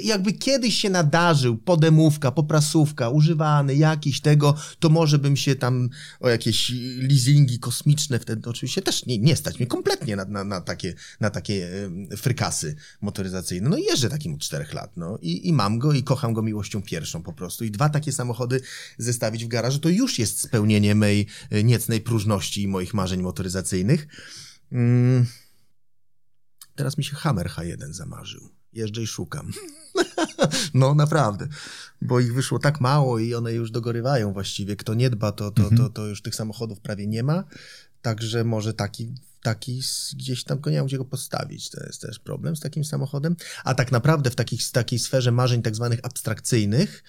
Jakby 0.04 0.32
kiedyś 0.32 0.74
się 0.74 0.90
nadarzył 0.90 1.56
podemówka, 1.56 2.32
poprasówka, 2.32 3.08
używany 3.08 3.74
jakiś 3.74 4.20
tego, 4.20 4.54
to 4.78 4.88
może 4.88 5.18
bym 5.18 5.36
się 5.36 5.54
tam 5.54 5.88
o 6.20 6.28
jakieś 6.28 6.72
leasingi 6.98 7.58
kosmiczne 7.58 8.18
wtedy 8.18 8.50
oczywiście 8.50 8.82
też 8.82 9.06
nie, 9.06 9.18
nie 9.18 9.36
stać 9.36 9.58
mnie 9.58 9.66
kompletnie 9.66 10.16
na, 10.16 10.24
na, 10.24 10.44
na 10.44 10.60
takie, 10.60 10.94
na 11.20 11.30
takie 11.30 11.53
em, 11.62 12.08
frykasy 12.16 12.76
motoryzacyjne. 13.00 13.68
No 13.68 13.76
i 13.76 13.82
jeżdżę 13.82 14.10
takim 14.10 14.34
od 14.34 14.40
czterech 14.40 14.74
lat, 14.74 14.96
no 14.96 15.18
i, 15.22 15.48
i 15.48 15.52
mam 15.52 15.78
go 15.78 15.92
i 15.92 16.02
kocham 16.02 16.34
go 16.34 16.42
miłością 16.42 16.82
pierwszą 16.82 17.22
po 17.22 17.32
prostu. 17.32 17.64
I 17.64 17.70
dwa 17.70 17.88
takie 17.88 18.12
samochody 18.12 18.60
zestawić 18.98 19.44
w 19.44 19.48
garażu 19.48 19.78
to 19.78 19.88
już 19.88 20.18
jest 20.18 20.40
spełnienie 20.40 20.94
mej 20.94 21.26
e, 21.50 21.64
niecnej 21.64 22.00
próżności 22.00 22.62
i 22.62 22.68
moich 22.68 22.94
marzeń 22.94 23.22
motoryzacyjnych. 23.22 24.06
Mm. 24.72 25.26
Teraz 26.74 26.98
mi 26.98 27.04
się 27.04 27.16
Hammer 27.16 27.46
H1 27.46 27.92
zamarzył. 27.92 28.50
Jeżdżę 28.72 29.02
i 29.02 29.06
szukam. 29.06 29.52
No, 30.74 30.94
naprawdę. 30.94 31.48
Bo 32.02 32.20
ich 32.20 32.34
wyszło 32.34 32.58
tak 32.58 32.80
mało 32.80 33.18
i 33.18 33.34
one 33.34 33.52
już 33.52 33.70
dogorywają 33.70 34.32
właściwie. 34.32 34.76
Kto 34.76 34.94
nie 34.94 35.10
dba, 35.10 35.32
to, 35.32 35.50
to, 35.50 35.70
to, 35.76 35.88
to 35.88 36.06
już 36.06 36.22
tych 36.22 36.34
samochodów 36.34 36.80
prawie 36.80 37.06
nie 37.06 37.22
ma. 37.22 37.44
Także 38.02 38.44
może 38.44 38.74
taki, 38.74 39.14
taki 39.44 39.82
gdzieś 40.16 40.44
tam 40.44 40.60
go 40.60 40.70
nie 40.70 40.78
mam 40.78 40.86
gdzie 40.86 40.98
go 40.98 41.04
postawić. 41.04 41.70
To 41.70 41.84
jest 41.86 42.00
też 42.00 42.18
problem 42.18 42.56
z 42.56 42.60
takim 42.60 42.84
samochodem. 42.84 43.36
A 43.64 43.74
tak 43.74 43.92
naprawdę 43.92 44.30
w 44.30 44.34
takich, 44.34 44.70
takiej 44.70 44.98
sferze 44.98 45.32
marzeń 45.32 45.62
tak 45.62 45.76
zwanych 45.76 46.00
abstrakcyjnych 46.02 47.04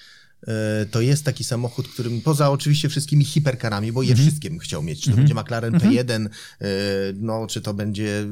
e, 0.47 0.85
to 0.91 1.01
jest 1.01 1.23
taki 1.23 1.43
samochód, 1.43 1.87
którym 1.87 2.21
poza 2.21 2.49
oczywiście 2.49 2.89
wszystkimi 2.89 3.25
hiperkarami, 3.25 3.91
bo 3.91 4.03
je 4.03 4.15
wszystkie 4.15 4.49
bym 4.49 4.59
chciał 4.59 4.83
mieć. 4.83 5.01
Czy 5.01 5.09
to 5.09 5.15
będzie 5.15 5.33
McLaren 5.33 5.73
P1, 5.73 6.25
e, 6.25 6.67
no, 7.15 7.47
czy 7.47 7.61
to 7.61 7.73
będzie 7.73 8.25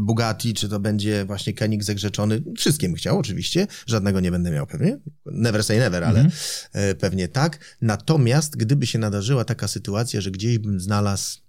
Bugatti, 0.00 0.54
czy 0.54 0.68
to 0.68 0.80
będzie 0.80 1.24
właśnie 1.24 1.54
Koenigsegg 1.54 2.00
rzeczony. 2.00 2.42
Wszystkie 2.56 2.88
bym 2.88 2.96
chciał 2.96 3.18
oczywiście. 3.18 3.66
Żadnego 3.86 4.20
nie 4.20 4.30
będę 4.30 4.50
miał 4.50 4.66
pewnie. 4.66 4.98
Never 5.26 5.64
say 5.64 5.78
never, 5.78 6.04
ale 6.04 6.28
e, 6.72 6.94
pewnie 6.94 7.28
tak. 7.28 7.76
Natomiast 7.80 8.56
gdyby 8.56 8.86
się 8.86 8.98
nadarzyła 8.98 9.44
taka 9.44 9.68
sytuacja, 9.68 10.20
że 10.20 10.30
gdzieś 10.30 10.58
bym 10.58 10.80
znalazł 10.80 11.43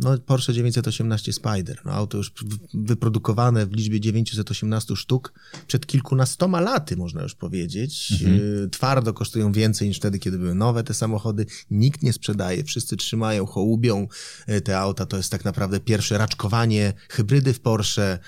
No, 0.00 0.18
Porsche 0.18 0.52
918 0.52 1.32
Spider. 1.32 1.80
No, 1.84 1.92
auto 1.92 2.18
już 2.18 2.32
wyprodukowane 2.74 3.66
w 3.66 3.72
liczbie 3.72 4.00
918 4.00 4.96
sztuk 4.96 5.32
przed 5.66 5.86
kilkunastoma 5.86 6.60
laty, 6.60 6.96
można 6.96 7.22
już 7.22 7.34
powiedzieć. 7.34 8.12
Mhm. 8.12 8.40
Y, 8.64 8.68
twardo 8.68 9.12
kosztują 9.12 9.52
więcej 9.52 9.88
niż 9.88 9.96
wtedy, 9.96 10.18
kiedy 10.18 10.38
były 10.38 10.54
nowe 10.54 10.84
te 10.84 10.94
samochody. 10.94 11.46
Nikt 11.70 12.02
nie 12.02 12.12
sprzedaje, 12.12 12.64
wszyscy 12.64 12.96
trzymają, 12.96 13.46
hołubią 13.46 14.08
y, 14.48 14.60
te 14.60 14.78
auta. 14.78 15.06
To 15.06 15.16
jest 15.16 15.30
tak 15.30 15.44
naprawdę 15.44 15.80
pierwsze 15.80 16.18
raczkowanie 16.18 16.92
hybrydy 17.08 17.52
w 17.52 17.60
Porsche, 17.60 18.18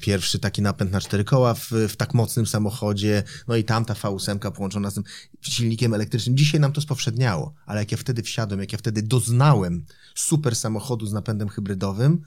pierwszy 0.00 0.38
taki 0.38 0.62
napęd 0.62 0.92
na 0.92 1.00
cztery 1.00 1.24
koła 1.24 1.54
w, 1.54 1.70
w 1.88 1.96
tak 1.96 2.14
mocnym 2.14 2.46
samochodzie. 2.46 3.22
No 3.48 3.56
i 3.56 3.64
tamta 3.64 3.94
V8 3.94 4.52
połączona 4.52 4.90
z 4.90 4.94
tym 4.94 5.04
silnikiem 5.40 5.94
elektrycznym. 5.94 6.36
Dzisiaj 6.36 6.60
nam 6.60 6.72
to 6.72 6.80
spowszedniało, 6.80 7.54
ale 7.66 7.80
jak 7.80 7.92
ja 7.92 7.98
wtedy 7.98 8.22
wsiadłem, 8.22 8.60
jak 8.60 8.72
ja 8.72 8.78
wtedy 8.78 9.02
doznałem 9.02 9.84
super 10.14 10.56
samochodu 10.56 11.06
z 11.06 11.12
napędem 11.12 11.48
hybrydowym, 11.48 12.22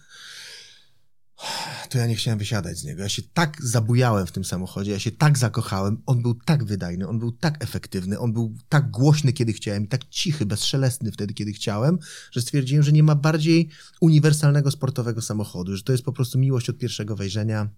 to 1.90 1.98
ja 1.98 2.08
nie 2.08 2.16
chciałem 2.16 2.40
wysiadać 2.40 2.78
z 2.78 2.84
niego. 2.84 3.02
Ja 3.02 3.10
się 3.10 3.22
tak 3.34 3.58
zabujałem 3.62 4.28
w 4.28 4.32
tym 4.32 4.46
samochodzie, 4.46 4.92
ja 4.92 5.00
się 5.00 5.12
tak 5.12 5.38
zakochałem. 5.38 6.02
On 6.06 6.22
był 6.22 6.34
tak 6.34 6.64
wydajny, 6.64 7.08
on 7.08 7.20
był 7.20 7.32
tak 7.32 7.64
efektywny, 7.64 8.20
on 8.20 8.34
był 8.34 8.56
tak 8.70 8.92
głośny, 8.92 9.34
kiedy 9.34 9.54
chciałem 9.54 9.84
i 9.84 9.88
tak 9.88 10.06
cichy, 10.10 10.46
bezszelestny 10.46 11.12
wtedy, 11.12 11.34
kiedy 11.34 11.54
chciałem, 11.54 12.00
że 12.32 12.42
stwierdziłem, 12.42 12.84
że 12.84 12.92
nie 12.92 13.04
ma 13.04 13.16
bardziej 13.16 13.70
uniwersalnego 14.02 14.72
sportowego 14.72 15.22
samochodu, 15.22 15.76
że 15.78 15.84
to 15.84 15.92
jest 15.92 16.04
po 16.04 16.14
prostu 16.14 16.40
miłość 16.40 16.70
od 16.70 16.78
pierwszego 16.78 17.16
wejrzenia 17.16 17.70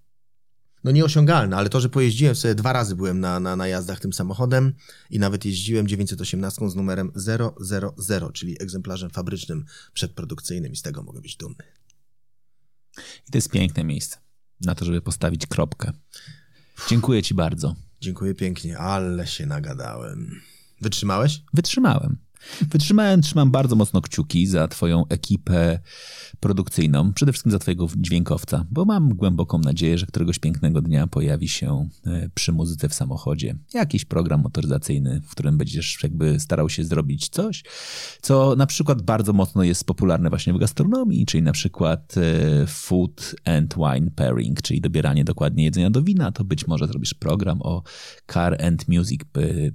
no 0.84 0.92
nieosiągalne, 0.92 1.58
ale 1.58 1.70
to, 1.70 1.82
że 1.82 1.90
pojeździłem 1.90 2.36
sobie 2.36 2.56
dwa 2.56 2.74
razy 2.74 2.96
byłem 2.96 3.20
na, 3.20 3.40
na, 3.40 3.56
na 3.56 3.68
jazdach 3.68 4.00
tym 4.00 4.14
samochodem 4.14 4.74
i 5.10 5.20
nawet 5.20 5.46
jeździłem 5.46 5.88
918 5.88 6.70
z 6.70 6.76
numerem 6.76 7.12
000, 7.16 8.32
czyli 8.34 8.62
egzemplarzem 8.62 9.10
fabrycznym 9.10 9.66
przedprodukcyjnym 9.94 10.72
i 10.72 10.76
z 10.76 10.82
tego 10.82 11.04
mogę 11.04 11.22
być 11.22 11.38
dumny. 11.38 11.64
I 13.28 13.32
to 13.32 13.38
jest 13.38 13.50
piękne 13.50 13.84
miejsce 13.84 14.18
na 14.62 14.76
to, 14.76 14.86
żeby 14.86 15.02
postawić 15.02 15.48
kropkę. 15.48 15.92
Dziękuję 16.90 17.24
Ci 17.24 17.34
bardzo. 17.34 17.76
Dziękuję 18.02 18.36
pięknie, 18.36 18.78
ale 18.78 19.28
się 19.28 19.46
nagadałem. 19.46 20.42
Wytrzymałeś? 20.82 21.42
Wytrzymałem. 21.54 22.18
Wytrzymałem, 22.62 23.22
trzymam 23.22 23.52
bardzo 23.52 23.76
mocno 23.76 24.02
kciuki 24.02 24.48
za 24.48 24.68
Twoją 24.68 25.08
ekipę 25.08 25.80
produkcyjną, 26.40 27.14
przede 27.14 27.32
wszystkim 27.32 27.52
za 27.52 27.60
Twojego 27.60 27.88
dźwiękowca, 27.98 28.66
bo 28.72 28.86
mam 28.86 29.10
głęboką 29.10 29.60
nadzieję, 29.60 29.98
że 29.98 30.06
któregoś 30.06 30.40
pięknego 30.40 30.82
dnia 30.82 31.08
pojawi 31.08 31.48
się 31.48 31.90
e, 32.06 32.30
przy 32.36 32.52
muzyce 32.52 32.90
w 32.90 32.94
samochodzie. 32.94 33.56
Jakiś 33.74 34.06
program 34.06 34.42
motoryzacyjny, 34.42 35.22
w 35.22 35.32
którym 35.32 35.58
będziesz 35.58 36.04
jakby 36.04 36.40
starał 36.40 36.70
się 36.70 36.84
zrobić 36.84 37.30
coś, 37.30 37.64
co 38.22 38.56
na 38.56 38.66
przykład 38.66 39.02
bardzo 39.02 39.34
mocno 39.34 39.64
jest 39.64 39.84
popularne 39.86 40.30
właśnie 40.30 40.54
w 40.54 40.58
gastronomii, 40.58 41.26
czyli 41.26 41.44
na 41.44 41.52
przykład 41.52 42.16
e, 42.18 42.68
food 42.68 43.36
and 43.46 43.76
wine 43.76 44.12
pairing, 44.16 44.62
czyli 44.62 44.82
dobieranie 44.82 45.24
dokładnie 45.24 45.64
jedzenia 45.64 45.90
do 45.90 46.02
wina, 46.02 46.32
to 46.32 46.44
być 46.44 46.68
może 46.68 46.88
zrobisz 46.88 47.14
program 47.14 47.62
o 47.62 47.84
car 48.34 48.66
and 48.66 48.88
music 48.88 49.22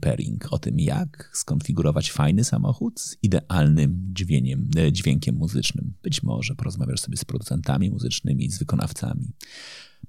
pairing, 0.00 0.52
o 0.52 0.58
tym 0.58 0.80
jak 0.80 1.30
skonfigurować 1.32 2.10
fajny 2.12 2.44
samochód 2.50 3.00
z 3.00 3.16
idealnym 3.22 4.10
dźwiękiem, 4.12 4.70
e, 4.76 4.92
dźwiękiem 4.92 5.36
muzycznym. 5.36 5.92
Być 6.02 6.22
może 6.22 6.54
porozmawiasz 6.54 7.00
sobie 7.00 7.16
z 7.16 7.24
producentami 7.24 7.90
muzycznymi, 7.90 8.50
z 8.50 8.58
wykonawcami. 8.58 9.32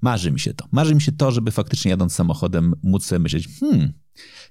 Marzy 0.02 0.32
mi 0.32 0.40
się 0.40 0.54
to. 0.54 0.68
Marzy 0.72 0.96
mi 0.96 1.02
się 1.02 1.12
to, 1.12 1.32
żeby 1.32 1.52
faktycznie 1.52 1.92
jadąc 1.92 2.14
samochodem 2.14 2.74
móc 2.84 3.06
sobie 3.06 3.20
myśleć, 3.20 3.48
hmm, 3.60 3.94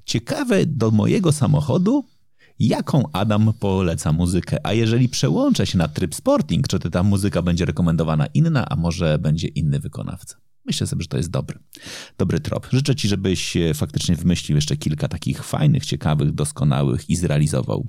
ciekawe 0.05 0.67
do 0.67 0.91
mojego 0.91 1.33
samochodu, 1.33 2.05
jaką 2.59 3.13
Adam 3.13 3.53
poleca 3.61 4.13
muzykę. 4.13 4.67
A 4.67 4.73
jeżeli 4.73 5.09
przełączę 5.09 5.67
się 5.67 5.79
na 5.79 5.89
tryb 5.89 6.15
sporting, 6.15 6.69
czy 6.69 6.79
ta 6.79 7.03
muzyka 7.03 7.43
będzie 7.43 7.65
rekomendowana 7.65 8.27
inna, 8.27 8.69
a 8.69 8.77
może 8.77 9.19
będzie 9.19 9.49
inny 9.49 9.81
wykonawca. 9.81 10.37
Myślę 10.67 10.87
sobie, 10.87 11.03
że 11.03 11.09
to 11.09 11.17
jest 11.17 11.31
dobry, 11.31 11.59
dobry 12.19 12.41
trop. 12.41 12.69
Życzę 12.73 12.95
Ci, 12.95 13.09
żebyś 13.09 13.57
faktycznie 13.75 14.17
wymyślił 14.17 14.57
jeszcze 14.57 14.77
kilka 14.77 15.09
takich 15.09 15.45
fajnych, 15.45 15.87
ciekawych, 15.87 16.33
doskonałych 16.33 17.11
i 17.11 17.17
zrealizował 17.17 17.89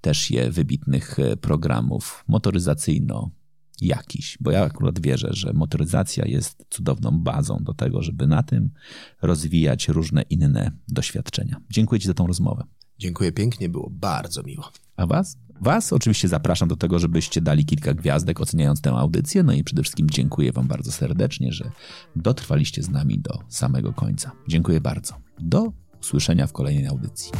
też 0.00 0.30
je 0.30 0.50
wybitnych 0.50 1.18
e, 1.18 1.36
programów 1.36 2.24
motoryzacyjno 2.28 3.30
jakiś, 3.80 4.38
bo 4.40 4.50
ja 4.50 4.64
akurat 4.64 5.00
wierzę, 5.00 5.28
że 5.32 5.52
motoryzacja 5.52 6.24
jest 6.26 6.64
cudowną 6.70 7.10
bazą 7.10 7.58
do 7.62 7.74
tego, 7.74 8.02
żeby 8.02 8.26
na 8.26 8.42
tym 8.42 8.70
rozwijać 9.22 9.88
różne 9.88 10.22
inne 10.22 10.72
doświadczenia. 10.88 11.60
Dziękuję 11.70 12.00
Ci 12.00 12.06
za 12.06 12.14
tą 12.14 12.26
rozmowę. 12.26 12.64
Dziękuję 13.00 13.32
pięknie, 13.32 13.68
było 13.68 13.90
bardzo 13.90 14.42
miło. 14.42 14.72
A 14.96 15.06
Was? 15.06 15.38
Was 15.60 15.92
oczywiście 15.92 16.28
zapraszam 16.28 16.68
do 16.68 16.76
tego, 16.76 16.98
żebyście 16.98 17.40
dali 17.40 17.64
kilka 17.64 17.94
gwiazdek 17.94 18.40
oceniając 18.40 18.80
tę 18.80 18.90
audycję. 18.90 19.42
No 19.42 19.52
i 19.52 19.64
przede 19.64 19.82
wszystkim 19.82 20.10
dziękuję 20.10 20.52
Wam 20.52 20.68
bardzo 20.68 20.92
serdecznie, 20.92 21.52
że 21.52 21.70
dotrwaliście 22.16 22.82
z 22.82 22.90
nami 22.90 23.18
do 23.18 23.38
samego 23.48 23.92
końca. 23.92 24.32
Dziękuję 24.48 24.80
bardzo. 24.80 25.14
Do 25.38 25.72
usłyszenia 26.00 26.46
w 26.46 26.52
kolejnej 26.52 26.86
audycji. 26.86 27.32